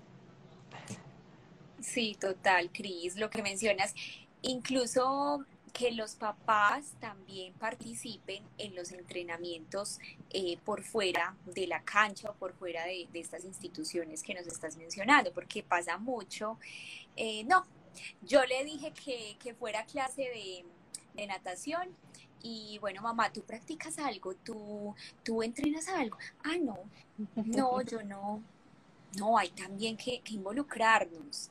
Sí, 1.80 2.18
total, 2.20 2.72
Cris, 2.74 3.16
lo 3.16 3.30
que 3.30 3.44
mencionas, 3.44 3.94
incluso 4.42 5.46
que 5.76 5.92
los 5.92 6.16
papás 6.16 6.94
también 7.02 7.54
participen 7.54 8.42
en 8.58 8.76
los 8.76 8.94
entrenamientos 8.94 10.00
eh, 10.30 10.58
por 10.64 10.84
fuera 10.84 11.36
de 11.46 11.68
la 11.68 11.84
cancha 11.84 12.30
o 12.30 12.34
por 12.34 12.54
fuera 12.54 12.86
de, 12.86 13.10
estas 13.14 13.44
instituciones 13.44 14.24
que 14.24 14.34
nos 14.34 14.48
estás 14.48 14.78
mencionando, 14.78 15.34
porque 15.34 15.64
pasa 15.64 15.98
mucho. 15.98 16.58
Eh, 17.18 17.44
no, 17.44 17.66
yo 18.22 18.46
le 18.46 18.64
dije 18.64 18.94
que, 18.94 19.36
que 19.38 19.54
fuera 19.54 19.86
clase 19.86 20.22
de, 20.22 20.66
de, 21.14 21.28
natación 21.28 21.90
y 22.42 22.78
bueno, 22.80 23.02
mamá, 23.02 23.32
¿tú 23.32 23.42
practicas 23.42 23.98
algo? 24.00 24.34
¿Tú, 24.36 24.94
¿Tú 25.24 25.44
entrenas 25.44 25.88
algo? 25.90 26.18
Ah, 26.44 26.58
no, 26.62 26.78
no, 27.36 27.82
yo 27.84 28.04
no. 28.04 28.42
No, 29.18 29.38
hay 29.38 29.50
también 29.50 29.96
que, 29.96 30.20
que 30.20 30.34
involucrarnos 30.34 31.50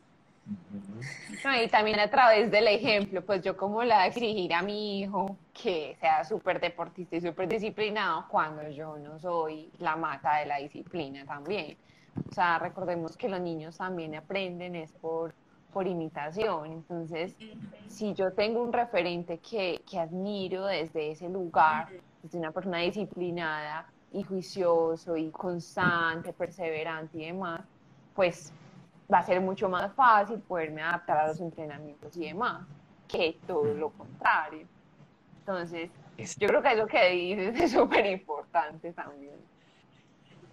y 1.62 1.68
también 1.68 1.99
a 2.01 2.11
través 2.11 2.51
del 2.51 2.68
ejemplo, 2.68 3.24
pues 3.24 3.43
yo 3.43 3.57
como 3.57 3.82
la 3.82 4.07
exigir 4.07 4.53
a 4.53 4.62
mi 4.62 5.01
hijo 5.01 5.37
que 5.53 5.97
sea 6.01 6.24
súper 6.24 6.61
deportista 6.61 7.16
y 7.16 7.20
súper 7.20 7.49
disciplinado 7.49 8.26
cuando 8.28 8.68
yo 8.68 8.97
no 8.99 9.18
soy 9.18 9.70
la 9.78 9.97
mata 9.97 10.39
de 10.39 10.47
la 10.47 10.59
disciplina 10.59 11.24
también. 11.24 11.76
O 12.30 12.32
sea, 12.32 12.59
recordemos 12.59 13.16
que 13.16 13.28
los 13.28 13.41
niños 13.41 13.76
también 13.78 14.14
aprenden 14.14 14.74
es 14.74 14.93
por, 14.93 15.35
por 15.75 15.87
imitación. 15.89 16.66
Entonces, 16.66 17.37
si 17.89 18.14
yo 18.14 18.33
tengo 18.33 18.62
un 18.62 18.72
referente 18.72 19.39
que, 19.39 19.83
que 19.91 19.99
admiro 19.99 20.64
desde 20.66 21.11
ese 21.11 21.29
lugar, 21.29 21.89
desde 22.22 22.39
una 22.39 22.53
persona 22.53 22.79
disciplinada 22.79 23.87
y 24.12 24.22
juicioso 24.22 25.16
y 25.16 25.31
constante, 25.31 26.33
perseverante 26.33 27.18
y 27.18 27.27
demás, 27.27 27.61
pues 28.14 28.53
va 29.12 29.18
a 29.18 29.22
ser 29.22 29.41
mucho 29.41 29.68
más 29.68 29.93
fácil 29.95 30.39
poderme 30.39 30.81
adaptar 30.81 31.18
a 31.18 31.29
los 31.29 31.41
entrenamientos 31.41 32.16
y 32.16 32.27
demás, 32.27 32.64
que 33.09 33.37
todo 33.47 33.75
lo 33.75 33.91
contrario. 33.91 34.66
Entonces, 35.41 35.91
yo 36.39 36.49
creo 36.49 36.62
que 36.62 36.72
eso 36.72 36.87
que 36.87 37.11
dices 37.11 37.61
es 37.61 37.72
súper 37.72 38.07
importante 38.07 38.93
también. 38.93 39.35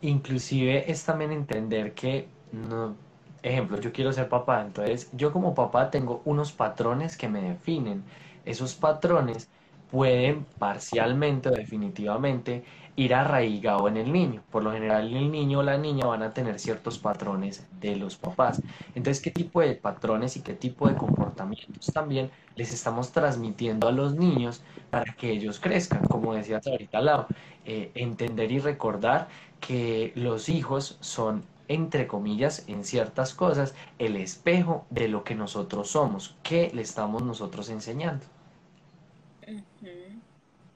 Inclusive 0.02 0.92
es 0.92 1.06
también 1.06 1.32
entender 1.32 1.94
que, 1.94 2.28
no, 2.52 2.96
ejemplo, 3.44 3.80
yo 3.80 3.92
quiero 3.92 4.14
ser 4.14 4.30
papá, 4.30 4.62
entonces 4.62 5.10
yo 5.14 5.32
como 5.32 5.54
papá 5.56 5.90
tengo 5.92 6.22
unos 6.26 6.52
patrones 6.52 7.18
que 7.18 7.30
me 7.30 7.42
definen. 7.42 8.04
Esos 8.46 8.76
patrones 8.76 9.50
pueden 9.92 10.46
parcialmente 10.58 11.50
o 11.50 11.52
definitivamente 11.52 12.64
ir 12.96 13.14
arraigado 13.14 13.88
en 13.88 13.98
el 13.98 14.12
niño. 14.12 14.44
Por 14.50 14.64
lo 14.64 14.72
general 14.72 15.14
el 15.14 15.32
niño 15.32 15.60
o 15.60 15.64
la 15.64 15.78
niña 15.78 16.06
van 16.06 16.24
a 16.24 16.34
tener 16.34 16.60
ciertos 16.60 16.98
patrones 17.00 17.68
de 17.80 17.96
los 17.96 18.18
papás. 18.18 18.62
Entonces, 18.96 19.22
¿qué 19.22 19.32
tipo 19.32 19.62
de 19.62 19.76
patrones 19.76 20.38
y 20.38 20.42
qué 20.44 20.54
tipo 20.54 20.88
de 20.88 20.96
comportamientos 20.96 21.92
también 21.94 22.32
les 22.56 22.74
estamos 22.74 23.12
transmitiendo 23.12 23.88
a 23.88 23.92
los 23.92 24.16
niños 24.16 24.64
para 24.90 25.14
que 25.16 25.32
ellos 25.32 25.60
crezcan? 25.60 26.06
Como 26.08 26.34
decías 26.34 26.66
ahorita, 26.68 27.02
Lau, 27.02 27.28
eh, 27.66 27.92
entender 27.96 28.52
y 28.52 28.60
recordar 28.60 29.28
que 29.60 30.12
los 30.16 30.50
hijos 30.50 30.98
son 31.02 31.46
entre 31.74 32.06
comillas, 32.08 32.66
en 32.68 32.84
ciertas 32.84 33.34
cosas, 33.34 33.74
el 33.98 34.18
espejo 34.18 34.86
de 34.90 35.08
lo 35.08 35.24
que 35.24 35.36
nosotros 35.36 35.90
somos, 35.90 36.36
que 36.44 36.70
le 36.74 36.82
estamos 36.82 37.24
nosotros 37.24 37.70
enseñando. 37.70 38.26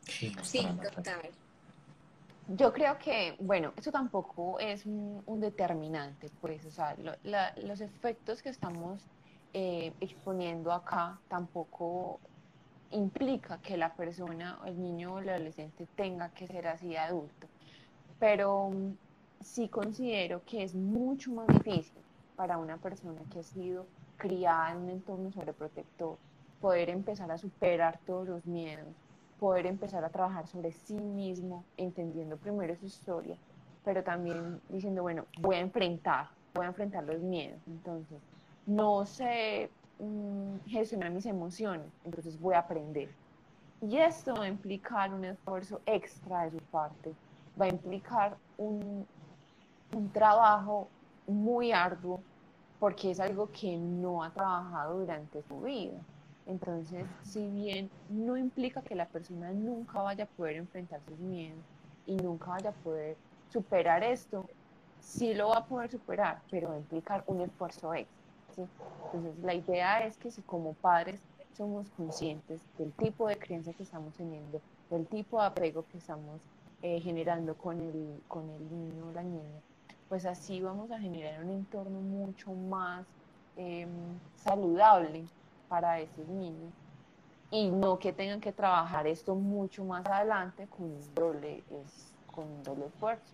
Sí, 0.07 0.35
total. 0.95 1.29
Yo 2.47 2.71
creo 2.71 2.97
que, 2.99 3.35
bueno, 3.39 3.73
eso 3.75 3.91
tampoco 3.91 4.59
es 4.59 4.85
un, 4.85 5.23
determinante, 5.39 6.29
pues, 6.41 6.63
o 6.65 6.71
sea, 6.71 6.95
los 7.57 7.81
efectos 7.81 8.41
que 8.41 8.49
estamos 8.49 9.01
eh, 9.53 9.93
exponiendo 9.99 10.71
acá 10.71 11.19
tampoco 11.27 12.19
implica 12.91 13.59
que 13.61 13.77
la 13.77 13.93
persona, 13.95 14.59
el 14.65 14.79
niño 14.79 15.15
o 15.15 15.19
el 15.19 15.29
adolescente 15.29 15.87
tenga 15.95 16.29
que 16.29 16.47
ser 16.47 16.67
así 16.67 16.95
adulto, 16.95 17.47
pero 18.19 18.71
sí 19.41 19.67
considero 19.67 20.43
que 20.45 20.63
es 20.63 20.75
mucho 20.75 21.31
más 21.31 21.47
difícil 21.47 22.01
para 22.35 22.57
una 22.57 22.77
persona 22.77 23.21
que 23.31 23.39
ha 23.39 23.43
sido 23.43 23.85
criada 24.17 24.71
en 24.71 24.77
un 24.77 24.89
entorno 24.89 25.31
sobreprotector 25.31 26.17
poder 26.61 26.89
empezar 26.89 27.31
a 27.31 27.37
superar 27.37 27.99
todos 28.05 28.27
los 28.27 28.45
miedos, 28.45 28.87
poder 29.39 29.65
empezar 29.65 30.03
a 30.03 30.09
trabajar 30.09 30.47
sobre 30.47 30.71
sí 30.71 30.95
mismo, 30.95 31.63
entendiendo 31.77 32.37
primero 32.37 32.75
su 32.75 32.85
historia, 32.85 33.35
pero 33.83 34.03
también 34.03 34.59
diciendo, 34.69 35.03
bueno, 35.03 35.25
voy 35.39 35.57
a 35.57 35.59
enfrentar, 35.59 36.29
voy 36.53 36.65
a 36.65 36.69
enfrentar 36.69 37.03
los 37.03 37.21
miedos. 37.21 37.59
Entonces, 37.67 38.17
no 38.65 39.05
sé 39.05 39.69
mm, 39.99 40.65
gestionar 40.65 41.11
mis 41.11 41.25
emociones, 41.25 41.87
entonces 42.03 42.39
voy 42.39 42.55
a 42.55 42.59
aprender. 42.59 43.09
Y 43.81 43.97
esto 43.97 44.33
va 44.33 44.45
a 44.45 44.47
implicar 44.47 45.13
un 45.13 45.25
esfuerzo 45.25 45.81
extra 45.85 46.45
de 46.45 46.51
su 46.51 46.65
parte, 46.71 47.13
va 47.59 47.65
a 47.65 47.69
implicar 47.69 48.37
un, 48.57 49.05
un 49.95 50.09
trabajo 50.09 50.89
muy 51.25 51.71
arduo 51.71 52.19
porque 52.79 53.11
es 53.11 53.19
algo 53.21 53.49
que 53.49 53.77
no 53.77 54.23
ha 54.23 54.29
trabajado 54.29 54.99
durante 54.99 55.41
su 55.43 55.61
vida. 55.61 55.97
Entonces, 56.45 57.05
si 57.23 57.47
bien 57.47 57.89
no 58.09 58.35
implica 58.35 58.81
que 58.81 58.93
la 58.93 59.07
persona 59.07 59.51
nunca 59.51 60.01
vaya 60.01 60.25
a 60.25 60.27
poder 60.27 60.57
enfrentar 60.57 60.99
sus 61.07 61.17
miedos 61.17 61.57
y 62.05 62.17
nunca 62.17 62.51
vaya 62.51 62.71
a 62.71 62.83
poder 62.83 63.15
superar 63.49 64.03
esto, 64.03 64.45
sí 64.99 65.33
lo 65.33 65.49
va 65.49 65.59
a 65.59 65.65
poder 65.65 65.89
superar, 65.89 66.41
pero 66.51 66.69
va 66.69 66.75
a 66.75 66.79
implicar 66.79 67.23
un 67.27 67.39
esfuerzo 67.39 67.93
extra. 67.93 68.67
Entonces, 69.05 69.39
la 69.43 69.53
idea 69.53 70.05
es 70.05 70.17
que 70.17 70.29
si 70.29 70.41
como 70.41 70.73
padres 70.73 71.21
somos 71.53 71.89
conscientes 71.91 72.61
del 72.77 72.91
tipo 72.91 73.29
de 73.29 73.37
creencia 73.37 73.73
que 73.73 73.83
estamos 73.83 74.13
teniendo, 74.15 74.61
del 74.89 75.07
tipo 75.07 75.39
de 75.39 75.47
apego 75.47 75.85
que 75.87 75.97
estamos 75.97 76.41
eh, 76.81 76.99
generando 76.99 77.55
con 77.55 77.79
el, 77.79 78.21
con 78.27 78.49
el 78.49 78.69
niño 78.69 79.07
o 79.07 79.11
la 79.11 79.23
niña, 79.23 79.61
pues 80.09 80.25
así 80.25 80.61
vamos 80.61 80.91
a 80.91 80.99
generar 80.99 81.43
un 81.43 81.51
entorno 81.51 81.99
mucho 81.99 82.51
más 82.51 83.05
em, 83.57 83.89
saludable 84.35 85.25
para 85.67 85.99
esos 85.99 86.27
niños 86.27 86.71
y 87.51 87.69
no 87.69 87.99
que 87.99 88.11
tengan 88.11 88.41
que 88.41 88.51
trabajar 88.51 89.07
esto 89.07 89.35
mucho 89.35 89.83
más 89.83 90.05
adelante 90.05 90.67
con 90.67 90.85
un 90.85 91.15
doble, 91.15 91.63
es, 91.69 92.13
con 92.33 92.45
un 92.45 92.63
doble 92.63 92.85
esfuerzo. 92.87 93.33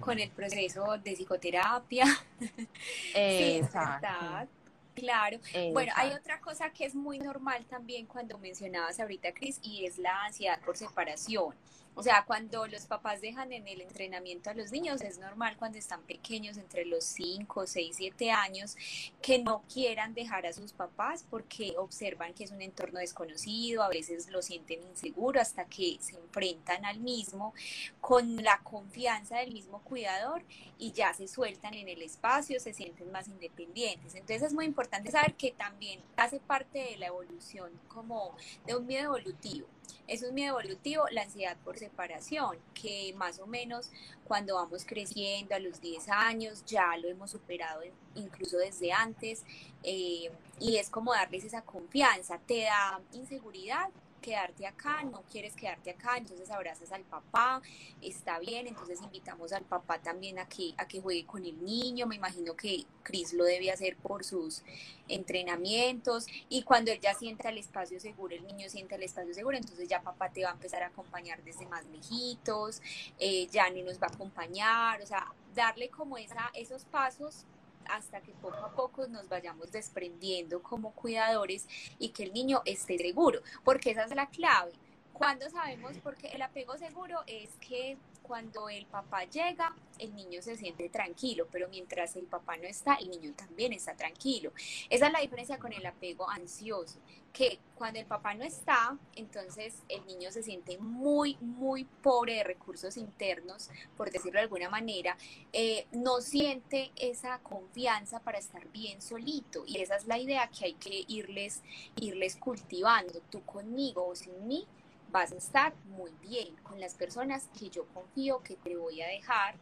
Con 0.00 0.18
el 0.18 0.30
proceso 0.30 0.98
de 0.98 1.14
psicoterapia. 1.14 2.04
Exacto. 3.14 4.48
Claro. 4.94 5.38
Bueno, 5.72 5.92
hay 5.96 6.12
otra 6.12 6.40
cosa 6.40 6.70
que 6.70 6.84
es 6.84 6.94
muy 6.94 7.18
normal 7.18 7.64
también 7.66 8.06
cuando 8.06 8.38
mencionabas 8.38 9.00
ahorita, 9.00 9.32
Cris, 9.32 9.58
y 9.62 9.86
es 9.86 9.98
la 9.98 10.24
ansiedad 10.24 10.58
por 10.64 10.76
separación. 10.76 11.54
O 11.96 12.02
sea, 12.02 12.24
cuando 12.26 12.66
los 12.66 12.86
papás 12.86 13.20
dejan 13.20 13.52
en 13.52 13.68
el 13.68 13.80
entrenamiento 13.80 14.50
a 14.50 14.54
los 14.54 14.72
niños, 14.72 15.00
es 15.00 15.18
normal 15.18 15.56
cuando 15.56 15.78
están 15.78 16.02
pequeños, 16.02 16.56
entre 16.56 16.84
los 16.84 17.04
5, 17.04 17.66
6, 17.68 17.96
7 17.96 18.30
años, 18.32 18.76
que 19.22 19.38
no 19.38 19.62
quieran 19.72 20.12
dejar 20.12 20.44
a 20.46 20.52
sus 20.52 20.72
papás 20.72 21.24
porque 21.30 21.74
observan 21.78 22.34
que 22.34 22.44
es 22.44 22.50
un 22.50 22.62
entorno 22.62 22.98
desconocido, 22.98 23.84
a 23.84 23.88
veces 23.88 24.28
lo 24.30 24.42
sienten 24.42 24.82
inseguro 24.82 25.40
hasta 25.40 25.66
que 25.66 25.98
se 26.00 26.16
enfrentan 26.16 26.84
al 26.84 26.98
mismo 26.98 27.54
con 28.00 28.42
la 28.42 28.58
confianza 28.64 29.38
del 29.38 29.52
mismo 29.52 29.80
cuidador 29.82 30.42
y 30.78 30.90
ya 30.92 31.14
se 31.14 31.28
sueltan 31.28 31.74
en 31.74 31.88
el 31.88 32.02
espacio, 32.02 32.58
se 32.58 32.74
sienten 32.74 33.12
más 33.12 33.28
independientes. 33.28 34.14
Entonces 34.16 34.42
es 34.42 34.52
muy 34.52 34.64
importante 34.64 35.12
saber 35.12 35.34
que 35.34 35.52
también 35.52 36.00
hace 36.16 36.40
parte 36.40 36.80
de 36.90 36.96
la 36.96 37.06
evolución 37.06 37.70
como 37.86 38.36
de 38.66 38.74
un 38.74 38.86
miedo 38.86 39.04
evolutivo 39.16 39.68
es 40.06 40.22
un 40.22 40.34
miedo 40.34 40.58
evolutivo, 40.58 41.04
la 41.10 41.22
ansiedad 41.22 41.56
por 41.64 41.78
separación, 41.78 42.58
que 42.74 43.14
más 43.16 43.38
o 43.38 43.46
menos 43.46 43.90
cuando 44.24 44.56
vamos 44.56 44.84
creciendo 44.84 45.54
a 45.54 45.58
los 45.58 45.80
10 45.80 46.08
años 46.08 46.64
ya 46.66 46.96
lo 46.96 47.08
hemos 47.08 47.30
superado 47.30 47.82
incluso 48.14 48.58
desde 48.58 48.92
antes 48.92 49.44
eh, 49.82 50.30
y 50.60 50.76
es 50.76 50.88
como 50.88 51.12
darles 51.12 51.44
esa 51.44 51.62
confianza, 51.62 52.38
te 52.38 52.62
da 52.62 53.00
inseguridad, 53.12 53.90
quedarte 54.24 54.66
acá, 54.66 55.02
no 55.04 55.22
quieres 55.30 55.54
quedarte 55.54 55.90
acá, 55.90 56.16
entonces 56.16 56.50
abrazas 56.50 56.90
al 56.92 57.02
papá, 57.02 57.60
está 58.00 58.38
bien, 58.38 58.66
entonces 58.66 59.02
invitamos 59.02 59.52
al 59.52 59.64
papá 59.64 59.98
también 59.98 60.38
a 60.38 60.48
que, 60.48 60.72
a 60.78 60.88
que 60.88 61.02
juegue 61.02 61.26
con 61.26 61.44
el 61.44 61.62
niño, 61.62 62.06
me 62.06 62.16
imagino 62.16 62.56
que 62.56 62.86
Cris 63.02 63.34
lo 63.34 63.44
debe 63.44 63.70
hacer 63.70 63.98
por 63.98 64.24
sus 64.24 64.62
entrenamientos 65.08 66.26
y 66.48 66.62
cuando 66.62 66.90
él 66.90 67.00
ya 67.00 67.12
sienta 67.12 67.50
el 67.50 67.58
espacio 67.58 68.00
seguro, 68.00 68.34
el 68.34 68.46
niño 68.46 68.70
sienta 68.70 68.94
el 68.94 69.02
espacio 69.02 69.34
seguro, 69.34 69.58
entonces 69.58 69.86
ya 69.88 70.00
papá 70.00 70.30
te 70.30 70.42
va 70.42 70.50
a 70.50 70.54
empezar 70.54 70.82
a 70.82 70.86
acompañar 70.86 71.44
desde 71.44 71.66
más 71.66 71.84
lejitos, 71.86 72.80
eh, 73.18 73.46
ya 73.48 73.68
ni 73.68 73.82
nos 73.82 74.00
va 74.00 74.06
a 74.06 74.14
acompañar, 74.14 75.02
o 75.02 75.06
sea, 75.06 75.34
darle 75.54 75.90
como 75.90 76.16
esa, 76.16 76.50
esos 76.54 76.86
pasos 76.86 77.44
hasta 77.88 78.20
que 78.20 78.32
poco 78.32 78.56
a 78.56 78.72
poco 78.72 79.06
nos 79.06 79.28
vayamos 79.28 79.72
desprendiendo 79.72 80.62
como 80.62 80.92
cuidadores 80.92 81.66
y 81.98 82.10
que 82.10 82.24
el 82.24 82.32
niño 82.32 82.62
esté 82.64 82.98
seguro, 82.98 83.40
porque 83.64 83.90
esa 83.90 84.04
es 84.04 84.14
la 84.14 84.28
clave. 84.28 84.72
Cuando 85.12 85.48
sabemos, 85.48 85.96
porque 86.02 86.28
el 86.28 86.42
apego 86.42 86.76
seguro 86.76 87.20
es 87.26 87.50
que 87.60 87.96
cuando 88.26 88.70
el 88.70 88.86
papá 88.86 89.24
llega, 89.24 89.74
el 89.98 90.14
niño 90.14 90.40
se 90.40 90.56
siente 90.56 90.88
tranquilo, 90.88 91.46
pero 91.52 91.68
mientras 91.68 92.16
el 92.16 92.24
papá 92.24 92.56
no 92.56 92.64
está, 92.64 92.94
el 92.94 93.10
niño 93.10 93.34
también 93.36 93.72
está 93.72 93.94
tranquilo. 93.94 94.50
Esa 94.88 95.06
es 95.06 95.12
la 95.12 95.20
diferencia 95.20 95.58
con 95.58 95.72
el 95.72 95.84
apego 95.84 96.28
ansioso, 96.28 96.98
que 97.34 97.58
cuando 97.74 98.00
el 98.00 98.06
papá 98.06 98.32
no 98.34 98.42
está, 98.42 98.96
entonces 99.14 99.74
el 99.88 100.06
niño 100.06 100.32
se 100.32 100.42
siente 100.42 100.78
muy, 100.78 101.36
muy 101.40 101.84
pobre 101.84 102.36
de 102.36 102.44
recursos 102.44 102.96
internos, 102.96 103.68
por 103.96 104.10
decirlo 104.10 104.38
de 104.38 104.44
alguna 104.44 104.70
manera, 104.70 105.18
eh, 105.52 105.86
no 105.92 106.22
siente 106.22 106.92
esa 106.96 107.38
confianza 107.40 108.20
para 108.20 108.38
estar 108.38 108.66
bien 108.68 109.02
solito. 109.02 109.64
Y 109.66 109.82
esa 109.82 109.96
es 109.96 110.06
la 110.06 110.18
idea 110.18 110.48
que 110.48 110.64
hay 110.64 110.74
que 110.74 111.04
irles, 111.08 111.62
irles 111.96 112.36
cultivando, 112.36 113.20
tú 113.30 113.44
conmigo 113.44 114.06
o 114.06 114.16
sin 114.16 114.48
mí 114.48 114.66
vas 115.14 115.30
a 115.30 115.36
estar 115.36 115.72
muy 115.84 116.10
bien 116.20 116.56
con 116.64 116.80
las 116.80 116.94
personas 116.94 117.48
que 117.56 117.70
yo 117.70 117.86
confío 117.94 118.42
que 118.42 118.56
te 118.56 118.76
voy 118.76 119.00
a 119.00 119.06
dejar. 119.06 119.54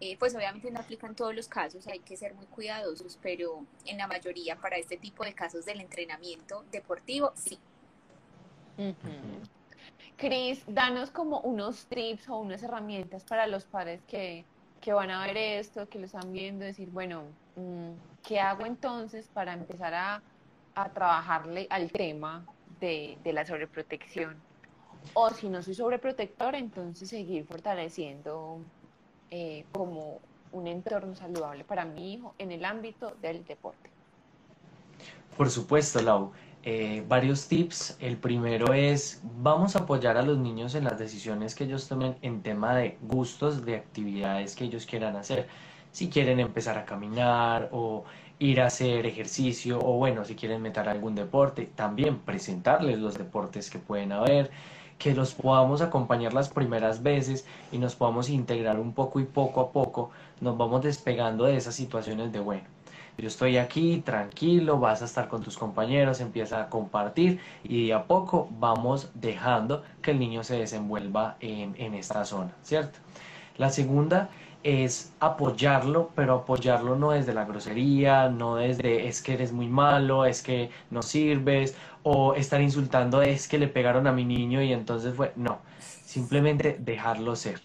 Eh, 0.00 0.16
pues 0.16 0.34
obviamente 0.34 0.70
no 0.70 0.78
aplican 0.78 1.14
todos 1.14 1.34
los 1.34 1.48
casos, 1.48 1.86
hay 1.86 2.00
que 2.00 2.16
ser 2.16 2.34
muy 2.34 2.46
cuidadosos, 2.46 3.18
pero 3.20 3.64
en 3.84 3.98
la 3.98 4.06
mayoría 4.06 4.56
para 4.56 4.76
este 4.76 4.96
tipo 4.96 5.24
de 5.24 5.32
casos 5.32 5.64
del 5.64 5.80
entrenamiento 5.80 6.64
deportivo, 6.72 7.32
sí. 7.34 7.58
Cris, 10.16 10.64
danos 10.66 11.10
como 11.10 11.40
unos 11.40 11.86
tips 11.86 12.28
o 12.28 12.38
unas 12.38 12.62
herramientas 12.62 13.22
para 13.24 13.46
los 13.46 13.64
padres 13.64 14.00
que, 14.08 14.44
van 14.86 15.10
a 15.10 15.24
ver 15.26 15.36
esto, 15.36 15.88
que 15.88 16.00
lo 16.00 16.06
están 16.06 16.32
viendo, 16.32 16.64
decir, 16.64 16.88
bueno, 16.90 17.22
mm, 17.54 17.92
¿qué 18.26 18.40
hago 18.40 18.66
entonces 18.66 19.28
para 19.32 19.52
empezar 19.52 19.94
a, 19.94 20.22
trabajarle 20.94 21.66
al 21.70 21.92
tema 21.92 22.44
de, 22.80 23.18
de 23.22 23.32
la 23.32 23.44
sobreprotección? 23.44 24.51
O 25.14 25.30
si 25.30 25.48
no 25.48 25.62
soy 25.62 25.74
sobreprotector, 25.74 26.54
entonces 26.54 27.08
seguir 27.08 27.44
fortaleciendo 27.44 28.60
eh, 29.30 29.64
como 29.72 30.20
un 30.52 30.66
entorno 30.66 31.14
saludable 31.14 31.64
para 31.64 31.84
mi 31.84 32.14
hijo 32.14 32.34
en 32.38 32.52
el 32.52 32.64
ámbito 32.64 33.14
del 33.20 33.44
deporte. 33.44 33.90
Por 35.36 35.50
supuesto, 35.50 36.00
Lau. 36.02 36.32
Eh, 36.64 37.04
varios 37.08 37.48
tips. 37.48 37.96
El 38.00 38.16
primero 38.16 38.72
es, 38.72 39.20
vamos 39.40 39.74
a 39.74 39.80
apoyar 39.80 40.16
a 40.16 40.22
los 40.22 40.38
niños 40.38 40.76
en 40.76 40.84
las 40.84 40.98
decisiones 40.98 41.54
que 41.54 41.64
ellos 41.64 41.88
tomen 41.88 42.16
en 42.22 42.42
tema 42.42 42.76
de 42.76 42.98
gustos, 43.02 43.64
de 43.64 43.74
actividades 43.76 44.54
que 44.54 44.64
ellos 44.64 44.86
quieran 44.86 45.16
hacer. 45.16 45.48
Si 45.90 46.08
quieren 46.08 46.38
empezar 46.38 46.78
a 46.78 46.84
caminar 46.84 47.68
o 47.72 48.04
ir 48.38 48.60
a 48.60 48.66
hacer 48.66 49.06
ejercicio 49.06 49.80
o 49.80 49.94
bueno, 49.98 50.24
si 50.24 50.36
quieren 50.36 50.62
meter 50.62 50.88
algún 50.88 51.14
deporte, 51.14 51.66
también 51.74 52.20
presentarles 52.20 52.98
los 52.98 53.18
deportes 53.18 53.68
que 53.68 53.78
pueden 53.78 54.12
haber 54.12 54.50
que 55.02 55.14
los 55.14 55.34
podamos 55.34 55.80
acompañar 55.80 56.32
las 56.32 56.48
primeras 56.48 57.02
veces 57.02 57.44
y 57.72 57.78
nos 57.78 57.96
podamos 57.96 58.28
integrar 58.28 58.78
un 58.78 58.92
poco 58.92 59.18
y 59.18 59.24
poco 59.24 59.60
a 59.60 59.72
poco 59.72 60.10
nos 60.40 60.56
vamos 60.56 60.82
despegando 60.82 61.44
de 61.44 61.56
esas 61.56 61.74
situaciones 61.74 62.30
de 62.32 62.38
bueno. 62.38 62.64
Yo 63.18 63.26
estoy 63.26 63.58
aquí, 63.58 64.00
tranquilo, 64.04 64.78
vas 64.78 65.02
a 65.02 65.04
estar 65.04 65.28
con 65.28 65.42
tus 65.42 65.58
compañeros, 65.58 66.20
empieza 66.20 66.62
a 66.62 66.68
compartir 66.70 67.40
y 67.64 67.88
de 67.88 67.94
a 67.94 68.04
poco 68.04 68.48
vamos 68.58 69.10
dejando 69.14 69.82
que 70.00 70.12
el 70.12 70.20
niño 70.20 70.44
se 70.44 70.56
desenvuelva 70.56 71.36
en, 71.40 71.74
en 71.78 71.94
esta 71.94 72.24
zona, 72.24 72.52
¿cierto? 72.62 73.00
La 73.58 73.70
segunda 73.70 74.30
es 74.62 75.12
apoyarlo, 75.18 76.10
pero 76.14 76.34
apoyarlo 76.34 76.96
no 76.96 77.10
desde 77.10 77.34
la 77.34 77.44
grosería, 77.44 78.28
no 78.28 78.56
desde 78.56 79.08
es 79.08 79.20
que 79.22 79.34
eres 79.34 79.52
muy 79.52 79.66
malo, 79.66 80.24
es 80.24 80.42
que 80.42 80.70
no 80.90 81.02
sirves, 81.02 81.76
o 82.02 82.34
estar 82.34 82.60
insultando 82.60 83.22
es 83.22 83.48
que 83.48 83.58
le 83.58 83.68
pegaron 83.68 84.06
a 84.06 84.12
mi 84.12 84.24
niño 84.24 84.62
y 84.62 84.72
entonces 84.72 85.14
fue, 85.14 85.32
no, 85.36 85.58
simplemente 85.80 86.76
dejarlo 86.80 87.36
ser, 87.36 87.60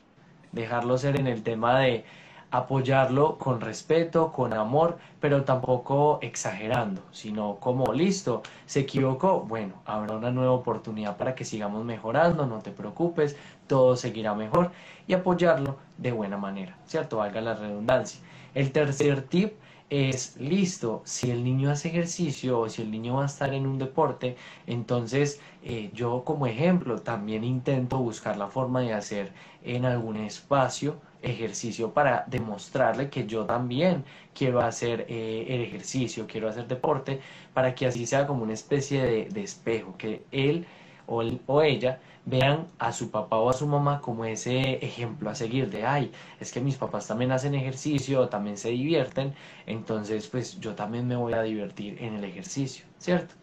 dejarlo 0.51 0.97
ser 0.97 1.19
en 1.19 1.27
el 1.27 1.43
tema 1.43 1.79
de 1.79 2.05
apoyarlo 2.49 3.37
con 3.37 3.59
respeto, 3.59 4.31
con 4.31 4.53
amor, 4.53 4.97
pero 5.19 5.43
tampoco 5.43 6.19
exagerando, 6.21 7.01
sino 7.11 7.55
como 7.55 7.91
listo, 7.93 8.41
se 8.65 8.81
equivocó, 8.81 9.41
bueno, 9.41 9.73
habrá 9.85 10.15
una 10.15 10.31
nueva 10.31 10.53
oportunidad 10.53 11.17
para 11.17 11.35
que 11.35 11.43
sigamos 11.43 11.83
mejorando, 11.83 12.45
no 12.45 12.59
te 12.59 12.71
preocupes, 12.71 13.35
todo 13.67 13.95
seguirá 13.97 14.33
mejor 14.33 14.71
y 15.07 15.13
apoyarlo 15.13 15.77
de 15.97 16.11
buena 16.13 16.37
manera, 16.37 16.77
¿cierto? 16.85 17.17
Valga 17.17 17.41
la 17.41 17.55
redundancia. 17.55 18.21
El 18.53 18.71
tercer 18.71 19.23
tip 19.23 19.53
es 19.89 20.35
listo, 20.37 21.01
si 21.05 21.31
el 21.31 21.43
niño 21.43 21.71
hace 21.71 21.89
ejercicio 21.89 22.59
o 22.59 22.69
si 22.69 22.81
el 22.81 22.91
niño 22.91 23.15
va 23.15 23.23
a 23.23 23.25
estar 23.27 23.53
en 23.53 23.65
un 23.65 23.77
deporte, 23.77 24.35
entonces 24.65 25.39
eh, 25.63 25.91
yo 25.93 26.23
como 26.25 26.45
ejemplo 26.47 27.01
también 27.01 27.43
intento 27.43 27.97
buscar 27.99 28.37
la 28.37 28.47
forma 28.47 28.81
de 28.81 28.93
hacer 28.93 29.31
en 29.63 29.85
algún 29.85 30.17
espacio 30.17 30.99
ejercicio 31.21 31.93
para 31.93 32.25
demostrarle 32.27 33.09
que 33.09 33.25
yo 33.25 33.45
también 33.45 34.03
quiero 34.33 34.61
hacer 34.61 35.05
eh, 35.09 35.45
el 35.49 35.61
ejercicio, 35.61 36.27
quiero 36.27 36.49
hacer 36.49 36.67
deporte, 36.67 37.21
para 37.53 37.73
que 37.75 37.87
así 37.87 38.05
sea 38.05 38.27
como 38.27 38.43
una 38.43 38.53
especie 38.53 39.27
de, 39.29 39.43
espejo, 39.43 39.95
que 39.97 40.23
él 40.31 40.65
o, 41.07 41.23
o 41.47 41.61
ella 41.61 41.99
vean 42.25 42.67
a 42.77 42.91
su 42.91 43.09
papá 43.09 43.37
o 43.37 43.49
a 43.49 43.53
su 43.53 43.65
mamá 43.65 44.01
como 44.01 44.25
ese 44.25 44.85
ejemplo 44.85 45.29
a 45.29 45.35
seguir 45.35 45.69
de, 45.69 45.85
ay, 45.85 46.11
es 46.39 46.51
que 46.51 46.59
mis 46.59 46.75
papás 46.75 47.07
también 47.07 47.31
hacen 47.31 47.55
ejercicio, 47.55 48.27
también 48.27 48.57
se 48.57 48.69
divierten, 48.69 49.33
entonces 49.65 50.27
pues 50.27 50.59
yo 50.59 50.75
también 50.75 51.07
me 51.07 51.15
voy 51.15 51.33
a 51.33 51.41
divertir 51.41 51.97
en 52.01 52.15
el 52.15 52.23
ejercicio, 52.25 52.85
¿cierto? 52.99 53.33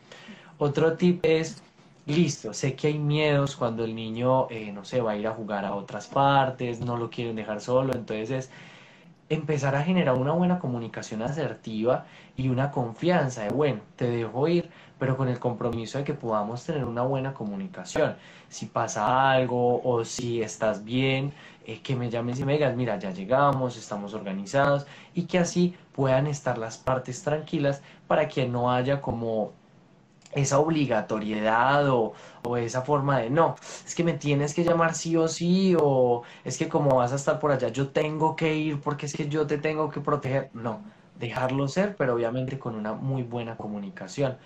Otro 0.59 0.97
tip 0.97 1.25
es, 1.25 1.62
listo, 2.07 2.53
sé 2.53 2.75
que 2.77 2.89
hay 2.89 2.99
miedos 2.99 3.57
cuando 3.57 3.85
el 3.85 3.95
niño, 3.95 4.49
eh, 4.51 4.71
no 4.73 4.85
sé, 4.85 5.01
va 5.01 5.12
a 5.12 5.17
ir 5.17 5.27
a 5.27 5.33
jugar 5.33 5.65
a 5.65 5.75
otras 5.75 6.07
partes, 6.07 6.81
no 6.81 6.97
lo 6.99 7.09
quieren 7.11 7.37
dejar 7.37 7.61
solo, 7.62 7.95
entonces 7.95 8.31
es 8.31 8.51
empezar 9.29 9.75
a 9.75 9.83
generar 9.83 10.16
una 10.16 10.33
buena 10.33 10.59
comunicación 10.59 11.22
asertiva 11.22 12.07
y 12.37 12.49
una 12.49 12.70
confianza 12.70 13.45
de, 13.45 13.51
bueno, 13.51 13.81
te 13.97 14.09
dejo 14.09 14.49
ir, 14.49 14.70
pero 14.99 15.16
con 15.16 15.29
el 15.29 15.39
compromiso 15.39 15.99
de 15.99 16.05
que 16.05 16.14
podamos 16.14 16.64
tener 16.64 16.85
una 16.85 17.03
buena 17.03 17.35
comunicación. 17.35 18.16
Si 18.49 18.66
pasa 18.66 19.31
algo 19.31 19.83
o 19.83 20.05
si 20.05 20.43
estás 20.43 20.85
bien, 20.85 21.33
eh, 21.66 21.81
que 21.81 21.97
me 21.97 22.11
llames 22.11 22.39
y 22.41 22.45
me 22.45 22.55
digas, 22.55 22.77
mira, 22.77 22.99
ya 22.99 23.11
llegamos, 23.11 23.77
estamos 23.77 24.12
organizados 24.14 24.87
y 25.14 25.25
que 25.25 25.39
así 25.39 25.75
puedan 25.93 26.27
estar 26.27 26.59
las 26.59 26.77
partes 26.77 27.22
tranquilas 27.22 27.83
para 28.07 28.29
que 28.29 28.47
no 28.47 28.70
haya 28.70 29.01
como 29.01 29.53
esa 30.35 30.59
obligatoriedad 30.59 31.89
o, 31.91 32.12
o, 32.43 32.57
esa 32.57 32.82
forma 32.82 33.18
de 33.20 33.30
no, 33.30 33.57
es 33.87 33.95
que 33.95 34.05
me 34.05 34.14
tienes 34.14 34.55
que 34.55 34.64
llamar 34.64 34.95
sí 34.95 35.16
o 35.16 35.28
sí 35.28 35.76
o 35.80 36.22
es 36.45 36.59
que 36.59 36.68
como 36.68 36.97
vas 36.97 37.12
a 37.12 37.16
estar 37.16 37.39
por 37.41 37.53
allá 37.53 37.68
yo 37.68 37.89
tengo 37.89 38.37
que 38.37 38.55
ir 38.57 38.80
porque 38.80 39.07
es 39.07 39.14
que 39.14 39.28
yo 39.28 39.47
te 39.47 39.59
tengo 39.59 39.91
que 39.91 40.01
proteger. 40.01 40.51
No, 40.55 40.80
dejarlo 41.18 41.68
ser, 41.68 41.97
pero 41.97 42.14
obviamente 42.14 42.59
con 42.59 42.74
una 42.74 42.93
muy 42.93 43.22
buena 43.22 43.57
comunicación. 43.57 44.37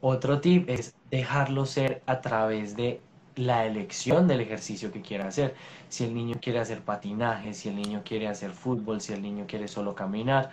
Otro 0.00 0.40
tip 0.40 0.68
es 0.68 0.94
dejarlo 1.10 1.66
ser 1.66 2.02
a 2.06 2.20
través 2.20 2.76
de 2.76 3.00
la 3.36 3.66
elección 3.66 4.26
del 4.28 4.40
ejercicio 4.40 4.92
que 4.92 5.02
quiera 5.02 5.28
hacer. 5.28 5.54
Si 5.88 6.04
el 6.04 6.14
niño 6.14 6.36
quiere 6.40 6.60
hacer 6.60 6.82
patinaje, 6.82 7.54
si 7.54 7.68
el 7.68 7.76
niño 7.76 8.02
quiere 8.04 8.28
hacer 8.28 8.52
fútbol, 8.52 9.00
si 9.00 9.12
el 9.12 9.22
niño 9.22 9.46
quiere 9.48 9.68
solo 9.68 9.94
caminar, 9.94 10.50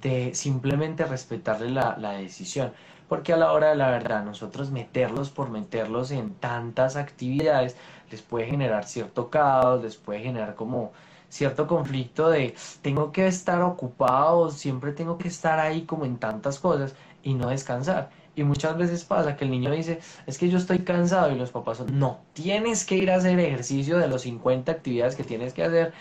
de 0.00 0.34
simplemente 0.34 1.04
respetarle 1.04 1.70
la, 1.70 1.96
la 1.98 2.12
decisión. 2.12 2.72
Porque 3.08 3.32
a 3.32 3.36
la 3.36 3.52
hora 3.52 3.70
de 3.70 3.76
la 3.76 3.90
verdad, 3.90 4.24
nosotros 4.24 4.70
meterlos 4.70 5.30
por 5.30 5.48
meterlos 5.50 6.10
en 6.10 6.34
tantas 6.34 6.96
actividades 6.96 7.76
les 8.10 8.22
puede 8.22 8.46
generar 8.46 8.84
cierto 8.86 9.30
caos, 9.30 9.82
les 9.82 9.96
puede 9.96 10.20
generar 10.20 10.54
como 10.54 10.92
cierto 11.28 11.66
conflicto 11.66 12.30
de 12.30 12.54
tengo 12.82 13.12
que 13.12 13.26
estar 13.26 13.62
ocupado, 13.62 14.50
siempre 14.50 14.92
tengo 14.92 15.18
que 15.18 15.28
estar 15.28 15.58
ahí 15.58 15.84
como 15.84 16.04
en 16.04 16.18
tantas 16.18 16.58
cosas 16.58 16.94
y 17.22 17.34
no 17.34 17.48
descansar. 17.50 18.10
Y 18.38 18.44
muchas 18.44 18.78
veces 18.78 19.02
pasa 19.02 19.36
que 19.36 19.44
el 19.44 19.50
niño 19.50 19.72
dice, 19.72 19.98
es 20.24 20.38
que 20.38 20.48
yo 20.48 20.58
estoy 20.58 20.78
cansado 20.78 21.32
y 21.32 21.34
los 21.34 21.50
papás 21.50 21.78
son, 21.78 21.98
no, 21.98 22.20
tienes 22.34 22.84
que 22.84 22.94
ir 22.94 23.10
a 23.10 23.16
hacer 23.16 23.36
ejercicio 23.40 23.98
de 23.98 24.06
los 24.06 24.22
50 24.22 24.70
actividades 24.70 25.16
que 25.16 25.24
tienes 25.24 25.52
que 25.52 25.64
hacer. 25.64 25.92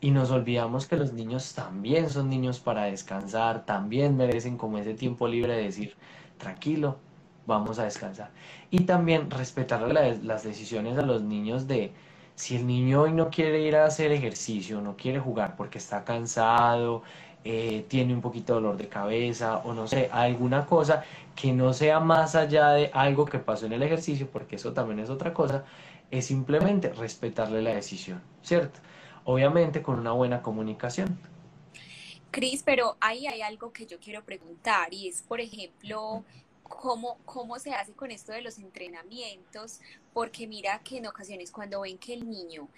Y 0.00 0.12
nos 0.12 0.30
olvidamos 0.30 0.86
que 0.86 0.94
los 0.94 1.12
niños 1.12 1.52
también 1.52 2.08
son 2.08 2.30
niños 2.30 2.60
para 2.60 2.84
descansar, 2.84 3.66
también 3.66 4.16
merecen 4.16 4.56
como 4.56 4.78
ese 4.78 4.94
tiempo 4.94 5.26
libre 5.26 5.56
de 5.56 5.64
decir, 5.64 5.96
tranquilo, 6.38 6.96
vamos 7.44 7.80
a 7.80 7.84
descansar. 7.84 8.30
Y 8.70 8.84
también 8.84 9.28
respetar 9.28 9.82
las 9.92 10.44
decisiones 10.44 10.96
a 10.96 11.02
los 11.02 11.22
niños 11.22 11.66
de 11.66 11.92
si 12.36 12.54
el 12.54 12.68
niño 12.68 13.02
hoy 13.02 13.12
no 13.12 13.30
quiere 13.30 13.62
ir 13.62 13.74
a 13.74 13.86
hacer 13.86 14.12
ejercicio, 14.12 14.80
no 14.80 14.96
quiere 14.96 15.18
jugar 15.18 15.56
porque 15.56 15.78
está 15.78 16.04
cansado, 16.04 17.02
eh, 17.44 17.86
tiene 17.88 18.12
un 18.12 18.20
poquito 18.20 18.54
de 18.54 18.60
dolor 18.60 18.76
de 18.76 18.88
cabeza 18.88 19.58
o 19.58 19.72
no 19.72 19.86
sé, 19.86 20.10
alguna 20.12 20.66
cosa 20.66 21.04
que 21.34 21.52
no 21.52 21.72
sea 21.72 21.98
más 22.00 22.34
allá 22.34 22.70
de 22.70 22.90
algo 22.92 23.24
que 23.24 23.38
pasó 23.38 23.66
en 23.66 23.72
el 23.72 23.82
ejercicio, 23.82 24.28
porque 24.30 24.56
eso 24.56 24.72
también 24.72 24.98
es 24.98 25.08
otra 25.08 25.32
cosa, 25.32 25.64
es 26.10 26.26
simplemente 26.26 26.92
respetarle 26.92 27.62
la 27.62 27.74
decisión, 27.74 28.20
¿cierto? 28.42 28.80
Obviamente 29.24 29.80
con 29.80 29.98
una 29.98 30.12
buena 30.12 30.42
comunicación. 30.42 31.18
Cris, 32.30 32.62
pero 32.62 32.96
ahí 33.00 33.26
hay 33.26 33.42
algo 33.42 33.72
que 33.72 33.86
yo 33.86 33.98
quiero 33.98 34.22
preguntar 34.22 34.92
y 34.92 35.08
es, 35.08 35.22
por 35.22 35.40
ejemplo, 35.40 36.24
cómo, 36.62 37.18
cómo 37.24 37.58
se 37.58 37.72
hace 37.72 37.92
con 37.92 38.10
esto 38.10 38.32
de 38.32 38.42
los 38.42 38.58
entrenamientos, 38.58 39.80
porque 40.12 40.46
mira 40.46 40.78
que 40.80 40.98
en 40.98 41.06
ocasiones 41.06 41.50
cuando 41.50 41.80
ven 41.80 41.98
que 41.98 42.14
el 42.14 42.28
niño 42.28 42.68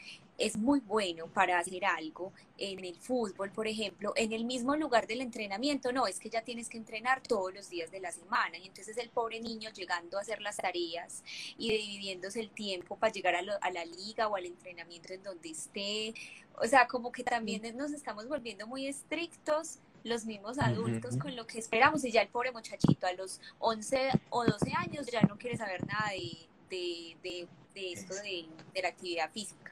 es 0.43 0.57
muy 0.57 0.81
bueno 0.81 1.29
para 1.29 1.59
hacer 1.59 1.85
algo 1.85 2.33
en 2.59 2.85
el 2.85 2.97
fútbol, 2.97 3.51
por 3.51 3.69
ejemplo, 3.69 4.13
en 4.17 4.33
el 4.33 4.45
mismo 4.45 4.77
lugar 4.77 5.07
del 5.07 5.21
entrenamiento, 5.21 5.93
no, 5.93 6.07
es 6.07 6.19
que 6.19 6.31
ya 6.31 6.43
tienes 6.43 6.69
que 6.69 6.79
entrenar 6.79 7.23
todos 7.23 7.55
los 7.55 7.69
días 7.69 7.91
de 7.91 8.01
la 8.01 8.11
semana 8.11 8.59
y 8.59 8.67
entonces 8.67 8.97
el 8.97 9.11
pobre 9.11 9.41
niño 9.41 9.71
llegando 9.71 10.19
a 10.19 10.23
hacer 10.23 10.41
las 10.41 10.57
tareas 10.57 11.23
y 11.57 11.71
dividiéndose 11.71 12.41
el 12.41 12.51
tiempo 12.51 12.97
para 12.97 13.13
llegar 13.13 13.37
a, 13.37 13.41
a 13.61 13.71
la 13.71 13.85
liga 13.85 14.29
o 14.29 14.37
al 14.37 14.47
entrenamiento 14.47 15.13
en 15.13 15.23
donde 15.23 15.51
esté, 15.51 16.15
o 16.57 16.67
sea, 16.67 16.87
como 16.87 17.13
que 17.13 17.23
también 17.23 17.63
nos 17.77 17.93
estamos 17.93 18.29
volviendo 18.29 18.67
muy 18.67 18.87
estrictos 18.87 19.79
los 20.05 20.25
mismos 20.25 20.59
adultos 20.59 21.17
con 21.17 21.37
lo 21.37 21.47
que 21.47 21.59
esperamos 21.59 22.05
y 22.05 22.11
ya 22.11 22.23
el 22.23 22.29
pobre 22.29 22.51
muchachito 22.53 23.07
a 23.07 23.13
los 23.13 23.41
11 23.61 24.11
o 24.31 24.45
12 24.45 24.73
años 24.77 25.07
ya 25.07 25.23
no 25.23 25.39
quiere 25.39 25.57
saber 25.57 25.87
nada 25.87 26.11
de, 26.11 27.17
de, 27.23 27.47
de, 27.75 27.93
esto 27.93 28.15
de, 28.15 28.47
la 28.83 28.89
actividad 28.89 29.31
física. 29.31 29.72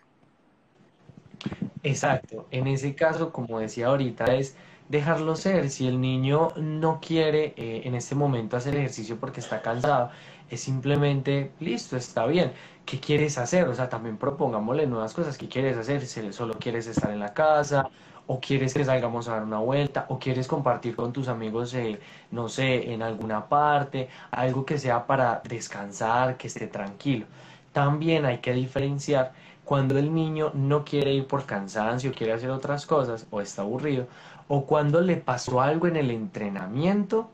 Exacto, 1.83 2.47
en 2.51 2.67
ese 2.67 2.95
caso, 2.95 3.33
como 3.33 3.59
decía 3.59 3.87
ahorita, 3.87 4.35
es 4.35 4.57
dejarlo 4.89 5.35
ser. 5.35 5.71
Si 5.71 5.89
el 5.89 5.99
niño 6.01 6.53
no 6.57 7.01
quiere 7.01 7.55
eh, 7.57 7.83
en 7.87 7.95
este 7.95 8.15
momento 8.15 8.57
hacer 8.59 8.77
ejercicio 8.77 9.19
porque 9.19 9.41
está 9.41 9.63
cansado, 9.63 10.11
es 10.47 10.61
simplemente, 10.63 11.55
listo, 11.59 11.97
está 11.97 12.27
bien. 12.27 12.53
¿Qué 12.85 13.01
quieres 13.01 13.39
hacer? 13.39 13.67
O 13.69 13.75
sea, 13.75 13.89
también 13.89 14.19
propongámosle 14.19 14.87
nuevas 14.87 15.15
cosas. 15.15 15.39
¿Qué 15.39 15.49
quieres 15.49 15.79
hacer? 15.79 16.05
Si 16.07 16.33
solo 16.35 16.59
quieres 16.59 16.87
estar 16.87 17.11
en 17.13 17.21
la 17.21 17.33
casa 17.33 17.89
o 18.27 18.41
quieres 18.41 18.75
que 18.75 18.85
salgamos 18.85 19.27
a 19.29 19.33
dar 19.33 19.43
una 19.45 19.59
vuelta, 19.59 20.07
o 20.09 20.19
quieres 20.19 20.47
compartir 20.47 20.95
con 20.95 21.13
tus 21.13 21.29
amigos, 21.29 21.75
eh, 21.75 22.01
no 22.31 22.49
sé, 22.49 22.93
en 22.93 23.03
alguna 23.03 23.49
parte, 23.49 24.09
algo 24.31 24.65
que 24.65 24.79
sea 24.79 25.07
para 25.07 25.41
descansar, 25.49 26.37
que 26.37 26.47
esté 26.47 26.69
tranquilo. 26.69 27.27
También 27.73 28.25
hay 28.27 28.41
que 28.41 28.53
diferenciar 28.53 29.33
cuando 29.71 29.99
el 30.01 30.13
niño 30.13 30.51
no 30.53 30.85
quiere 30.85 31.15
ir 31.15 31.29
por 31.29 31.47
cansancio, 31.47 32.13
quiere 32.13 32.33
hacer 32.33 32.51
otras 32.51 32.87
cosas, 32.87 33.29
o 33.31 33.41
está 33.41 33.63
aburrido, 33.63 34.09
o 34.49 34.67
cuando 34.67 35.01
le 35.01 35.17
pasó 35.17 35.61
algo 35.61 35.87
en 35.87 35.95
el 35.95 36.11
entrenamiento 36.11 37.31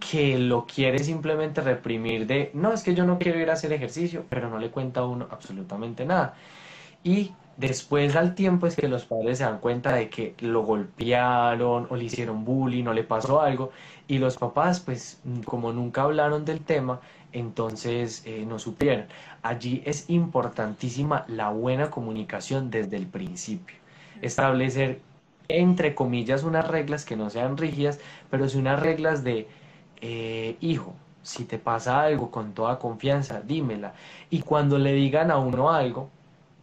que 0.00 0.36
lo 0.36 0.66
quiere 0.66 0.98
simplemente 0.98 1.60
reprimir 1.60 2.26
de, 2.26 2.50
no, 2.54 2.72
es 2.72 2.82
que 2.82 2.96
yo 2.96 3.04
no 3.04 3.20
quiero 3.20 3.38
ir 3.38 3.50
a 3.50 3.52
hacer 3.52 3.72
ejercicio, 3.72 4.24
pero 4.28 4.50
no 4.50 4.58
le 4.58 4.72
cuenta 4.72 4.98
a 5.02 5.06
uno 5.06 5.28
absolutamente 5.30 6.04
nada. 6.04 6.34
Y 7.04 7.32
Después 7.56 8.16
al 8.16 8.34
tiempo 8.34 8.66
es 8.66 8.76
que 8.76 8.86
los 8.86 9.06
padres 9.06 9.38
se 9.38 9.44
dan 9.44 9.60
cuenta 9.60 9.94
de 9.94 10.10
que 10.10 10.34
lo 10.40 10.62
golpearon 10.62 11.86
o 11.88 11.96
le 11.96 12.04
hicieron 12.04 12.44
bullying 12.44 12.84
o 12.86 12.92
le 12.92 13.02
pasó 13.02 13.40
algo 13.40 13.70
y 14.06 14.18
los 14.18 14.36
papás 14.36 14.80
pues 14.80 15.22
como 15.46 15.72
nunca 15.72 16.02
hablaron 16.02 16.44
del 16.44 16.62
tema 16.62 17.00
entonces 17.38 18.22
eh, 18.24 18.44
no 18.46 18.58
supieron. 18.58 19.06
Allí 19.42 19.82
es 19.84 20.08
importantísima 20.08 21.24
la 21.28 21.50
buena 21.50 21.90
comunicación 21.90 22.70
desde 22.70 22.96
el 22.96 23.06
principio. 23.06 23.76
Establecer 24.22 25.00
entre 25.48 25.94
comillas 25.94 26.42
unas 26.42 26.66
reglas 26.66 27.04
que 27.04 27.14
no 27.14 27.30
sean 27.30 27.56
rígidas 27.56 28.00
pero 28.30 28.48
sí 28.48 28.58
unas 28.58 28.80
reglas 28.80 29.22
de 29.22 29.48
eh, 30.00 30.56
hijo, 30.60 30.94
si 31.22 31.44
te 31.44 31.58
pasa 31.58 32.02
algo 32.02 32.30
con 32.30 32.52
toda 32.54 32.78
confianza, 32.78 33.40
dímela. 33.40 33.94
Y 34.30 34.40
cuando 34.40 34.78
le 34.78 34.92
digan 34.92 35.30
a 35.30 35.38
uno 35.38 35.70
algo, 35.70 36.10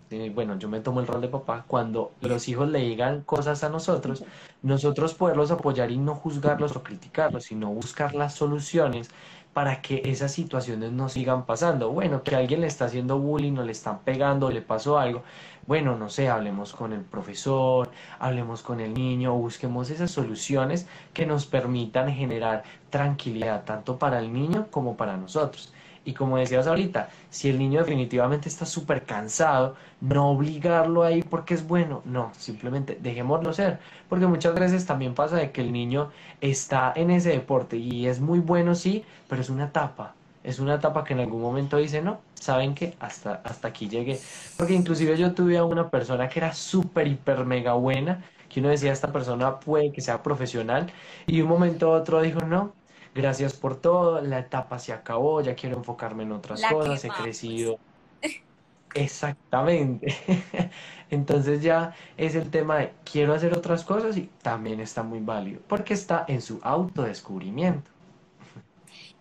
eh, 0.10 0.32
bueno, 0.34 0.58
yo 0.60 0.70
me 0.70 0.80
tomo 0.80 1.00
el 1.00 1.08
rol 1.08 1.22
de 1.22 1.28
papá, 1.28 1.66
cuando 1.68 2.12
los 2.22 2.48
hijos 2.48 2.70
le 2.70 2.80
digan 2.80 3.22
cosas 3.22 3.64
a 3.64 3.70
nosotros, 3.70 4.24
nosotros 4.62 5.14
poderlos 5.14 5.52
apoyar 5.52 5.92
y 5.92 5.98
no 5.98 6.16
juzgarlos 6.16 6.76
o 6.76 6.84
criticarlos, 6.84 7.46
sino 7.46 7.70
buscar 7.70 8.14
las 8.14 8.34
soluciones 8.36 9.10
para 9.54 9.82
que 9.82 10.02
esas 10.06 10.32
situaciones 10.32 10.92
no 10.92 11.10
sigan 11.10 11.46
pasando. 11.46 11.92
Bueno, 11.92 12.24
que 12.24 12.36
alguien 12.36 12.62
le 12.62 12.68
está 12.68 12.86
haciendo 12.86 13.20
bullying 13.20 13.58
o 13.58 13.64
le 13.64 13.72
están 13.72 14.00
pegando 14.00 14.48
o 14.48 14.52
le 14.52 14.62
pasó 14.62 14.98
algo. 15.00 15.24
Bueno, 15.68 15.98
no 15.98 16.10
sé, 16.10 16.30
hablemos 16.30 16.74
con 16.74 16.94
el 16.94 17.02
profesor, 17.02 17.90
hablemos 18.20 18.62
con 18.62 18.80
el 18.80 18.94
niño, 18.94 19.34
busquemos 19.36 19.90
esas 19.90 20.12
soluciones 20.12 20.88
que 21.14 21.26
nos 21.26 21.46
permitan 21.46 22.12
generar 22.12 22.64
tranquilidad 22.90 23.64
tanto 23.64 23.98
para 23.98 24.20
el 24.20 24.34
niño 24.34 24.68
como 24.72 24.98
para 24.98 25.18
nosotros. 25.18 25.73
Y 26.06 26.14
como 26.14 26.38
decías 26.38 26.68
ahorita, 26.68 27.10
si 27.30 27.50
el 27.50 27.58
niño 27.58 27.80
definitivamente 27.80 28.50
está 28.50 28.66
súper 28.66 29.04
cansado, 29.06 29.76
no 30.02 30.30
obligarlo 30.32 31.04
ahí 31.04 31.24
porque 31.24 31.54
es 31.54 31.66
bueno, 31.66 32.02
no, 32.06 32.32
simplemente 32.38 32.98
dejémoslo 33.02 33.54
ser. 33.54 33.80
Porque 34.10 34.28
muchas 34.28 34.54
veces 34.56 34.86
también 34.86 35.14
pasa 35.16 35.38
de 35.38 35.52
que 35.52 35.62
el 35.62 35.72
niño 35.72 36.12
está 36.42 36.92
en 36.96 37.10
ese 37.12 37.30
deporte 37.30 37.78
y 37.78 38.08
es 38.08 38.20
muy 38.20 38.40
bueno, 38.40 38.76
sí, 38.76 39.06
pero 39.30 39.42
es 39.42 39.50
una 39.50 39.66
etapa. 39.66 40.16
Es 40.44 40.60
una 40.60 40.76
etapa 40.76 41.06
que 41.06 41.14
en 41.14 41.22
algún 41.22 41.42
momento 41.42 41.78
dice, 41.78 42.02
no, 42.02 42.20
saben 42.36 42.76
que 42.76 42.96
hasta, 43.00 43.36
hasta 43.46 43.70
aquí 43.70 43.88
llegué. 43.88 44.20
Porque 44.58 44.74
inclusive 44.74 45.18
yo 45.18 45.34
tuve 45.34 45.58
a 45.58 45.64
una 45.64 45.90
persona 45.90 46.28
que 46.28 46.40
era 46.40 46.54
súper, 46.54 47.08
hiper, 47.08 47.46
mega 47.46 47.74
buena, 47.74 48.24
que 48.50 48.60
uno 48.60 48.70
decía, 48.70 48.92
esta 48.92 49.12
persona 49.12 49.60
puede 49.60 49.92
que 49.94 50.02
sea 50.02 50.22
profesional, 50.22 50.92
y 51.26 51.38
de 51.38 51.44
un 51.44 51.50
momento 51.50 51.94
a 51.94 51.98
otro 52.00 52.22
dijo, 52.22 52.42
no, 52.42 52.74
gracias 53.14 53.54
por 53.54 53.80
todo, 53.80 54.22
la 54.22 54.40
etapa 54.40 54.80
se 54.80 54.94
acabó, 54.94 55.42
ya 55.42 55.56
quiero 55.56 55.78
enfocarme 55.78 56.24
en 56.24 56.32
otras 56.32 56.62
cosas, 56.66 57.04
he 57.06 57.10
crecido. 57.10 57.80
Exactamente. 58.94 60.16
Entonces 61.10 61.62
ya 61.62 61.96
es 62.18 62.36
el 62.36 62.50
tema 62.50 62.78
de 62.78 62.94
quiero 63.10 63.34
hacer 63.34 63.56
otras 63.56 63.84
cosas 63.84 64.18
y 64.18 64.30
también 64.42 64.80
está 64.80 65.04
muy 65.04 65.20
válido, 65.20 65.62
porque 65.68 65.94
está 65.94 66.26
en 66.28 66.42
su 66.42 66.60
autodescubrimiento. 66.64 67.92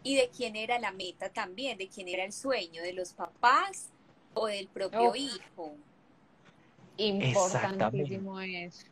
Y 0.03 0.16
de 0.16 0.30
quién 0.36 0.57
era 0.57 0.78
la 0.78 0.90
meta 0.93 1.28
también, 1.28 1.78
de 1.78 1.88
quién 1.88 2.09
era 2.09 2.24
el 2.24 2.32
sueño, 2.32 2.82
de 2.82 2.93
los 2.93 3.12
papás 3.12 3.90
o 4.34 4.47
del 4.47 4.68
propio 4.68 5.14
hijo. 5.14 5.74
Importantísimo 6.97 8.40
es. 8.40 8.86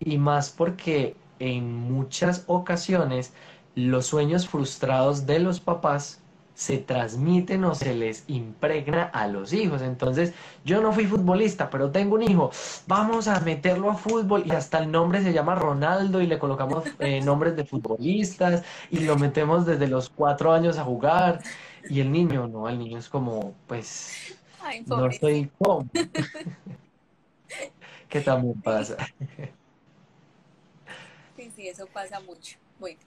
Y 0.00 0.18
más 0.18 0.50
porque 0.50 1.14
en 1.38 1.74
muchas 1.74 2.44
ocasiones 2.46 3.32
los 3.74 4.06
sueños 4.06 4.48
frustrados 4.48 5.26
de 5.26 5.38
los 5.38 5.60
papás 5.60 6.20
se 6.58 6.78
transmiten 6.78 7.64
o 7.64 7.74
se 7.76 7.94
les 7.94 8.24
impregna 8.26 9.04
a 9.04 9.28
los 9.28 9.52
hijos. 9.52 9.80
Entonces, 9.80 10.34
yo 10.64 10.80
no 10.80 10.92
fui 10.92 11.06
futbolista, 11.06 11.70
pero 11.70 11.92
tengo 11.92 12.16
un 12.16 12.24
hijo. 12.24 12.50
Vamos 12.88 13.28
a 13.28 13.38
meterlo 13.38 13.92
a 13.92 13.94
fútbol 13.94 14.42
y 14.44 14.50
hasta 14.50 14.78
el 14.78 14.90
nombre 14.90 15.22
se 15.22 15.32
llama 15.32 15.54
Ronaldo 15.54 16.20
y 16.20 16.26
le 16.26 16.40
colocamos 16.40 16.82
eh, 16.98 17.20
nombres 17.24 17.54
de 17.54 17.64
futbolistas 17.64 18.64
y 18.90 18.98
lo 19.00 19.16
metemos 19.16 19.66
desde 19.66 19.86
los 19.86 20.08
cuatro 20.08 20.52
años 20.52 20.78
a 20.78 20.84
jugar. 20.84 21.40
Y 21.88 22.00
el 22.00 22.10
niño, 22.10 22.48
no, 22.48 22.68
el 22.68 22.80
niño 22.80 22.98
es 22.98 23.08
como, 23.08 23.54
pues, 23.68 24.36
no 24.86 25.06
estoy 25.06 25.48
como. 25.58 25.86
¿Qué 28.08 28.20
también 28.20 28.60
pasa? 28.60 28.96
Sí, 31.58 31.66
eso 31.66 31.88
pasa 31.88 32.20
mucho. 32.20 32.56
Bueno, 32.78 33.00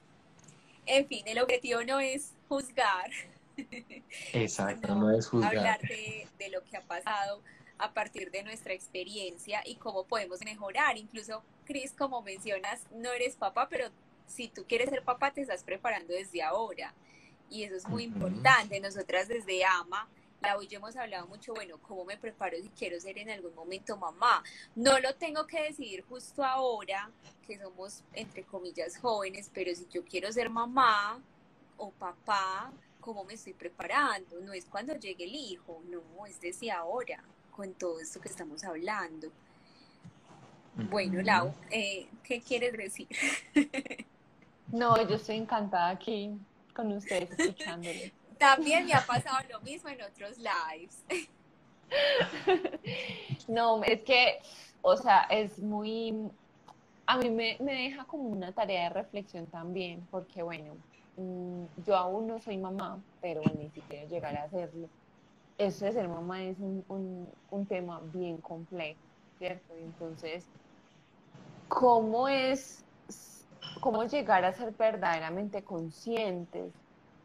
en 0.85 1.07
fin, 1.07 1.23
el 1.25 1.39
objetivo 1.39 1.85
no 1.85 2.01
es 2.01 2.33
juzgar. 2.49 3.09
Exacto, 4.33 4.93
no, 4.93 5.09
es 5.17 5.25
juzgar. 5.25 5.57
Hablar 5.57 5.79
de, 5.79 6.27
de 6.37 6.49
lo 6.49 6.61
que 6.65 6.75
ha 6.75 6.81
pasado 6.81 7.41
a 7.77 7.93
partir 7.93 8.29
de 8.29 8.43
nuestra 8.43 8.73
experiencia 8.73 9.61
y 9.65 9.75
cómo 9.75 10.03
podemos 10.03 10.43
mejorar. 10.43 10.97
Incluso, 10.97 11.41
Cris, 11.63 11.93
como 11.93 12.21
mencionas, 12.23 12.81
no 12.93 13.13
eres 13.13 13.37
papá, 13.37 13.69
pero 13.69 13.87
si 14.27 14.49
tú 14.49 14.65
quieres 14.67 14.89
ser 14.89 15.01
papá, 15.01 15.31
te 15.31 15.39
estás 15.39 15.63
preparando 15.63 16.11
desde 16.13 16.43
ahora. 16.43 16.93
Y 17.49 17.63
eso 17.63 17.75
es 17.75 17.87
muy 17.87 18.03
importante. 18.03 18.81
Nosotras 18.81 19.29
desde 19.29 19.63
AMA 19.63 20.09
la 20.41 20.57
hoy 20.57 20.67
hemos 20.71 20.95
hablado 20.95 21.27
mucho, 21.27 21.53
bueno, 21.53 21.77
cómo 21.81 22.03
me 22.03 22.17
preparo 22.17 22.57
si 22.57 22.69
quiero 22.69 22.99
ser 22.99 23.17
en 23.19 23.29
algún 23.29 23.53
momento 23.53 23.95
mamá. 23.97 24.43
No 24.75 24.99
lo 24.99 25.13
tengo 25.15 25.45
que 25.45 25.63
decidir 25.63 26.03
justo 26.03 26.43
ahora, 26.43 27.09
que 27.45 27.59
somos, 27.59 28.03
entre 28.13 28.43
comillas, 28.43 28.97
jóvenes, 28.97 29.51
pero 29.53 29.73
si 29.75 29.87
yo 29.89 30.03
quiero 30.03 30.31
ser 30.31 30.49
mamá 30.49 31.19
o 31.77 31.91
papá, 31.91 32.71
¿cómo 32.99 33.23
me 33.23 33.33
estoy 33.33 33.53
preparando? 33.53 34.39
No 34.41 34.53
es 34.53 34.65
cuando 34.65 34.95
llegue 34.95 35.25
el 35.25 35.35
hijo, 35.35 35.81
no, 35.89 36.25
es 36.25 36.41
desde 36.41 36.71
ahora, 36.71 37.23
con 37.55 37.73
todo 37.73 37.99
esto 37.99 38.19
que 38.19 38.29
estamos 38.29 38.63
hablando. 38.63 39.29
Bueno, 40.89 41.21
Lau, 41.21 41.53
eh, 41.69 42.07
¿qué 42.23 42.41
quieres 42.41 42.73
decir? 42.73 43.07
no, 44.67 45.07
yo 45.07 45.15
estoy 45.15 45.35
encantada 45.35 45.89
aquí 45.89 46.31
con 46.73 46.91
ustedes 46.93 47.29
escuchándolo. 47.37 48.20
También 48.41 48.87
me 48.87 48.93
ha 48.93 49.05
pasado 49.05 49.37
lo 49.51 49.61
mismo 49.61 49.87
en 49.89 50.01
otros 50.01 50.37
lives. 50.39 51.05
No, 53.47 53.83
es 53.83 54.01
que, 54.03 54.39
o 54.81 54.95
sea, 54.95 55.23
es 55.29 55.59
muy, 55.59 56.15
a 57.05 57.17
mí 57.17 57.29
me, 57.29 57.57
me 57.59 57.73
deja 57.73 58.05
como 58.05 58.29
una 58.29 58.53
tarea 58.53 58.83
de 58.83 58.89
reflexión 58.91 59.45
también, 59.47 60.07
porque 60.09 60.41
bueno, 60.41 60.75
mm, 61.17 61.65
yo 61.85 61.97
aún 61.97 62.27
no 62.27 62.39
soy 62.39 62.57
mamá, 62.57 62.97
pero 63.19 63.41
ni 63.59 63.69
siquiera 63.71 64.07
llegar 64.07 64.37
a 64.37 64.43
hacerlo. 64.43 64.87
Eso 65.57 65.83
de 65.83 65.91
ser 65.91 66.07
mamá 66.07 66.41
es 66.43 66.57
un, 66.59 66.85
un, 66.87 67.27
un 67.49 67.65
tema 67.65 67.99
bien 68.13 68.37
complejo, 68.37 69.01
¿cierto? 69.37 69.75
Entonces, 69.75 70.45
¿cómo 71.67 72.29
es, 72.29 72.85
cómo 73.81 74.05
llegar 74.05 74.45
a 74.45 74.53
ser 74.53 74.71
verdaderamente 74.71 75.61
conscientes 75.61 76.71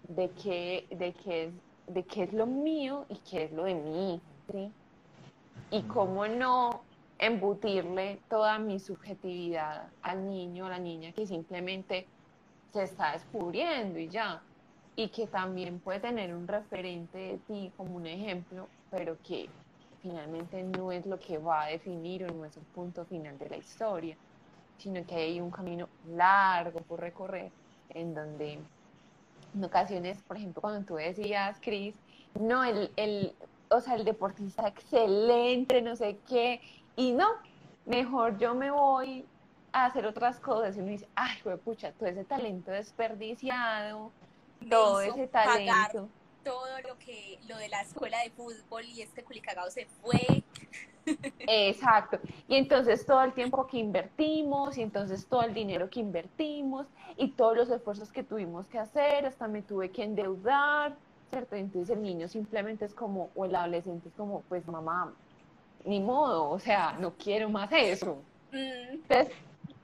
de 0.09 0.31
qué, 0.31 0.87
de 0.91 1.13
qué, 1.13 1.45
es, 1.45 1.53
de 1.87 2.03
qué 2.05 2.25
es 2.25 2.33
lo 2.33 2.47
mío 2.47 3.07
y 3.09 3.17
qué 3.29 3.45
es 3.45 3.53
lo 3.53 3.65
de 3.65 3.75
mi 3.75 4.15
hijo? 4.15 4.25
¿sí? 4.53 4.73
Y 5.71 5.83
cómo 5.83 6.27
no 6.27 6.83
embutirle 7.19 8.21
toda 8.29 8.59
mi 8.59 8.79
subjetividad 8.79 9.89
al 10.03 10.29
niño 10.29 10.65
o 10.65 10.67
a 10.67 10.71
la 10.71 10.79
niña 10.79 11.13
que 11.13 11.27
simplemente 11.27 12.07
se 12.73 12.83
está 12.85 13.13
descubriendo 13.13 13.99
y 13.99 14.09
ya. 14.09 14.43
Y 14.99 15.09
que 15.09 15.27
también 15.27 15.79
puede 15.81 16.01
tener 16.01 16.35
un 16.35 16.49
referente 16.49 17.19
de 17.19 17.39
ti 17.47 17.73
como 17.77 17.97
un 17.97 18.07
ejemplo, 18.07 18.67
pero 18.91 19.19
que 19.23 19.49
finalmente 20.01 20.63
no 20.63 20.91
es 20.91 21.05
lo 21.05 21.19
que 21.19 21.37
va 21.37 21.65
a 21.65 21.67
definir 21.67 22.25
o 22.25 22.33
no 22.33 22.45
es 22.47 22.57
el 22.57 22.63
punto 22.63 23.05
final 23.05 23.39
de 23.39 23.51
la 23.51 23.57
historia, 23.59 24.17
sino 24.79 25.05
que 25.05 25.17
hay 25.17 25.41
un 25.41 25.51
camino 25.51 25.89
largo 26.09 26.81
por 26.81 27.01
recorrer 27.01 27.51
en 27.91 28.15
donde 28.15 28.59
en 29.57 29.65
ocasiones, 29.65 30.23
por 30.23 30.37
ejemplo, 30.37 30.61
cuando 30.63 30.87
tú 30.87 30.97
decías, 30.97 31.59
Cris, 31.61 31.95
no, 32.39 32.63
el, 32.63 32.91
el, 32.97 33.35
o 33.71 33.81
sea, 33.81 33.95
el 33.95 34.05
deportista 34.05 34.69
excelente, 34.69 35.83
no 35.83 35.97
sé 35.97 36.19
qué, 36.29 36.61
y 36.95 37.13
no, 37.13 37.27
mejor 37.87 38.39
yo 38.39 38.55
me 38.55 38.71
voy 38.71 39.25
a 39.73 39.87
hacer 39.87 40.07
otras 40.07 40.39
cosas 40.39 40.77
y 40.77 40.81
uno 40.81 40.91
dice, 40.91 41.09
ay, 41.15 41.39
pucha, 41.65 41.93
todo 41.93 42.09
ese 42.09 42.25
talento 42.25 42.71
desperdiciado, 42.71 44.11
todo 44.69 45.01
ese 45.01 45.27
talento. 45.27 46.09
Todo 46.45 46.81
lo 46.87 46.97
que, 46.99 47.41
lo 47.49 47.57
de 47.57 47.69
la 47.69 47.81
escuela 47.81 48.21
de 48.21 48.31
fútbol 48.31 48.85
y 48.85 49.03
este 49.03 49.25
culicagado 49.25 49.69
se 49.69 49.87
fue. 49.87 50.45
Exacto. 51.41 52.19
Y 52.49 52.57
entonces 52.57 53.07
todo 53.07 53.23
el 53.23 53.33
tiempo 53.33 53.67
que 53.67 53.79
invertimos, 53.79 54.77
y 54.77 54.83
entonces 54.83 55.27
todo 55.27 55.43
el 55.43 55.55
dinero 55.55 55.89
que 55.89 56.01
invertimos, 56.01 56.87
y 57.17 57.29
todos 57.33 57.57
los 57.57 57.71
esfuerzos 57.71 58.13
que 58.13 58.23
tuvimos 58.23 58.67
que 58.69 58.79
hacer, 58.79 59.27
hasta 59.27 59.49
me 59.49 59.63
tuve 59.63 59.91
que 59.91 60.05
endeudar, 60.05 60.95
¿cierto? 61.31 61.57
Entonces 61.57 61.97
el 61.97 62.03
niño 62.03 62.29
simplemente 62.29 62.85
es 62.85 62.95
como, 62.95 63.31
o 63.35 63.45
el 63.45 63.55
adolescente 63.55 64.09
es 64.09 64.15
como, 64.15 64.43
pues 64.49 64.67
mamá, 64.67 65.13
ni 65.85 66.01
modo, 66.01 66.51
o 66.51 66.59
sea, 66.59 66.97
no 66.99 67.13
quiero 67.13 67.49
más 67.49 67.71
eso. 67.73 68.23
Mm. 68.53 68.95
Entonces, 68.95 69.35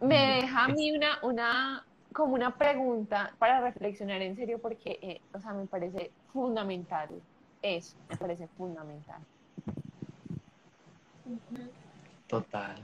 me 0.00 0.40
deja 0.40 0.64
a 0.64 0.68
mí 0.68 0.92
una, 0.92 1.18
una, 1.22 1.86
como 2.12 2.34
una 2.34 2.56
pregunta 2.56 3.32
para 3.38 3.60
reflexionar 3.60 4.20
en 4.20 4.36
serio, 4.36 4.58
porque, 4.60 4.98
eh, 5.00 5.20
o 5.32 5.40
sea, 5.40 5.52
me 5.52 5.66
parece 5.66 6.10
fundamental 6.32 7.08
eso, 7.62 7.96
me 8.08 8.16
parece 8.16 8.48
fundamental. 8.48 9.20
Total. 12.26 12.76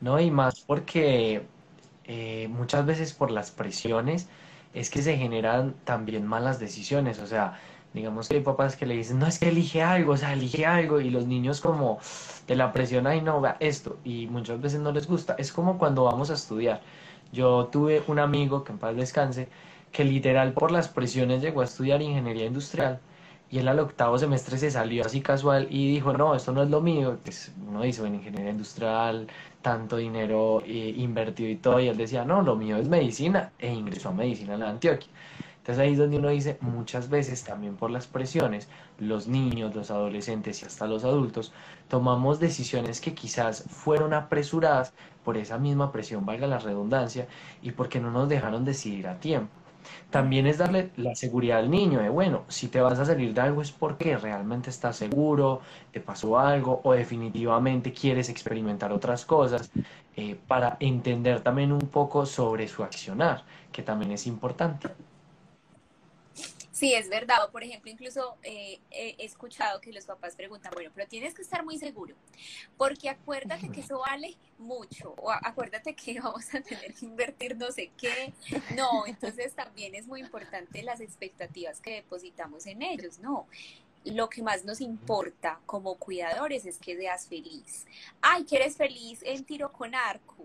No, 0.00 0.20
y 0.20 0.30
más 0.30 0.60
porque 0.60 1.46
eh, 2.04 2.48
muchas 2.48 2.86
veces 2.86 3.12
por 3.12 3.30
las 3.30 3.50
presiones 3.50 4.28
es 4.72 4.90
que 4.90 5.02
se 5.02 5.16
generan 5.16 5.74
también 5.84 6.26
malas 6.26 6.58
decisiones, 6.58 7.18
o 7.18 7.26
sea, 7.26 7.58
Digamos 7.94 8.28
que 8.28 8.34
hay 8.34 8.40
papás 8.42 8.74
que 8.74 8.86
le 8.86 8.96
dicen, 8.96 9.20
no, 9.20 9.26
es 9.28 9.38
que 9.38 9.48
elige 9.48 9.80
algo, 9.80 10.14
o 10.14 10.16
sea, 10.16 10.32
elige 10.32 10.66
algo, 10.66 11.00
y 11.00 11.10
los 11.10 11.26
niños 11.28 11.60
como 11.60 12.00
de 12.48 12.56
la 12.56 12.72
presión, 12.72 13.06
ay, 13.06 13.20
no, 13.20 13.40
vea 13.40 13.56
esto, 13.60 13.98
y 14.02 14.26
muchas 14.26 14.60
veces 14.60 14.80
no 14.80 14.90
les 14.90 15.06
gusta. 15.06 15.36
Es 15.38 15.52
como 15.52 15.78
cuando 15.78 16.02
vamos 16.02 16.28
a 16.30 16.34
estudiar. 16.34 16.82
Yo 17.32 17.66
tuve 17.66 18.02
un 18.08 18.18
amigo, 18.18 18.64
que 18.64 18.72
en 18.72 18.78
paz 18.78 18.96
descanse, 18.96 19.48
que 19.92 20.04
literal 20.04 20.52
por 20.54 20.72
las 20.72 20.88
presiones 20.88 21.40
llegó 21.40 21.60
a 21.60 21.64
estudiar 21.64 22.02
ingeniería 22.02 22.46
industrial, 22.46 23.00
y 23.50 23.58
él 23.58 23.68
al 23.68 23.78
octavo 23.78 24.18
semestre 24.18 24.58
se 24.58 24.70
salió 24.70 25.04
así 25.04 25.20
casual 25.20 25.68
y 25.70 25.92
dijo, 25.92 26.12
no, 26.12 26.34
esto 26.34 26.52
no 26.52 26.62
es 26.62 26.70
lo 26.70 26.80
mío, 26.80 27.18
pues 27.22 27.52
uno 27.66 27.82
dice, 27.82 28.06
en 28.06 28.16
ingeniería 28.16 28.50
industrial, 28.50 29.28
tanto 29.62 29.96
dinero 29.96 30.62
eh, 30.66 30.94
invertido 30.96 31.48
y 31.50 31.56
todo, 31.56 31.80
y 31.80 31.88
él 31.88 31.96
decía, 31.96 32.24
no, 32.24 32.42
lo 32.42 32.56
mío 32.56 32.76
es 32.76 32.88
medicina, 32.88 33.52
e 33.58 33.72
ingresó 33.72 34.10
a 34.10 34.12
medicina 34.12 34.54
en 34.54 34.60
la 34.60 34.70
Antioquia. 34.70 35.10
Entonces 35.58 35.82
ahí 35.82 35.92
es 35.92 35.98
donde 35.98 36.18
uno 36.18 36.28
dice, 36.28 36.58
muchas 36.60 37.08
veces 37.08 37.42
también 37.42 37.76
por 37.76 37.90
las 37.90 38.06
presiones, 38.06 38.68
los 38.98 39.28
niños, 39.28 39.74
los 39.74 39.90
adolescentes 39.90 40.62
y 40.62 40.66
hasta 40.66 40.86
los 40.86 41.04
adultos, 41.04 41.54
tomamos 41.88 42.38
decisiones 42.38 43.00
que 43.00 43.14
quizás 43.14 43.64
fueron 43.70 44.12
apresuradas 44.12 44.92
por 45.22 45.38
esa 45.38 45.56
misma 45.58 45.90
presión, 45.90 46.26
valga 46.26 46.46
la 46.46 46.58
redundancia, 46.58 47.28
y 47.62 47.72
porque 47.72 47.98
no 48.00 48.10
nos 48.10 48.28
dejaron 48.28 48.66
decidir 48.66 49.06
a 49.08 49.20
tiempo. 49.20 49.63
También 50.10 50.46
es 50.46 50.58
darle 50.58 50.90
la 50.96 51.14
seguridad 51.14 51.58
al 51.58 51.70
niño 51.70 52.00
de, 52.00 52.08
bueno, 52.08 52.44
si 52.48 52.68
te 52.68 52.80
vas 52.80 52.98
a 52.98 53.04
salir 53.04 53.34
de 53.34 53.40
algo 53.40 53.62
es 53.62 53.72
porque 53.72 54.16
realmente 54.16 54.70
estás 54.70 54.96
seguro, 54.96 55.60
te 55.92 56.00
pasó 56.00 56.38
algo 56.38 56.80
o 56.84 56.92
definitivamente 56.92 57.92
quieres 57.92 58.28
experimentar 58.28 58.92
otras 58.92 59.24
cosas 59.24 59.70
eh, 60.16 60.36
para 60.46 60.76
entender 60.80 61.40
también 61.40 61.72
un 61.72 61.80
poco 61.80 62.26
sobre 62.26 62.68
su 62.68 62.84
accionar, 62.84 63.44
que 63.72 63.82
también 63.82 64.12
es 64.12 64.26
importante. 64.26 64.88
Sí, 66.74 66.92
es 66.92 67.08
verdad. 67.08 67.36
por 67.52 67.62
ejemplo, 67.62 67.88
incluso 67.88 68.36
eh, 68.42 68.80
he 68.90 69.24
escuchado 69.24 69.80
que 69.80 69.92
los 69.92 70.06
papás 70.06 70.34
preguntan, 70.34 70.72
bueno, 70.74 70.90
pero 70.92 71.06
tienes 71.06 71.32
que 71.32 71.42
estar 71.42 71.64
muy 71.64 71.78
seguro, 71.78 72.16
porque 72.76 73.08
acuérdate 73.08 73.70
que 73.70 73.80
eso 73.80 74.00
vale 74.00 74.36
mucho, 74.58 75.14
o 75.18 75.30
acuérdate 75.30 75.94
que 75.94 76.18
vamos 76.20 76.52
a 76.52 76.60
tener 76.60 76.92
que 76.92 77.06
invertir 77.06 77.56
no 77.56 77.70
sé 77.70 77.92
qué. 77.96 78.34
No, 78.74 79.06
entonces 79.06 79.54
también 79.54 79.94
es 79.94 80.08
muy 80.08 80.20
importante 80.20 80.82
las 80.82 81.00
expectativas 81.00 81.80
que 81.80 81.94
depositamos 81.94 82.66
en 82.66 82.82
ellos, 82.82 83.20
¿no? 83.20 83.46
Lo 84.04 84.28
que 84.28 84.42
más 84.42 84.64
nos 84.64 84.80
importa 84.80 85.60
como 85.66 85.94
cuidadores 85.94 86.66
es 86.66 86.78
que 86.78 86.96
seas 86.96 87.28
feliz. 87.28 87.86
Ay, 88.20 88.44
que 88.44 88.56
eres 88.56 88.76
feliz 88.76 89.20
en 89.22 89.44
tiro 89.44 89.70
con 89.70 89.94
arco 89.94 90.44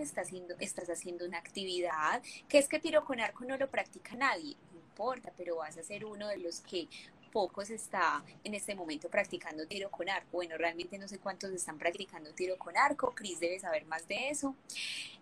estás 0.00 0.26
haciendo, 0.26 0.54
estás 0.58 0.88
haciendo 0.88 1.24
una 1.24 1.38
actividad, 1.38 2.22
que 2.48 2.58
es 2.58 2.68
que 2.68 2.78
tiro 2.78 3.04
con 3.04 3.20
arco 3.20 3.44
no 3.44 3.56
lo 3.56 3.68
practica 3.68 4.14
nadie, 4.16 4.56
no 4.72 4.78
importa, 4.78 5.32
pero 5.36 5.56
vas 5.56 5.76
a 5.78 5.82
ser 5.82 6.04
uno 6.04 6.28
de 6.28 6.38
los 6.38 6.60
que 6.60 6.88
pocos 7.32 7.70
está 7.70 8.22
en 8.44 8.54
este 8.54 8.74
momento 8.74 9.08
practicando 9.08 9.66
tiro 9.66 9.90
con 9.90 10.08
arco. 10.08 10.28
Bueno, 10.32 10.56
realmente 10.58 10.98
no 10.98 11.08
sé 11.08 11.18
cuántos 11.18 11.50
están 11.50 11.78
practicando 11.78 12.32
tiro 12.32 12.58
con 12.58 12.76
arco, 12.76 13.14
Cris 13.14 13.40
debe 13.40 13.58
saber 13.58 13.86
más 13.86 14.06
de 14.06 14.28
eso, 14.28 14.54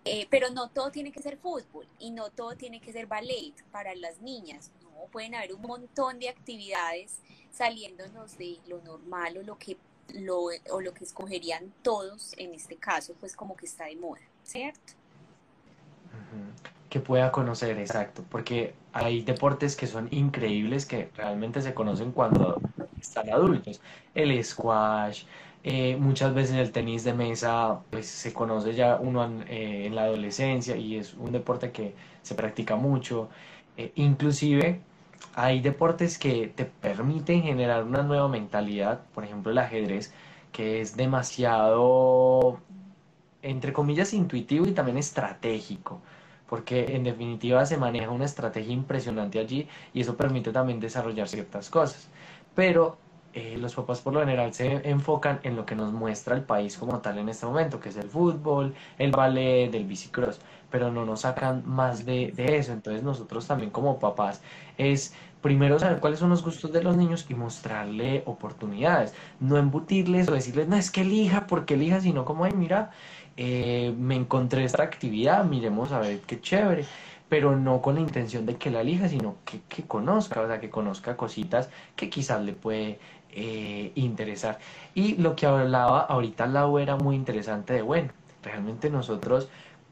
eh, 0.05 0.27
pero 0.29 0.51
no 0.51 0.69
todo 0.71 0.91
tiene 0.91 1.13
que 1.13 1.23
ser 1.23 1.39
fútbol 1.39 1.87
y 1.99 2.11
no 2.11 2.31
todo 2.31 2.57
tiene 2.57 2.81
que 2.81 2.93
ser 2.93 3.07
ballet 3.07 3.55
para 3.71 3.95
las 3.95 4.21
niñas, 4.21 4.73
no, 4.83 5.07
pueden 5.13 5.35
haber 5.35 5.55
un 5.55 5.63
montón 5.63 6.19
de 6.19 6.29
actividades 6.29 7.19
saliéndonos 7.53 8.37
de 8.37 8.59
lo 8.67 8.81
normal 8.83 9.39
o 9.39 9.43
lo 9.43 9.59
que 9.59 9.77
lo, 10.15 10.45
o 10.71 10.81
lo 10.81 10.95
que 10.95 11.05
escogerían 11.05 11.73
todos 11.83 12.35
en 12.39 12.55
este 12.55 12.77
caso, 12.77 13.15
pues 13.19 13.37
como 13.37 13.57
que 13.57 13.67
está 13.67 13.85
de 13.85 13.97
moda, 13.97 14.21
¿cierto? 14.43 14.95
Que 16.89 17.01
pueda 17.01 17.31
conocer, 17.31 17.79
exacto, 17.79 18.25
porque 18.29 18.75
hay 18.93 19.23
deportes 19.23 19.77
que 19.77 19.87
son 19.87 20.09
increíbles 20.11 20.87
que 20.87 21.11
realmente 21.17 21.63
se 21.63 21.73
conocen 21.75 22.13
cuando 22.13 22.61
están 23.01 23.31
adultos. 23.31 23.81
El 24.15 24.43
squash, 24.45 25.25
eh, 25.63 25.97
muchas 25.97 26.35
veces 26.35 26.57
el 26.57 26.73
tenis 26.73 27.05
de 27.05 27.13
mesa, 27.13 27.81
pues 27.91 28.07
se 28.07 28.33
conoce 28.33 28.75
ya 28.75 28.97
uno 28.97 29.25
en, 29.25 29.45
eh, 29.49 29.91
la 29.93 30.05
adolescencia 30.05 30.77
y 30.77 30.97
es 30.97 31.15
un 31.15 31.33
deporte 31.33 31.71
que 31.71 31.95
se 32.23 32.35
practica 32.35 32.77
mucho. 32.77 33.29
Eh, 33.77 33.93
inclusive 33.97 34.81
hay 35.35 35.61
deportes 35.61 36.19
que 36.19 36.49
te 36.49 36.65
permiten 36.65 37.43
generar 37.43 37.85
una 37.85 38.03
nueva 38.03 38.29
mentalidad, 38.29 39.01
por 39.15 39.25
ejemplo 39.25 39.53
el 39.53 39.59
ajedrez, 39.59 40.13
que 40.53 40.81
es 40.81 40.97
demasiado, 40.97 42.59
entre 43.43 43.73
comillas, 43.73 44.13
intuitivo 44.13 44.67
y 44.67 44.73
también 44.73 44.99
estratégico, 44.99 46.01
porque 46.49 46.97
en 46.97 47.05
definitiva 47.05 47.65
se 47.67 47.77
maneja 47.77 48.11
una 48.11 48.25
estrategia 48.25 48.73
impresionante 48.73 49.39
allí 49.39 49.69
y 49.95 50.01
eso 50.01 50.17
permite 50.17 50.53
también 50.53 50.81
desarrollar 50.81 51.29
ciertas 51.29 51.71
cosas. 51.71 52.09
Pero 52.55 52.99
eh, 53.33 53.57
los 53.59 53.75
papás 53.77 54.01
por 54.01 54.13
lo 54.13 54.21
general 54.21 54.53
se 54.55 54.89
enfocan 54.89 55.39
en 55.45 55.55
lo 55.55 55.65
que 55.65 55.77
nos 55.77 55.93
muestra 55.93 56.35
el 56.35 56.43
país 56.43 56.77
como 56.77 56.99
tal 57.01 57.19
en 57.19 57.29
este 57.29 57.47
momento, 57.47 57.79
que 57.79 57.91
es 57.91 57.97
el 57.97 58.09
fútbol, 58.09 58.75
el 58.99 59.13
ballet, 59.13 59.73
el 59.75 59.85
bicicross 59.85 60.41
pero 60.71 60.91
no 60.91 61.05
nos 61.05 61.21
sacan 61.21 61.63
más 61.67 62.05
de, 62.05 62.33
eso. 62.37 62.73
Entonces 62.73 63.03
nosotros 63.03 63.47
también 63.47 63.71
como 63.71 63.99
papás 63.99 64.43
es 64.79 65.15
primero 65.43 65.79
saber 65.79 66.01
cuáles 66.01 66.19
son 66.19 66.31
los 66.31 66.45
gustos 66.45 66.73
de 66.73 66.83
los 66.83 66.97
niños 66.97 67.27
y 67.29 67.35
mostrarle 67.35 68.23
oportunidades. 68.27 69.15
No 69.41 69.57
embutirles 69.57 70.29
o 70.29 70.33
decirles, 70.33 70.69
no, 70.69 70.77
es 70.77 70.91
que 70.91 71.03
elija, 71.03 71.47
porque 71.47 71.75
elija, 71.75 72.01
sino 72.01 72.25
como, 72.25 72.45
ay, 72.45 72.53
mira, 72.55 72.91
eh, 73.37 73.95
me 73.99 74.17
encontré 74.17 74.65
esta 74.65 74.83
actividad, 74.83 75.45
miremos 75.45 75.93
a 75.93 76.01
ver 76.01 76.21
qué 76.21 76.41
chévere. 76.41 76.85
pero 77.29 77.57
no 77.57 77.81
con 77.81 77.95
la 77.95 78.01
intención 78.01 78.45
de 78.45 78.57
que 78.57 78.71
la 78.71 78.81
elija, 78.81 79.09
sino 79.09 79.37
que, 79.45 79.61
que 79.69 79.85
conozca, 79.85 80.41
o 80.41 80.47
sea, 80.49 80.59
que 80.61 80.69
conozca 80.69 81.17
cositas 81.17 81.71
que 81.95 82.11
quizás 82.11 82.43
le 82.43 82.55
puede 82.55 82.99
eh, 83.33 83.93
interesar. 83.95 84.59
Y 84.95 85.17
lo 85.17 85.37
que 85.37 85.47
hablaba 85.47 86.01
ahorita 86.01 86.47
Lau 86.47 86.79
era 86.79 86.97
muy 86.97 87.15
interesante 87.15 87.75
de, 87.75 87.83
bueno, 87.83 88.13
realmente 88.43 88.91
nosotros 88.91 89.49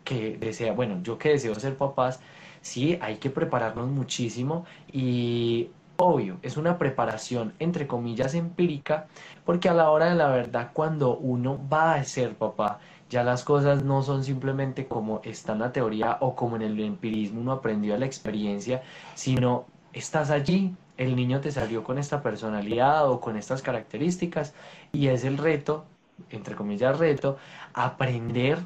que 0.08 0.38
desea, 0.38 0.72
bueno, 0.72 1.00
yo 1.02 1.18
que 1.18 1.28
deseo 1.28 1.54
ser 1.56 1.76
papás, 1.76 2.20
sí, 2.62 2.98
hay 3.02 3.16
que 3.18 3.28
prepararnos 3.28 3.88
muchísimo 3.88 4.64
y 4.90 5.68
obvio, 5.96 6.38
es 6.40 6.56
una 6.56 6.78
preparación 6.78 7.52
entre 7.58 7.86
comillas 7.86 8.32
empírica, 8.34 9.06
porque 9.44 9.68
a 9.68 9.74
la 9.74 9.90
hora 9.90 10.06
de 10.06 10.14
la 10.14 10.28
verdad, 10.28 10.70
cuando 10.72 11.18
uno 11.18 11.60
va 11.70 11.94
a 11.94 12.04
ser 12.04 12.36
papá, 12.36 12.78
ya 13.10 13.22
las 13.22 13.44
cosas 13.44 13.84
no 13.84 14.02
son 14.02 14.24
simplemente 14.24 14.86
como 14.88 15.20
está 15.24 15.52
en 15.52 15.58
la 15.58 15.72
teoría 15.72 16.16
o 16.20 16.34
como 16.34 16.56
en 16.56 16.62
el 16.62 16.80
empirismo 16.80 17.42
uno 17.42 17.52
aprendió 17.52 17.94
a 17.94 17.98
la 17.98 18.06
experiencia, 18.06 18.82
sino 19.14 19.66
estás 19.92 20.30
allí, 20.30 20.74
el 20.96 21.16
niño 21.16 21.42
te 21.42 21.52
salió 21.52 21.84
con 21.84 21.98
esta 21.98 22.22
personalidad 22.22 23.10
o 23.10 23.20
con 23.20 23.36
estas 23.36 23.60
características 23.60 24.54
y 24.90 25.08
es 25.08 25.24
el 25.24 25.36
reto, 25.36 25.84
entre 26.30 26.54
comillas 26.54 26.98
reto, 26.98 27.36
aprender 27.74 28.58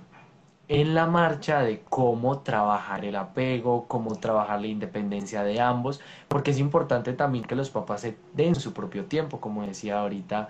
en 0.69 0.95
la 0.95 1.07
marcha 1.07 1.63
de 1.63 1.83
cómo 1.89 2.41
trabajar 2.41 3.05
el 3.05 3.17
apego, 3.17 3.87
cómo 3.89 4.17
trabajar 4.17 4.61
la 4.61 4.69
independencia 4.69 5.43
de 5.43 5.61
ambos, 5.61 6.01
porque 6.29 6.53
es 6.53 6.59
importante 6.59 7.13
también 7.13 7.45
que 7.45 7.57
los 7.57 7.71
papás 7.71 8.03
se 8.03 8.17
den 8.35 8.55
su 8.55 8.73
propio 8.73 9.05
tiempo, 9.07 9.41
como 9.41 9.67
decía 9.67 10.01
ahorita 10.01 10.49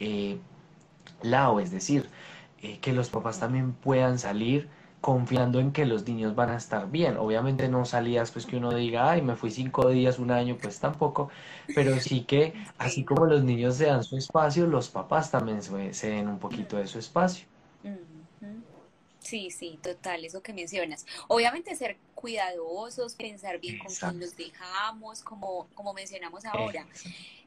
eh, 0.00 0.38
Lao, 1.22 1.60
es 1.60 1.70
decir, 1.70 2.08
eh, 2.62 2.78
que 2.80 2.92
los 2.92 3.08
papás 3.10 3.40
también 3.40 3.72
puedan 3.72 4.18
salir 4.18 4.68
confiando 5.00 5.60
en 5.60 5.72
que 5.72 5.84
los 5.84 6.06
niños 6.06 6.34
van 6.34 6.50
a 6.50 6.56
estar 6.56 6.90
bien. 6.90 7.18
Obviamente 7.18 7.68
no 7.68 7.84
salías 7.84 8.30
pues 8.30 8.46
que 8.46 8.56
uno 8.56 8.74
diga, 8.74 9.10
ay, 9.10 9.20
me 9.20 9.36
fui 9.36 9.50
cinco 9.50 9.90
días, 9.90 10.18
un 10.18 10.30
año, 10.30 10.56
pues 10.60 10.80
tampoco, 10.80 11.28
pero 11.74 12.00
sí 12.00 12.22
que 12.22 12.54
así 12.78 13.04
como 13.04 13.26
los 13.26 13.44
niños 13.44 13.76
se 13.76 13.86
dan 13.86 14.02
su 14.02 14.16
espacio, 14.16 14.66
los 14.66 14.88
papás 14.88 15.30
también 15.30 15.62
se, 15.62 16.08
den 16.08 16.28
un 16.28 16.38
poquito 16.38 16.78
de 16.78 16.86
su 16.86 16.98
espacio. 16.98 17.46
Sí, 19.24 19.50
sí, 19.50 19.78
total, 19.82 20.22
eso 20.24 20.42
que 20.42 20.52
mencionas. 20.52 21.06
Obviamente 21.28 21.74
ser 21.74 21.96
cuidadosos, 22.14 23.14
pensar 23.14 23.58
bien 23.58 23.78
con 23.78 23.92
quién 23.92 24.20
los 24.20 24.36
dejamos, 24.36 25.22
como, 25.22 25.66
como 25.74 25.94
mencionamos 25.94 26.44
ahora. 26.44 26.86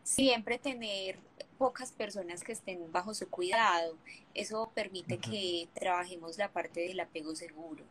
Siempre 0.01 0.57
tener 0.57 1.19
pocas 1.59 1.91
personas 1.91 2.43
que 2.43 2.53
estén 2.53 2.91
bajo 2.91 3.13
su 3.13 3.29
cuidado. 3.29 3.95
Eso 4.33 4.71
permite 4.73 5.19
que 5.19 5.69
trabajemos 5.75 6.39
la 6.39 6.51
parte 6.51 6.81
del 6.81 6.99
apego 6.99 7.35
seguro. 7.35 7.83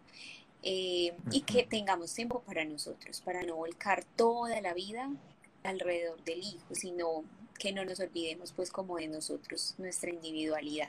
Eh, 0.63 1.15
y 1.31 1.43
que 1.43 1.63
tengamos 1.63 2.13
tiempo 2.13 2.41
para 2.41 2.65
nosotros, 2.65 3.21
para 3.21 3.45
no 3.45 3.55
volcar 3.55 4.05
toda 4.17 4.61
la 4.61 4.75
vida 4.75 5.09
alrededor 5.63 6.25
del 6.25 6.41
hijo, 6.41 6.75
sino 6.75 7.23
que 7.57 7.73
no 7.73 7.85
nos 7.85 8.01
olvidemos 8.01 8.53
pues 8.53 8.73
como 8.73 8.97
de 8.97 9.07
nosotros, 9.07 9.77
nuestra 9.79 10.11
individualidad. 10.11 10.89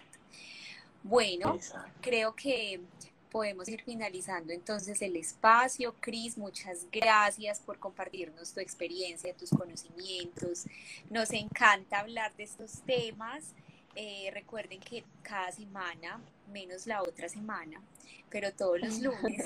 Bueno, 1.03 1.57
creo 2.01 2.35
que 2.35 2.81
podemos 3.29 3.67
ir 3.69 3.83
finalizando 3.83 4.53
entonces 4.53 5.01
el 5.01 5.15
espacio. 5.15 5.95
Cris, 5.99 6.37
muchas 6.37 6.87
gracias 6.91 7.59
por 7.59 7.79
compartirnos 7.79 8.53
tu 8.53 8.59
experiencia, 8.59 9.33
tus 9.33 9.49
conocimientos. 9.49 10.65
Nos 11.09 11.31
encanta 11.31 11.99
hablar 11.99 12.35
de 12.35 12.43
estos 12.43 12.81
temas. 12.81 13.53
Eh, 13.95 14.29
recuerden 14.33 14.79
que 14.79 15.03
cada 15.23 15.51
semana, 15.51 16.21
menos 16.51 16.85
la 16.85 17.01
otra 17.01 17.29
semana, 17.29 17.81
pero 18.29 18.51
todos 18.53 18.79
los 18.79 18.99
lunes. 19.01 19.45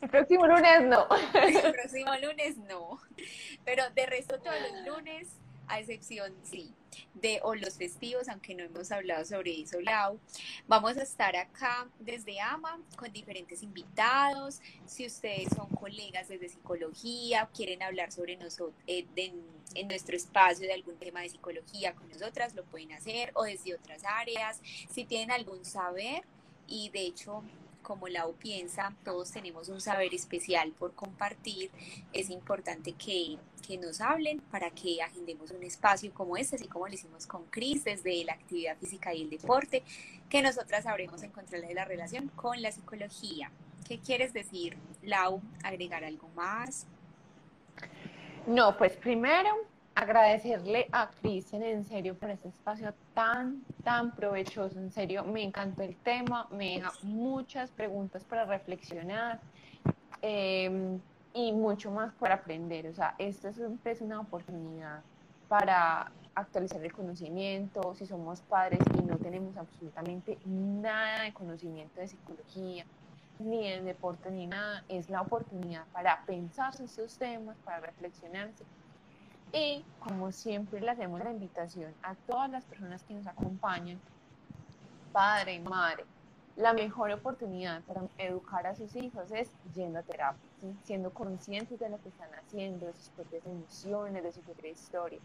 el 0.00 0.08
próximo 0.08 0.46
lunes 0.46 0.82
no. 0.82 1.08
el 1.34 1.72
próximo 1.72 2.10
lunes 2.22 2.56
no. 2.56 3.00
Pero 3.64 3.90
de 3.90 4.06
resto 4.06 4.38
todos 4.38 4.56
los 4.60 4.86
lunes 4.86 5.28
a 5.70 5.78
excepción, 5.78 6.34
sí, 6.42 6.74
de 7.14 7.40
o 7.42 7.54
los 7.54 7.76
festivos, 7.76 8.28
aunque 8.28 8.54
no 8.54 8.64
hemos 8.64 8.90
hablado 8.90 9.24
sobre 9.24 9.60
eso, 9.60 9.80
Lau. 9.80 10.18
Vamos 10.66 10.96
a 10.96 11.02
estar 11.02 11.36
acá 11.36 11.88
desde 11.98 12.40
AMA 12.40 12.80
con 12.96 13.12
diferentes 13.12 13.62
invitados. 13.62 14.60
Si 14.86 15.06
ustedes 15.06 15.48
son 15.54 15.68
colegas 15.70 16.28
desde 16.28 16.48
psicología, 16.48 17.48
quieren 17.54 17.82
hablar 17.82 18.10
sobre 18.12 18.36
nosotros, 18.36 18.74
eh, 18.86 19.06
en 19.16 19.86
nuestro 19.86 20.16
espacio 20.16 20.66
de 20.66 20.72
algún 20.74 20.96
tema 20.96 21.20
de 21.20 21.28
psicología 21.28 21.94
con 21.94 22.08
nosotras, 22.08 22.54
lo 22.54 22.64
pueden 22.64 22.92
hacer, 22.92 23.30
o 23.34 23.44
desde 23.44 23.74
otras 23.74 24.02
áreas. 24.04 24.60
Si 24.90 25.04
tienen 25.04 25.30
algún 25.30 25.64
saber, 25.64 26.24
y 26.66 26.88
de 26.90 27.00
hecho 27.00 27.42
como 27.82 28.08
Lau 28.08 28.34
piensa, 28.34 28.94
todos 29.04 29.30
tenemos 29.30 29.68
un 29.68 29.80
saber 29.80 30.14
especial 30.14 30.72
por 30.72 30.94
compartir. 30.94 31.70
Es 32.12 32.30
importante 32.30 32.92
que, 32.92 33.38
nos 33.80 34.00
hablen 34.00 34.40
para 34.50 34.72
que 34.72 35.00
agendemos 35.00 35.52
un 35.52 35.62
espacio 35.62 36.12
como 36.12 36.36
este, 36.36 36.56
así 36.56 36.66
como 36.66 36.88
lo 36.88 36.94
hicimos 36.94 37.24
con 37.28 37.44
Cris 37.44 37.84
desde 37.84 38.24
la 38.24 38.32
actividad 38.32 38.76
física 38.76 39.14
y 39.14 39.22
el 39.22 39.30
deporte, 39.30 39.84
que 40.28 40.42
nosotras 40.42 40.82
sabremos 40.82 41.22
encontrarle 41.22 41.72
la 41.72 41.84
relación 41.84 42.32
con 42.34 42.60
la 42.60 42.72
psicología. 42.72 43.52
¿Qué 43.86 44.00
quieres 44.00 44.32
decir, 44.32 44.76
Lau? 45.02 45.40
¿Agregar 45.62 46.02
algo 46.02 46.28
más? 46.34 46.88
No, 48.48 48.76
pues 48.76 48.96
primero 48.96 49.50
agradecerle 50.00 50.88
a 50.92 51.10
Cristian 51.10 51.62
en 51.62 51.84
serio 51.84 52.14
por 52.16 52.30
este 52.30 52.48
espacio 52.48 52.94
tan, 53.12 53.62
tan 53.84 54.12
provechoso. 54.12 54.78
En 54.78 54.90
serio, 54.90 55.24
me 55.24 55.42
encantó 55.42 55.82
el 55.82 55.94
tema, 55.96 56.48
me 56.50 56.76
deja 56.76 56.92
muchas 57.02 57.70
preguntas 57.70 58.24
para 58.24 58.46
reflexionar 58.46 59.40
em, 60.22 60.98
y 61.34 61.52
mucho 61.52 61.90
más 61.90 62.14
para 62.14 62.36
aprender. 62.36 62.86
O 62.86 62.94
sea, 62.94 63.14
siempre 63.18 63.92
es 63.92 64.00
una 64.00 64.20
oportunidad 64.20 65.02
para 65.48 66.10
actualizar 66.34 66.82
el 66.82 66.92
conocimiento. 66.92 67.94
Si 67.94 68.06
somos 68.06 68.40
padres 68.40 68.80
y 68.98 69.02
no 69.02 69.18
tenemos 69.18 69.54
absolutamente 69.58 70.38
nada 70.46 71.24
de 71.24 71.34
conocimiento 71.34 72.00
de 72.00 72.08
psicología, 72.08 72.86
ni 73.38 73.68
de 73.68 73.82
deporte, 73.82 74.30
ni 74.30 74.46
nada, 74.46 74.82
es 74.88 75.10
la 75.10 75.20
oportunidad 75.20 75.84
para 75.92 76.24
pensar 76.24 76.74
en 76.78 76.86
estos 76.86 77.18
temas, 77.18 77.58
para 77.64 77.80
reflexionarse 77.80 78.64
y 79.52 79.84
como 79.98 80.32
siempre 80.32 80.80
le 80.80 80.90
hacemos 80.90 81.22
la 81.22 81.30
invitación 81.30 81.92
a 82.02 82.14
todas 82.14 82.50
las 82.50 82.64
personas 82.64 83.02
que 83.02 83.14
nos 83.14 83.26
acompañan, 83.26 83.98
padre 85.12 85.58
madre, 85.60 86.04
la 86.56 86.72
mejor 86.72 87.10
oportunidad 87.10 87.82
para 87.82 88.02
educar 88.18 88.66
a 88.66 88.74
sus 88.74 88.94
hijos 88.96 89.30
es 89.32 89.50
yendo 89.74 89.98
a 89.98 90.02
terapia, 90.02 90.40
siendo 90.84 91.10
conscientes 91.10 91.78
de 91.78 91.88
lo 91.88 92.00
que 92.02 92.10
están 92.10 92.28
haciendo, 92.34 92.86
de 92.86 92.92
sus 92.92 93.08
propias 93.10 93.44
emociones, 93.46 94.22
de 94.22 94.32
su 94.32 94.40
propia 94.40 94.70
historia. 94.70 95.18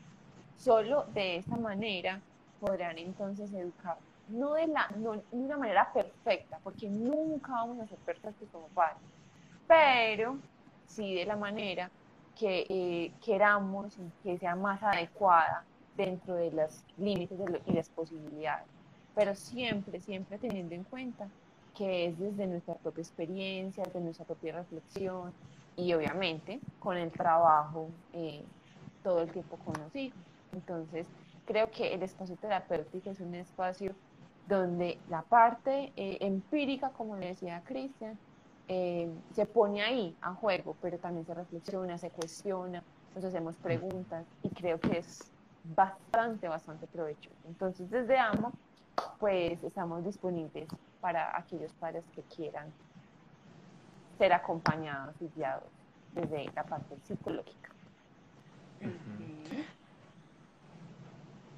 Solo 0.57 1.05
de 1.13 1.37
esta 1.37 1.57
manera 1.57 2.21
podrán 2.59 2.97
entonces 2.97 3.53
educar, 3.53 3.97
no 4.29 4.53
de, 4.53 4.67
la, 4.67 4.87
no 4.97 5.13
de 5.13 5.23
una 5.31 5.57
manera 5.57 5.91
perfecta, 5.91 6.59
porque 6.63 6.89
nunca 6.89 7.51
vamos 7.51 7.79
a 7.79 7.87
ser 7.87 7.97
perfectos 7.99 8.47
como 8.51 8.67
padres, 8.67 8.97
pero 9.67 10.37
sí 10.87 11.15
de 11.15 11.25
la 11.25 11.35
manera 11.35 11.91
que 12.37 12.65
eh, 12.69 13.13
queramos 13.23 13.97
y 13.97 14.11
que 14.23 14.37
sea 14.37 14.55
más 14.55 14.81
adecuada 14.83 15.63
dentro 15.95 16.35
de 16.35 16.51
los 16.51 16.83
límites 16.97 17.39
y 17.65 17.73
las 17.73 17.89
posibilidades. 17.89 18.67
Pero 19.15 19.33
siempre, 19.35 20.01
siempre 20.01 20.37
teniendo 20.37 20.75
en 20.75 20.83
cuenta 20.83 21.29
que 21.75 22.07
es 22.07 22.19
desde 22.19 22.47
nuestra 22.47 22.75
propia 22.75 23.01
experiencia, 23.01 23.83
desde 23.83 23.99
nuestra 24.01 24.25
propia 24.25 24.53
reflexión 24.53 25.33
y 25.75 25.93
obviamente 25.93 26.59
con 26.79 26.97
el 26.97 27.11
trabajo 27.11 27.89
eh, 28.13 28.43
todo 29.03 29.21
el 29.21 29.31
tiempo 29.31 29.57
con 29.57 29.73
los 29.81 29.95
hijos. 29.95 30.19
Entonces, 30.53 31.07
creo 31.45 31.69
que 31.69 31.93
el 31.93 32.03
espacio 32.03 32.35
terapéutico 32.37 33.09
es 33.09 33.19
un 33.19 33.35
espacio 33.35 33.93
donde 34.47 34.99
la 35.09 35.21
parte 35.23 35.91
eh, 35.95 36.17
empírica, 36.21 36.89
como 36.91 37.17
le 37.17 37.27
decía 37.27 37.61
Cristian, 37.65 38.17
eh, 38.67 39.09
se 39.33 39.45
pone 39.45 39.81
ahí 39.81 40.15
a 40.21 40.33
juego, 40.33 40.75
pero 40.81 40.97
también 40.97 41.25
se 41.25 41.33
reflexiona, 41.33 41.97
se 41.97 42.09
cuestiona, 42.09 42.83
nos 43.13 43.23
hacemos 43.23 43.55
preguntas 43.57 44.25
y 44.43 44.49
creo 44.49 44.79
que 44.79 44.97
es 44.99 45.31
bastante, 45.75 46.47
bastante 46.47 46.87
provechoso. 46.87 47.35
Entonces, 47.47 47.89
desde 47.89 48.17
AMO, 48.17 48.51
pues 49.19 49.63
estamos 49.63 50.03
disponibles 50.03 50.67
para 51.01 51.37
aquellos 51.37 51.71
padres 51.73 52.03
que 52.15 52.21
quieran 52.23 52.71
ser 54.17 54.33
acompañados 54.33 55.15
y 55.21 55.29
guiados 55.35 55.69
desde 56.13 56.45
la 56.55 56.63
parte 56.63 56.95
psicológica. 57.03 57.69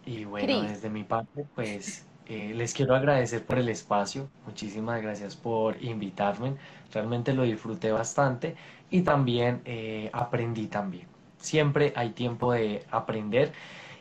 Y 0.06 0.26
bueno, 0.26 0.62
desde 0.62 0.90
mi 0.90 1.04
parte, 1.04 1.46
pues 1.54 2.06
eh, 2.30 2.54
les 2.54 2.74
quiero 2.74 2.94
agradecer 2.94 3.46
por 3.46 3.58
el 3.58 3.70
espacio, 3.70 4.30
muchísimas 4.46 5.02
gracias 5.02 5.38
por 5.38 5.82
invitarme, 5.82 6.56
realmente 6.92 7.32
lo 7.34 7.44
disfruté 7.44 7.90
bastante 7.94 8.56
y 8.90 9.04
también 9.04 9.62
eh, 9.64 10.10
aprendí 10.12 10.68
también. 10.68 11.08
Siempre 11.38 11.94
hay 11.96 12.10
tiempo 12.10 12.52
de 12.52 12.86
aprender 12.92 13.54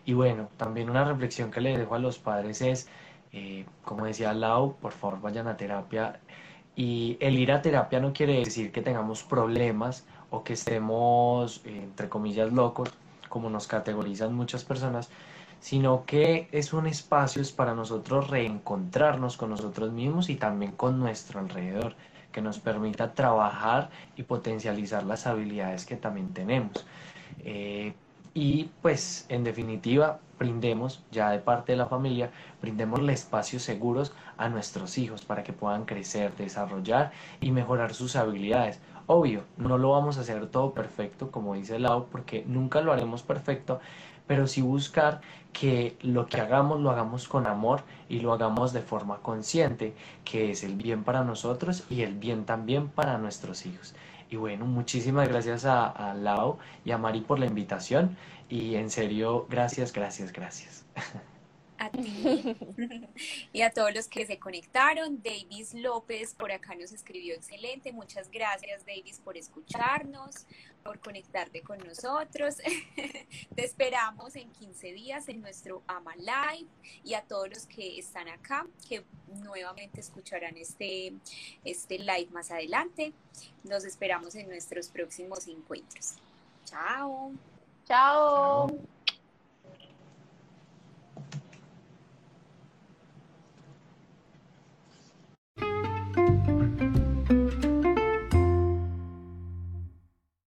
y 0.04 0.12
bueno, 0.14 0.48
también 0.56 0.90
una 0.90 1.04
reflexión 1.04 1.52
que 1.52 1.60
le 1.60 1.78
dejo 1.78 1.94
a 1.94 2.00
los 2.00 2.18
padres 2.18 2.62
es, 2.62 2.88
eh, 3.32 3.64
como 3.84 4.06
decía 4.06 4.34
Lau, 4.34 4.74
por 4.76 4.92
favor 4.92 5.20
vayan 5.20 5.46
a 5.46 5.56
terapia. 5.56 6.18
Y 6.74 7.16
el 7.20 7.38
ir 7.38 7.52
a 7.52 7.62
terapia 7.62 8.00
no 8.00 8.12
quiere 8.12 8.34
decir 8.40 8.72
que 8.72 8.82
tengamos 8.82 9.22
problemas 9.22 10.04
o 10.30 10.42
que 10.44 10.54
estemos, 10.54 11.62
entre 11.64 12.08
comillas, 12.08 12.52
locos, 12.52 12.90
como 13.28 13.50
nos 13.50 13.66
categorizan 13.66 14.34
muchas 14.34 14.64
personas, 14.64 15.10
sino 15.60 16.04
que 16.04 16.48
es 16.52 16.72
un 16.72 16.86
espacio 16.86 17.42
para 17.56 17.74
nosotros 17.74 18.28
reencontrarnos 18.28 19.36
con 19.36 19.50
nosotros 19.50 19.92
mismos 19.92 20.28
y 20.30 20.36
también 20.36 20.72
con 20.72 20.98
nuestro 20.98 21.40
alrededor, 21.40 21.94
que 22.32 22.42
nos 22.42 22.58
permita 22.58 23.14
trabajar 23.14 23.90
y 24.16 24.22
potencializar 24.22 25.04
las 25.04 25.26
habilidades 25.26 25.86
que 25.86 25.96
también 25.96 26.34
tenemos. 26.34 26.86
Eh, 27.44 27.94
y 28.34 28.68
pues 28.82 29.24
en 29.30 29.44
definitiva 29.44 30.20
brindemos 30.38 31.02
ya 31.10 31.30
de 31.30 31.38
parte 31.38 31.72
de 31.72 31.78
la 31.78 31.86
familia, 31.86 32.30
brindemos 32.60 33.00
espacios 33.08 33.62
seguros 33.62 34.12
a 34.36 34.50
nuestros 34.50 34.98
hijos 34.98 35.24
para 35.24 35.42
que 35.42 35.54
puedan 35.54 35.86
crecer, 35.86 36.36
desarrollar 36.36 37.12
y 37.40 37.50
mejorar 37.50 37.94
sus 37.94 38.14
habilidades. 38.16 38.78
Obvio, 39.06 39.44
no 39.56 39.78
lo 39.78 39.92
vamos 39.92 40.18
a 40.18 40.20
hacer 40.20 40.46
todo 40.48 40.74
perfecto, 40.74 41.30
como 41.30 41.54
dice 41.54 41.78
Lau, 41.78 42.08
porque 42.12 42.44
nunca 42.46 42.82
lo 42.82 42.92
haremos 42.92 43.22
perfecto, 43.22 43.80
pero 44.26 44.46
sí 44.46 44.60
buscar 44.60 45.22
que 45.58 45.96
lo 46.02 46.26
que 46.26 46.38
hagamos 46.38 46.80
lo 46.80 46.90
hagamos 46.90 47.26
con 47.28 47.46
amor 47.46 47.82
y 48.10 48.20
lo 48.20 48.34
hagamos 48.34 48.74
de 48.74 48.82
forma 48.82 49.22
consciente, 49.22 49.94
que 50.22 50.50
es 50.50 50.62
el 50.62 50.74
bien 50.74 51.02
para 51.02 51.24
nosotros 51.24 51.84
y 51.88 52.02
el 52.02 52.14
bien 52.14 52.44
también 52.44 52.88
para 52.88 53.16
nuestros 53.16 53.64
hijos. 53.64 53.94
Y 54.28 54.36
bueno, 54.36 54.66
muchísimas 54.66 55.28
gracias 55.28 55.64
a, 55.64 55.86
a 55.86 56.12
Lau 56.12 56.58
y 56.84 56.90
a 56.90 56.98
Mari 56.98 57.22
por 57.22 57.38
la 57.38 57.46
invitación 57.46 58.18
y 58.50 58.74
en 58.74 58.90
serio, 58.90 59.46
gracias, 59.48 59.94
gracias, 59.94 60.30
gracias. 60.30 60.84
A 61.78 61.90
ti 61.90 62.56
y 63.52 63.62
a 63.62 63.70
todos 63.70 63.94
los 63.94 64.08
que 64.08 64.26
se 64.26 64.38
conectaron. 64.38 65.22
Davis 65.22 65.74
López 65.74 66.34
por 66.34 66.52
acá 66.52 66.74
nos 66.74 66.92
escribió 66.92 67.34
excelente. 67.34 67.92
Muchas 67.92 68.30
gracias, 68.30 68.84
Davis, 68.84 69.20
por 69.24 69.36
escucharnos, 69.36 70.46
por 70.86 71.00
conectarte 71.00 71.62
con 71.62 71.78
nosotros. 71.78 72.56
Te 73.54 73.64
esperamos 73.64 74.36
en 74.36 74.50
15 74.52 74.92
días 74.92 75.28
en 75.28 75.40
nuestro 75.40 75.82
Ama 75.88 76.14
Live 76.16 76.68
y 77.04 77.14
a 77.14 77.22
todos 77.22 77.48
los 77.48 77.66
que 77.66 77.98
están 77.98 78.28
acá, 78.28 78.66
que 78.88 79.04
nuevamente 79.42 80.00
escucharán 80.00 80.56
este, 80.56 81.12
este 81.64 81.98
live 81.98 82.28
más 82.30 82.50
adelante. 82.52 83.12
Nos 83.64 83.84
esperamos 83.84 84.34
en 84.36 84.48
nuestros 84.48 84.88
próximos 84.88 85.48
encuentros. 85.48 86.14
Chao. 86.64 87.32
Chao. 87.86 88.95